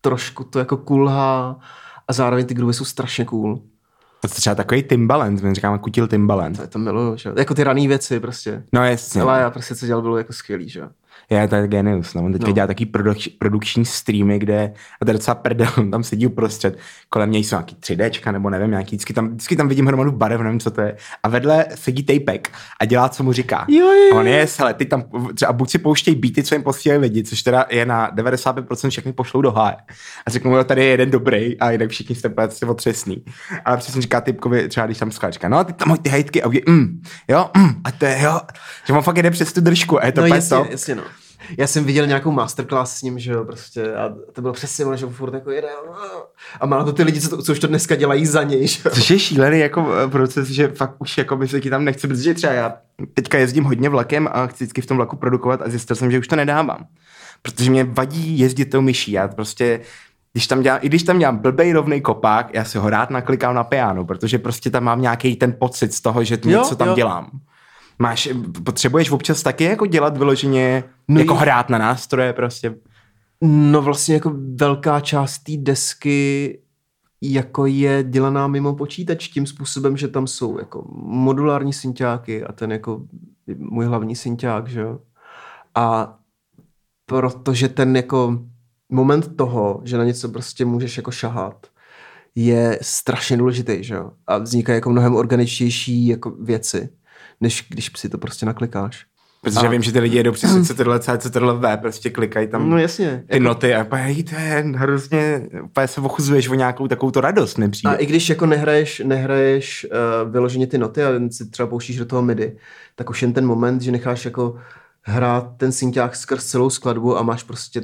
trošku 0.00 0.44
to 0.44 0.58
jako 0.58 0.76
kulhá 0.76 1.60
a 2.08 2.12
zároveň 2.12 2.46
ty 2.46 2.54
groovy 2.54 2.74
jsou 2.74 2.84
strašně 2.84 3.24
cool. 3.24 3.56
To 4.20 4.26
je 4.26 4.28
třeba 4.28 4.54
takový 4.54 4.82
Timbaland, 4.82 5.42
my 5.42 5.54
říkáme 5.54 5.78
kutil 5.78 6.08
Timbaland. 6.08 6.56
To 6.56 6.62
je 6.62 6.68
to 6.68 6.78
miluju, 6.78 7.16
že. 7.16 7.32
Jako 7.36 7.54
ty 7.54 7.64
rané 7.64 7.88
věci 7.88 8.20
prostě. 8.20 8.64
No 8.72 8.84
jasně. 8.84 9.22
Ale 9.22 9.40
já 9.40 9.50
prostě 9.50 9.74
co 9.74 9.86
dělal 9.86 10.02
bylo 10.02 10.18
jako 10.18 10.32
skvělý, 10.32 10.68
že 10.68 10.82
Je, 11.30 11.48
to 11.48 11.54
je 11.56 11.68
genius. 11.68 12.14
No. 12.14 12.22
On 12.24 12.32
teďka 12.32 12.46
No. 12.48 12.52
dělá 12.52 12.66
taky 12.66 12.84
produk- 12.86 13.30
produkční 13.38 13.84
streamy, 13.84 14.38
kde, 14.38 14.72
a 15.00 15.04
to 15.04 15.10
je 15.10 15.12
docela 15.12 15.34
prdel, 15.34 15.68
on 15.78 15.90
tam 15.90 16.04
sedí 16.04 16.26
uprostřed, 16.26 16.78
kolem 17.08 17.30
něj 17.30 17.44
jsou 17.44 17.56
nějaký 17.56 17.76
3Dčka, 17.76 18.32
nebo 18.32 18.50
nevím, 18.50 18.70
nějaký, 18.70 18.88
vždycky 18.96 19.12
tam, 19.12 19.28
vždycky 19.28 19.56
tam 19.56 19.68
vidím 19.68 19.86
hromadu 19.86 20.12
barev, 20.12 20.40
nevím, 20.40 20.60
co 20.60 20.70
to 20.70 20.80
je. 20.80 20.96
A 21.22 21.28
vedle 21.28 21.66
sedí 21.74 22.02
Tapek 22.02 22.50
a 22.80 22.84
dělá, 22.84 23.08
co 23.08 23.22
mu 23.22 23.32
říká. 23.32 23.64
Jo, 23.68 23.86
jo. 23.86 24.16
A 24.16 24.20
on 24.20 24.26
je, 24.26 24.46
hele, 24.58 24.74
ty 24.74 24.84
tam 24.84 25.04
třeba 25.34 25.52
buď 25.52 25.70
si 25.70 25.78
pouštěj 25.78 26.14
beaty, 26.14 26.42
co 26.42 26.54
jim 26.54 26.62
posílají 26.62 27.00
lidi, 27.00 27.22
což 27.24 27.42
teda 27.42 27.66
je 27.70 27.86
na 27.86 28.10
95% 28.16 28.90
všechny 28.90 29.12
pošlou 29.12 29.42
do 29.42 29.50
háje. 29.52 29.76
A 30.26 30.30
řeknu, 30.30 30.56
jo, 30.56 30.64
tady 30.64 30.84
je 30.84 30.90
jeden 30.90 31.10
dobrý 31.10 31.58
a 31.60 31.70
jinak 31.70 31.90
všichni 31.90 32.14
jste 32.14 32.28
prostě 32.28 32.66
otřesný. 32.66 33.24
Ale 33.64 33.76
přesně 33.76 34.02
říká 34.02 34.20
typkovi, 34.20 34.68
třeba 34.68 34.86
když 34.86 34.98
tam 34.98 35.10
skáčka, 35.10 35.48
no 35.48 35.58
a 35.58 35.64
ty 35.64 35.72
tam 35.72 35.96
ty 35.96 36.10
hejtky 36.10 36.42
a 36.42 36.48
mm, 36.68 37.02
jo, 37.28 37.50
mm, 37.56 37.70
a 37.84 37.92
to 37.92 38.04
je, 38.04 38.18
jo, 38.22 38.40
že 38.86 38.92
on 38.92 39.02
fakt 39.02 39.16
jede 39.16 39.30
přes 39.30 39.52
tu 39.52 39.60
držku 39.60 40.02
a 40.02 40.06
je 40.06 40.12
to 40.12 40.20
no 40.20 40.26
jasně, 40.26 40.56
jasně, 40.70 40.94
no. 40.94 41.02
Já 41.58 41.66
jsem 41.66 41.84
viděl 41.84 42.06
nějakou 42.06 42.30
masterclass 42.30 42.96
s 42.96 43.02
ním, 43.02 43.18
že 43.18 43.32
jo, 43.32 43.44
prostě, 43.44 43.94
a 43.94 44.14
to 44.32 44.42
bylo 44.42 44.52
přesně 44.52 44.84
ono, 44.84 44.96
že 44.96 45.06
furt 45.06 45.34
jako 45.34 45.50
jede 45.50 45.68
a 46.60 46.66
má 46.66 46.84
to 46.84 46.92
ty 46.92 47.02
lidi, 47.02 47.20
co, 47.20 47.28
to, 47.28 47.42
co 47.42 47.52
už 47.52 47.58
to 47.58 47.66
dneska 47.66 47.96
dělají 47.96 48.26
za 48.26 48.42
něj, 48.42 48.66
že 48.66 48.80
jo. 48.84 48.90
Což 48.94 49.10
je 49.10 49.18
šílený 49.18 49.58
jako 49.58 49.92
eh, 50.04 50.08
proces, 50.08 50.48
že 50.48 50.68
fakt 50.68 50.94
už 50.98 51.18
jako 51.18 51.36
by 51.36 51.48
se 51.48 51.60
ti 51.60 51.70
tam 51.70 51.84
nechce, 51.84 52.08
protože 52.08 52.34
třeba 52.34 52.52
já 52.52 52.76
teďka 53.14 53.38
jezdím 53.38 53.64
hodně 53.64 53.88
vlakem 53.88 54.28
a 54.32 54.46
chci 54.46 54.64
vždycky 54.64 54.80
v 54.80 54.86
tom 54.86 54.96
vlaku 54.96 55.16
produkovat 55.16 55.62
a 55.62 55.68
zjistil 55.68 55.96
jsem, 55.96 56.10
že 56.10 56.18
už 56.18 56.28
to 56.28 56.36
nedávám. 56.36 56.86
Protože 57.42 57.70
mě 57.70 57.84
vadí 57.84 58.38
jezdit 58.38 58.64
tou 58.64 58.80
myší. 58.80 59.12
Já 59.12 59.28
prostě, 59.28 59.80
když 60.32 60.46
tam 60.46 60.62
dělám, 60.62 60.78
i 60.82 60.88
když 60.88 61.02
tam 61.02 61.18
dělám 61.18 61.36
blbej 61.36 61.72
rovný 61.72 62.00
kopák, 62.00 62.54
já 62.54 62.64
si 62.64 62.78
ho 62.78 62.90
rád 62.90 63.10
naklikám 63.10 63.54
na 63.54 63.64
piano, 63.64 64.04
protože 64.04 64.38
prostě 64.38 64.70
tam 64.70 64.84
mám 64.84 65.02
nějaký 65.02 65.36
ten 65.36 65.54
pocit 65.58 65.94
z 65.94 66.00
toho, 66.00 66.24
že 66.24 66.38
Jo, 66.44 66.58
něco 66.58 66.76
tam 66.76 66.88
jo. 66.88 66.94
dělám. 66.94 67.30
Máš, 68.02 68.28
potřebuješ 68.64 69.10
občas 69.10 69.42
taky 69.42 69.64
jako 69.64 69.86
dělat 69.86 70.16
vyloženě, 70.18 70.84
No 71.08 71.20
jako 71.20 71.32
jo. 71.34 71.38
hrát 71.38 71.68
na 71.68 71.78
nástroje 71.78 72.32
prostě. 72.32 72.74
No 73.42 73.82
vlastně 73.82 74.14
jako 74.14 74.32
velká 74.54 75.00
část 75.00 75.38
té 75.38 75.52
desky 75.56 76.58
jako 77.22 77.66
je 77.66 78.04
dělaná 78.08 78.46
mimo 78.46 78.74
počítač 78.74 79.28
tím 79.28 79.46
způsobem, 79.46 79.96
že 79.96 80.08
tam 80.08 80.26
jsou 80.26 80.58
jako 80.58 80.84
modulární 81.02 81.72
synťáky 81.72 82.44
a 82.44 82.52
ten 82.52 82.72
jako 82.72 83.02
můj 83.56 83.86
hlavní 83.86 84.16
synťák, 84.16 84.68
že 84.68 84.80
jo. 84.80 84.98
A 85.74 86.16
protože 87.06 87.68
ten 87.68 87.96
jako 87.96 88.38
moment 88.92 89.36
toho, 89.36 89.80
že 89.84 89.98
na 89.98 90.04
něco 90.04 90.28
prostě 90.28 90.64
můžeš 90.64 90.96
jako 90.96 91.10
šahat, 91.10 91.66
je 92.34 92.78
strašně 92.82 93.36
důležitý, 93.36 93.84
že 93.84 93.94
jo. 93.94 94.10
A 94.26 94.38
vznikají 94.38 94.74
jako 94.76 94.90
mnohem 94.90 95.14
organičtější 95.14 96.06
jako 96.06 96.30
věci, 96.30 96.88
než 97.40 97.66
když 97.68 97.90
si 97.96 98.08
to 98.08 98.18
prostě 98.18 98.46
naklikáš. 98.46 99.06
Protože 99.42 99.66
A- 99.66 99.68
vím, 99.70 99.82
že 99.82 99.92
ty 99.92 100.00
lidi 100.00 100.16
jedou 100.16 100.32
přes 100.32 100.68
CTRL, 100.68 100.98
C, 100.98 101.18
CTRL 101.18 101.58
V, 101.58 101.76
prostě 101.76 102.10
klikají 102.10 102.48
tam 102.48 102.70
No 102.70 102.78
jasně. 102.78 103.24
ty 103.30 103.40
noty 103.40 103.74
a 103.74 103.82
úplně, 103.84 104.02
hej, 104.02 104.22
to 104.24 104.34
je 104.34 104.64
hrozně, 104.76 105.48
úplně 105.64 105.88
se 105.88 106.00
ochuzuješ 106.00 106.48
o 106.48 106.54
nějakou 106.54 106.88
takovou 106.88 107.10
to 107.10 107.20
radost, 107.20 107.58
nepřijde. 107.58 107.90
A 107.90 107.94
i 107.94 108.06
když 108.06 108.28
jako 108.28 108.46
nehraješ, 108.46 109.02
nehraješ 109.04 109.86
uh, 110.24 110.30
vyloženě 110.32 110.66
ty 110.66 110.78
noty 110.78 111.04
a 111.04 111.08
si 111.30 111.50
třeba 111.50 111.66
pouštíš 111.66 111.96
do 111.96 112.06
toho 112.06 112.22
MIDI, 112.22 112.56
tak 112.96 113.10
už 113.10 113.22
jen 113.22 113.32
ten 113.32 113.46
moment, 113.46 113.82
že 113.82 113.92
necháš 113.92 114.24
jako 114.24 114.58
hrát 115.02 115.52
ten 115.56 115.72
synťák 115.72 116.16
skrz 116.16 116.44
celou 116.46 116.70
skladbu 116.70 117.18
a 117.18 117.22
máš 117.22 117.42
prostě 117.42 117.82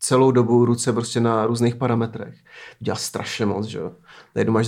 celou 0.00 0.30
dobu 0.30 0.64
ruce 0.64 0.92
prostě 0.92 1.20
na 1.20 1.46
různých 1.46 1.74
parametrech. 1.76 2.34
Dělá 2.80 2.96
strašně 2.96 3.46
moc, 3.46 3.66
že 3.66 3.78
jo. 3.78 3.92
Najednou 4.34 4.54
máš 4.54 4.66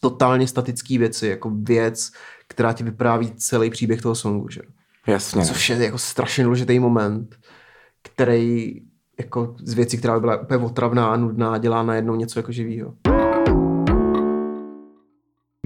totálně 0.00 0.46
statický 0.46 0.98
věci, 0.98 1.26
jako 1.26 1.50
věc, 1.50 2.10
která 2.48 2.72
ti 2.72 2.84
vypráví 2.84 3.32
celý 3.36 3.70
příběh 3.70 4.02
toho 4.02 4.14
songu, 4.14 4.48
že. 4.48 4.60
Jasně. 5.06 5.44
Což 5.44 5.70
je 5.70 5.84
jako 5.84 5.98
strašně 5.98 6.44
důležitý 6.44 6.78
moment, 6.78 7.36
který 8.02 8.80
jako 9.18 9.56
z 9.62 9.74
věcí, 9.74 9.98
která 9.98 10.14
by 10.14 10.20
byla 10.20 10.40
úplně 10.40 10.64
otravná 10.64 11.12
a 11.12 11.16
nudná, 11.16 11.58
dělá 11.58 11.82
najednou 11.82 12.14
něco 12.14 12.38
jako 12.38 12.52
živýho. 12.52 12.94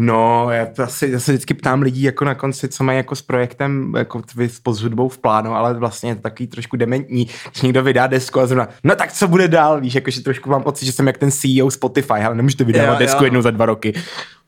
No, 0.00 0.50
já 0.50 0.66
to 0.66 0.82
asi, 0.82 1.08
já 1.10 1.20
se 1.20 1.32
vždycky 1.32 1.54
ptám 1.54 1.82
lidí 1.82 2.02
jako 2.02 2.24
na 2.24 2.34
konci, 2.34 2.68
co 2.68 2.84
mají 2.84 2.96
jako 2.96 3.16
s 3.16 3.22
projektem, 3.22 3.92
jako 3.96 4.22
vy 4.36 4.48
s 4.48 4.80
hudbou 4.82 5.08
v 5.08 5.18
plánu, 5.18 5.54
ale 5.54 5.74
vlastně 5.74 6.10
je 6.10 6.14
to 6.14 6.22
takový 6.22 6.46
trošku 6.46 6.76
dementní, 6.76 7.28
když 7.50 7.62
někdo 7.62 7.82
vydá 7.82 8.06
desku 8.06 8.40
a 8.40 8.46
zrovna, 8.46 8.68
no 8.84 8.96
tak 8.96 9.12
co 9.12 9.28
bude 9.28 9.48
dál, 9.48 9.80
víš, 9.80 9.94
jakože 9.94 10.20
trošku 10.20 10.50
mám 10.50 10.62
pocit, 10.62 10.86
že 10.86 10.92
jsem 10.92 11.06
jak 11.06 11.18
ten 11.18 11.30
CEO 11.30 11.70
Spotify, 11.70 12.12
ale 12.12 12.34
nemůžete 12.34 12.64
vydávat 12.64 12.92
Jo, 12.92 12.98
desku 12.98 13.22
jo. 13.22 13.24
jednou 13.24 13.42
za 13.42 13.50
dva 13.50 13.66
roky. 13.66 13.92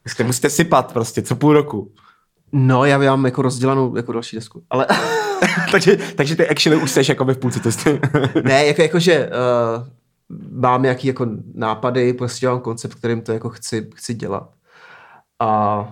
Musíte, 0.05 0.25
musíte 0.25 0.51
sypat 0.51 0.93
prostě, 0.93 1.23
co 1.23 1.37
půl 1.37 1.53
roku. 1.53 1.93
No, 2.53 2.85
já 2.85 2.99
mám 2.99 3.25
jako 3.25 3.43
rozdělanou 3.43 3.97
jako 3.97 4.13
další 4.13 4.37
desku. 4.37 4.63
Ale 4.71 4.87
takže, 5.73 5.97
takže 5.97 6.37
ty 6.37 6.49
actually 6.49 6.83
už 6.83 6.91
seš 6.91 7.09
jako 7.09 7.25
v 7.25 7.39
půlce 7.39 7.61
cesty. 7.61 8.01
ne, 8.45 8.67
jako, 8.67 8.83
jako 8.83 8.99
že 8.99 9.31
uh, 9.79 9.87
mám 10.61 10.83
nějaký 10.83 11.09
jako 11.09 11.27
nápady, 11.55 12.13
prostě 12.13 12.49
mám 12.49 12.61
koncept, 12.61 12.95
kterým 12.95 13.21
to 13.21 13.33
jako 13.33 13.49
chci, 13.49 13.89
chci 13.95 14.15
dělat. 14.15 14.51
A 15.41 15.85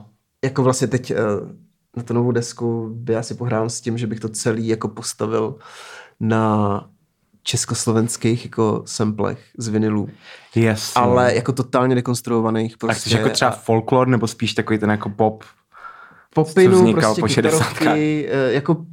jako 0.44 0.62
vlastně 0.62 0.86
teď 0.86 1.12
uh, 1.12 1.16
na 1.97 2.03
tu 2.03 2.14
novou 2.14 2.32
desku 2.32 2.88
by 2.94 3.12
já 3.12 3.22
si 3.22 3.34
pohrám 3.34 3.70
s 3.70 3.80
tím, 3.80 3.99
že 3.99 4.07
bych 4.07 4.20
to 4.20 4.28
celý 4.28 4.68
jako 4.68 4.88
postavil 4.88 5.55
na 6.20 6.84
československých 7.42 8.44
jako 8.44 8.82
samplech 8.86 9.38
z 9.59 9.68
vinilů, 9.68 10.09
yes. 10.55 10.92
ale 10.94 11.34
jako 11.34 11.53
totálně 11.53 11.94
dekonstruovaných 11.94 12.78
prostě. 12.78 13.11
jsi 13.11 13.16
jako 13.16 13.30
třeba 13.30 13.51
folklor, 13.51 14.09
nebo 14.09 14.26
spíš 14.26 14.55
takový 14.55 14.78
ten 14.78 14.90
jako 14.90 15.09
pop. 15.09 15.44
popinu, 16.34 16.92
prostě 16.92 17.20
po 17.20 17.28
60. 17.28 17.59
kytarovky, 17.59 18.28
eh, 18.30 18.53
jako 18.53 18.86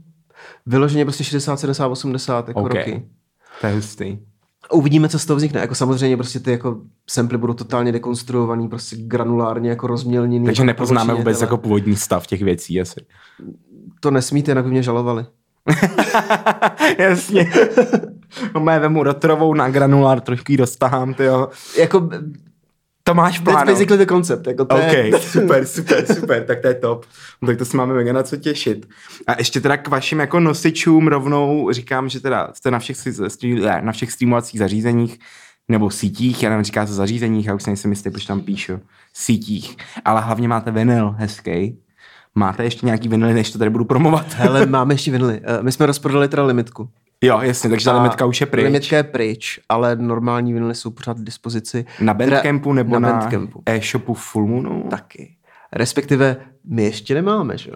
vyloženě 0.66 1.06
prostě 1.06 1.24
60, 1.24 1.58
70, 1.58 1.88
80 1.88 2.48
jako 2.48 2.62
OK. 2.62 2.68
roky. 2.68 3.06
To 3.62 3.68
je 3.68 3.74
hustý. 3.74 4.18
Uvidíme, 4.74 5.10
co 5.10 5.20
z 5.20 5.26
toho 5.26 5.38
vznikne. 5.38 5.62
Jako 5.62 5.76
samozřejmě 5.76 6.18
prostě 6.18 6.40
ty 6.40 6.52
jako 6.52 6.82
samply 7.10 7.38
budou 7.38 7.54
totálně 7.54 7.92
dekonstruovaný, 7.92 8.68
prostě 8.68 8.96
granulárně 9.00 9.70
jako 9.70 9.88
rozmělněný. 9.88 10.46
Takže 10.46 10.64
nepoznáme 10.64 11.14
vůbec 11.14 11.24
počinitele. 11.24 11.44
jako 11.44 11.58
původní 11.58 11.96
stav 11.96 12.28
těch 12.28 12.42
věcí, 12.42 12.82
asi. 12.82 13.06
To 14.00 14.12
nesmíte, 14.12 14.52
jinak 14.52 14.66
by 14.66 14.72
mě 14.72 14.84
žalovali. 14.84 15.26
Jasně. 16.98 17.52
No 18.56 18.62
mé 18.62 18.80
vemu 18.80 19.04
rotorovou 19.04 19.54
na 19.54 19.70
granulár, 19.70 20.22
trošku 20.22 20.52
ji 20.52 20.58
dostahám, 20.58 21.14
ty 21.14 21.24
jo. 21.24 21.48
Jako, 21.80 22.10
To 23.04 23.14
máš 23.14 23.40
v 23.40 23.44
that's 23.44 23.54
plánu. 23.56 23.72
basically 23.72 24.06
the 24.06 24.12
concept. 24.12 24.48
Jako 24.48 24.66
to 24.66 24.78
je, 24.78 25.14
OK, 25.16 25.22
super, 25.22 25.66
super, 25.66 26.06
super, 26.16 26.44
tak 26.44 26.60
to 26.62 26.68
je 26.68 26.74
top. 26.74 27.06
No, 27.42 27.48
tak 27.48 27.58
to 27.58 27.66
se 27.66 27.78
máme 27.78 27.94
mega 27.94 28.14
na 28.14 28.24
co 28.24 28.38
těšit. 28.38 28.86
A 29.28 29.36
ještě 29.38 29.62
teda 29.62 29.78
k 29.78 29.88
vašim 29.88 30.20
jako 30.20 30.40
nosičům 30.40 31.08
rovnou 31.08 31.72
říkám, 31.72 32.10
že 32.10 32.20
teda 32.20 32.50
jste 32.54 32.72
na 32.72 32.80
všech, 32.80 32.98
ne, 33.44 33.82
na 33.84 33.92
všech 33.92 34.12
streamovacích 34.12 34.60
zařízeních 34.60 35.20
nebo 35.70 35.90
sítích, 35.90 36.44
já 36.44 36.50
nevím, 36.50 36.64
říká 36.64 36.88
se 36.88 36.94
zařízeních, 36.94 37.46
já 37.46 37.54
už 37.56 37.64
si 37.64 37.70
nejsem 37.70 37.92
jistý, 37.92 38.10
proč 38.10 38.26
tam 38.26 38.42
píšu, 38.42 38.80
sítích, 39.14 39.78
ale 40.06 40.22
hlavně 40.22 40.48
máte 40.48 40.72
vinyl 40.72 41.16
hezký. 41.18 41.80
Máte 42.36 42.64
ještě 42.64 42.86
nějaký 42.86 43.08
vinyl, 43.10 43.34
než 43.34 43.52
to 43.52 43.58
tady 43.58 43.70
budu 43.70 43.86
promovat? 43.86 44.34
Hele, 44.34 44.66
máme 44.70 44.94
ještě 44.94 45.12
vinily. 45.12 45.42
Eh, 45.44 45.64
My 45.64 45.72
jsme 45.72 45.86
rozprodali 45.86 46.28
teda 46.28 46.44
limitku. 46.44 46.90
Jo, 47.24 47.40
jasně, 47.42 47.70
takže 47.70 47.86
ta 47.86 47.98
limitka 47.98 48.26
už 48.26 48.42
je 48.42 48.48
pryč. 48.48 48.64
Limitka 48.64 48.98
je 48.98 49.04
pryč, 49.04 49.60
ale 49.70 49.96
normální 49.96 50.54
vinily 50.54 50.76
jsou 50.76 50.92
pořád 50.92 51.18
k 51.18 51.24
dispozici. 51.24 51.86
Na 52.00 52.14
Bandcampu 52.14 52.74
nebo 52.74 53.00
na 53.00 53.10
na, 53.10 53.20
Bandcampu. 53.20 53.64
e-shopu 53.66 54.14
Full 54.14 54.48
Moonu? 54.48 54.84
Taky. 54.90 55.36
Respektive 55.74 56.38
my 56.66 56.84
ještě 56.84 57.14
nemáme, 57.14 57.58
že 57.58 57.70
jo? 57.70 57.76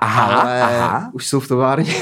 Aha, 0.00 0.40
ale 0.40 0.62
aha. 0.62 1.10
už 1.12 1.26
jsou 1.26 1.40
v 1.40 1.48
továrně. 1.48 1.94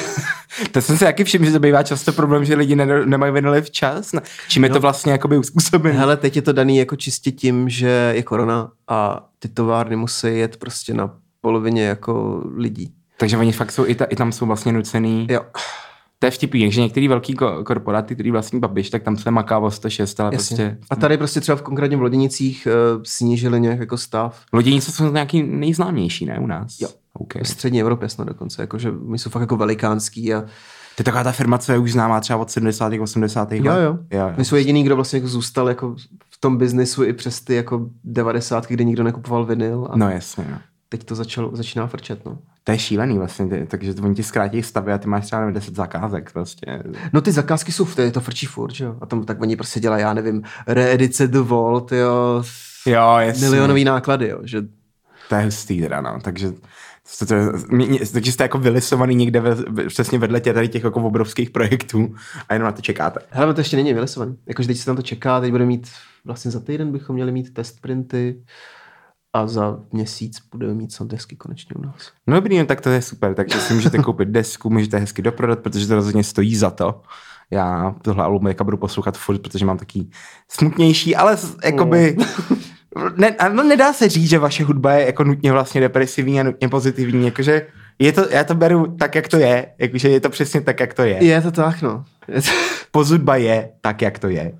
To 0.72 0.82
jsem 0.82 0.99
si 0.99 1.05
taky 1.05 1.24
všiml, 1.24 1.45
že 1.45 1.53
to 1.53 1.59
bývá 1.59 1.82
často 1.82 2.12
problém, 2.12 2.45
že 2.45 2.55
lidi 2.55 2.76
ne, 2.76 3.07
nemají 3.07 3.32
vinily 3.32 3.62
včas. 3.62 4.12
No, 4.12 4.20
Čím 4.49 4.64
je 4.64 4.70
to 4.70 4.80
vlastně 4.80 5.12
jakoby 5.12 5.38
uspůsobené? 5.38 5.99
Hele, 5.99 6.16
teď 6.16 6.36
je 6.36 6.43
to 6.43 6.53
daný 6.53 6.76
jako 6.76 6.97
čistě 6.97 7.30
tím, 7.30 7.68
že 7.68 8.12
je 8.14 8.22
korona 8.22 8.70
a 8.88 9.28
ty 9.38 9.49
továrny 9.49 9.97
musí 9.97 10.26
jet 10.38 10.57
prostě 10.57 10.95
na 10.95 11.14
polovině 11.41 11.84
jako 11.84 12.43
lidí. 12.57 12.95
Takže 13.16 13.36
oni 13.36 13.53
fakt 13.53 13.72
jsou, 13.72 13.86
i, 13.86 13.95
ta, 13.95 14.05
i 14.05 14.16
tam 14.16 14.32
jsou 14.32 14.47
vlastně 14.47 14.72
nucený. 14.72 15.26
Jo. 15.30 15.41
To 16.22 16.26
je 16.26 16.30
vtipný, 16.30 16.72
že 16.72 16.80
některý 16.80 17.08
velký 17.08 17.34
ko- 17.34 17.62
korporáty, 17.64 18.14
který 18.14 18.30
vlastní 18.30 18.60
Babiš, 18.60 18.90
tak 18.90 19.02
tam 19.02 19.16
se 19.16 19.30
maká 19.30 19.58
o 19.58 19.70
106, 19.70 20.20
ale 20.20 20.30
Jasně. 20.34 20.56
prostě... 20.56 20.78
A 20.90 20.96
tady 20.96 21.16
prostě 21.18 21.40
třeba 21.40 21.56
v 21.56 21.62
konkrétně 21.62 21.96
v 21.96 22.02
Loděnicích 22.02 22.68
uh, 22.96 23.02
snížili 23.02 23.60
nějak 23.60 23.78
jako 23.78 23.96
stav. 23.96 24.40
Loděnice 24.52 24.92
jsou 24.92 25.12
nějaký 25.12 25.42
nejznámější, 25.42 26.26
ne 26.26 26.38
u 26.38 26.46
nás? 26.46 26.80
Jo. 26.80 26.88
Okay. 27.12 27.42
V 27.42 27.48
střední 27.48 27.80
Evropě 27.80 28.08
snad 28.08 28.24
dokonce, 28.28 28.62
jakože 28.62 28.92
my 28.92 29.18
jsou 29.18 29.30
fakt 29.30 29.40
jako 29.40 29.56
velikánský 29.56 30.34
a 30.34 30.40
To 30.40 30.46
je 30.98 31.04
taková 31.04 31.24
ta 31.24 31.32
firma, 31.32 31.58
co 31.58 31.72
je 31.72 31.78
už 31.78 31.92
známá 31.92 32.20
třeba 32.20 32.38
od 32.38 32.50
70. 32.50 32.92
80. 33.00 33.52
jo, 33.52 33.62
let. 33.64 33.82
jo. 33.84 33.98
jo, 34.10 34.18
jo. 34.28 34.32
My 34.36 34.44
jsou 34.44 34.56
jediný, 34.56 34.82
kdo 34.84 34.96
vlastně 34.96 35.16
jako 35.16 35.28
zůstal 35.28 35.68
jako 35.68 35.94
v 36.30 36.40
tom 36.40 36.56
biznisu 36.56 37.04
i 37.04 37.12
přes 37.12 37.40
ty 37.40 37.54
jako 37.54 37.86
devadesátky, 38.04 38.74
kdy 38.74 38.84
nikdo 38.84 39.02
nekupoval 39.04 39.44
vinyl 39.44 39.88
a 39.90 39.96
No 39.96 40.10
jasně, 40.10 40.44
no. 40.50 40.58
teď 40.88 41.04
to 41.04 41.14
začalo, 41.14 41.50
začíná 41.56 41.86
frčet, 41.86 42.24
no. 42.26 42.38
To 42.64 42.72
je 42.72 42.78
šílený 42.78 43.18
vlastně, 43.18 43.48
ty, 43.48 43.66
takže 43.66 43.94
oni 44.02 44.14
ti 44.14 44.22
zkrátí 44.22 44.62
stavy 44.62 44.92
a 44.92 44.98
ty 44.98 45.08
máš 45.08 45.26
třeba 45.26 45.40
nevím, 45.40 45.54
10 45.54 45.74
zakázek 45.74 46.32
prostě. 46.32 46.82
No 47.12 47.20
ty 47.20 47.32
zakázky 47.32 47.72
jsou 47.72 47.84
v 47.84 47.96
té, 47.96 48.11
to 48.11 48.20
frčí 48.20 48.46
furt, 48.46 48.80
jo. 48.80 48.96
A 49.00 49.06
tam 49.06 49.24
tak 49.24 49.40
oni 49.40 49.56
prostě 49.56 49.80
dělají, 49.80 50.02
já 50.02 50.14
nevím, 50.14 50.42
reedice 50.66 51.28
The 51.28 51.38
Vault, 51.38 51.92
jo, 51.92 52.42
Jo, 52.86 53.16
jasně. 53.18 53.46
milionový 53.48 53.84
náklady, 53.84 54.28
jo, 54.28 54.40
že 54.44 54.62
To 55.28 55.34
je 55.34 55.44
hustý 55.44 55.80
teda, 55.80 56.00
no. 56.00 56.18
Takže 56.22 56.52
to, 57.18 57.26
to, 57.26 57.34
takže 58.12 58.32
jste 58.32 58.44
jako 58.44 58.58
vylisovaný 58.58 59.14
někde 59.14 59.40
ve, 59.40 59.56
přesně 59.86 60.18
vedle 60.18 60.40
těch 60.40 60.54
tady 60.54 60.68
těch 60.68 60.84
jako 60.84 61.00
obrovských 61.00 61.50
projektů 61.50 62.14
a 62.48 62.52
jenom 62.54 62.66
na 62.66 62.72
to 62.72 62.82
čekáte. 62.82 63.20
Hele, 63.30 63.46
no 63.46 63.54
to 63.54 63.61
ještě 63.61 63.76
není 63.76 63.94
vylisovaný. 63.94 64.36
Jakože 64.46 64.68
teď 64.68 64.76
se 64.78 64.86
tam 64.86 64.96
to 64.96 65.02
čeká, 65.02 65.40
teď 65.40 65.50
bude 65.50 65.66
mít, 65.66 65.88
vlastně 66.24 66.50
za 66.50 66.61
týden 66.61 66.92
bychom 66.92 67.14
měli 67.14 67.32
mít 67.32 67.54
test 67.54 67.80
printy 67.80 68.42
a 69.33 69.47
za 69.47 69.78
měsíc 69.93 70.39
budeme 70.51 70.74
mít 70.74 70.93
soundesky 70.93 71.37
konečně 71.37 71.74
u 71.78 71.83
nás. 71.83 72.12
No 72.26 72.35
dobrý, 72.35 72.59
no, 72.59 72.66
tak 72.66 72.81
to 72.81 72.91
je 72.91 73.03
super, 73.03 73.35
takže 73.35 73.59
si 73.61 73.74
můžete 73.74 73.99
koupit 73.99 74.28
desku, 74.28 74.70
můžete 74.70 74.99
hezky 74.99 75.22
doprodat, 75.22 75.59
protože 75.59 75.87
to 75.87 75.95
rozhodně 75.95 76.24
stojí 76.24 76.57
za 76.57 76.70
to. 76.70 77.03
Já 77.51 77.95
tohle 78.03 78.24
album 78.24 78.47
jako 78.47 78.64
budu 78.64 78.76
poslouchat 78.76 79.18
furt, 79.18 79.39
protože 79.39 79.66
mám 79.66 79.78
taký 79.78 80.11
smutnější, 80.49 81.16
ale 81.16 81.37
jakoby... 81.64 82.16
Ne, 83.16 83.28
a 83.28 83.49
no, 83.49 83.62
nedá 83.62 83.93
se 83.93 84.09
říct, 84.09 84.28
že 84.28 84.39
vaše 84.39 84.64
hudba 84.64 84.93
je 84.93 85.07
jako 85.07 85.24
nutně 85.24 85.53
vlastně 85.53 85.81
depresivní 85.81 86.41
a 86.41 86.43
nutně 86.43 86.68
pozitivní, 86.68 87.24
jakože 87.24 87.66
je 87.99 88.12
to, 88.12 88.28
já 88.31 88.45
to 88.45 88.55
beru 88.55 88.97
tak, 88.99 89.14
jak 89.14 89.28
to 89.28 89.37
je, 89.37 89.66
jakože 89.78 90.09
je 90.09 90.20
to 90.20 90.31
přesně 90.31 90.61
tak, 90.61 90.81
jak 90.81 90.95
to 90.95 91.03
je. 91.03 91.24
Je 91.24 91.43
to 91.43 91.51
tak, 91.51 91.83
no. 91.83 92.05
Pozudba 92.91 93.37
je 93.37 93.70
tak, 93.81 94.03
jak 94.03 94.18
to 94.18 94.28
je. 94.28 94.53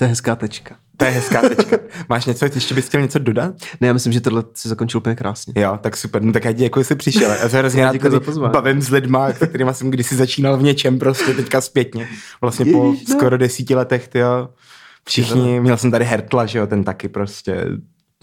To 0.00 0.04
je 0.04 0.08
hezká 0.08 0.36
tečka. 0.36 0.76
To 0.96 1.04
je 1.04 1.10
hezká 1.10 1.40
tečka. 1.40 1.76
Máš 2.08 2.26
něco, 2.26 2.44
ještě 2.44 2.74
bys 2.74 2.86
chtěl 2.86 3.00
něco 3.00 3.18
dodat? 3.18 3.54
Ne, 3.80 3.86
já 3.86 3.92
myslím, 3.92 4.12
že 4.12 4.20
tohle 4.20 4.44
si 4.54 4.68
zakončil 4.68 4.98
úplně 4.98 5.16
krásně. 5.16 5.52
Jo, 5.56 5.78
tak 5.80 5.96
super, 5.96 6.22
no 6.22 6.32
tak 6.32 6.44
já 6.44 6.52
ti 6.52 6.58
děkuji, 6.58 6.80
že 6.80 6.84
jsi 6.84 6.94
přišel. 6.94 7.30
Já 7.30 7.48
se 7.48 7.58
hrozně 7.58 7.84
rád 7.84 8.02
za 8.02 8.20
pozvání. 8.20 8.52
bavím 8.52 8.82
s 8.82 8.90
lidma, 8.90 9.32
se 9.32 9.46
kterými 9.46 9.74
jsem 9.74 9.90
kdysi 9.90 10.16
začínal 10.16 10.56
v 10.56 10.62
něčem, 10.62 10.98
prostě 10.98 11.34
teďka 11.34 11.60
zpětně. 11.60 12.08
Vlastně 12.40 12.64
po 12.64 12.90
Ježiš, 12.90 13.08
no. 13.08 13.14
skoro 13.14 13.38
desíti 13.38 13.74
letech, 13.74 14.08
tyjo. 14.08 14.48
Všichni, 15.04 15.60
měl 15.60 15.76
jsem 15.76 15.90
tady 15.90 16.04
Hertla, 16.04 16.46
že 16.46 16.58
jo, 16.58 16.66
ten 16.66 16.84
taky 16.84 17.08
prostě. 17.08 17.64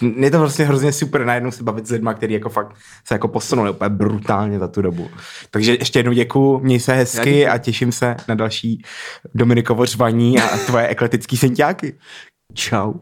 Je 0.01 0.31
to 0.31 0.39
vlastně 0.39 0.65
hrozně 0.65 0.91
super 0.91 1.25
najednou 1.25 1.51
se 1.51 1.63
bavit 1.63 1.87
s 1.87 1.91
lidma, 1.91 2.13
který 2.13 2.33
jako 2.33 2.49
fakt 2.49 2.75
se 3.05 3.15
jako 3.15 3.27
posunuli 3.27 3.71
úplně 3.71 3.89
brutálně 3.89 4.59
za 4.59 4.67
tu 4.67 4.81
dobu. 4.81 5.09
Takže 5.51 5.75
ještě 5.79 5.99
jednou 5.99 6.13
děkuju, 6.13 6.59
měj 6.59 6.79
se 6.79 6.93
hezky 6.93 7.47
a 7.47 7.57
těším 7.57 7.91
se 7.91 8.15
na 8.27 8.35
další 8.35 8.81
Dominikovo 9.35 9.85
řvaní 9.85 10.39
a 10.39 10.57
tvoje 10.57 10.87
ekletický 10.87 11.37
sentiáky. 11.37 11.97
Čau. 12.53 12.93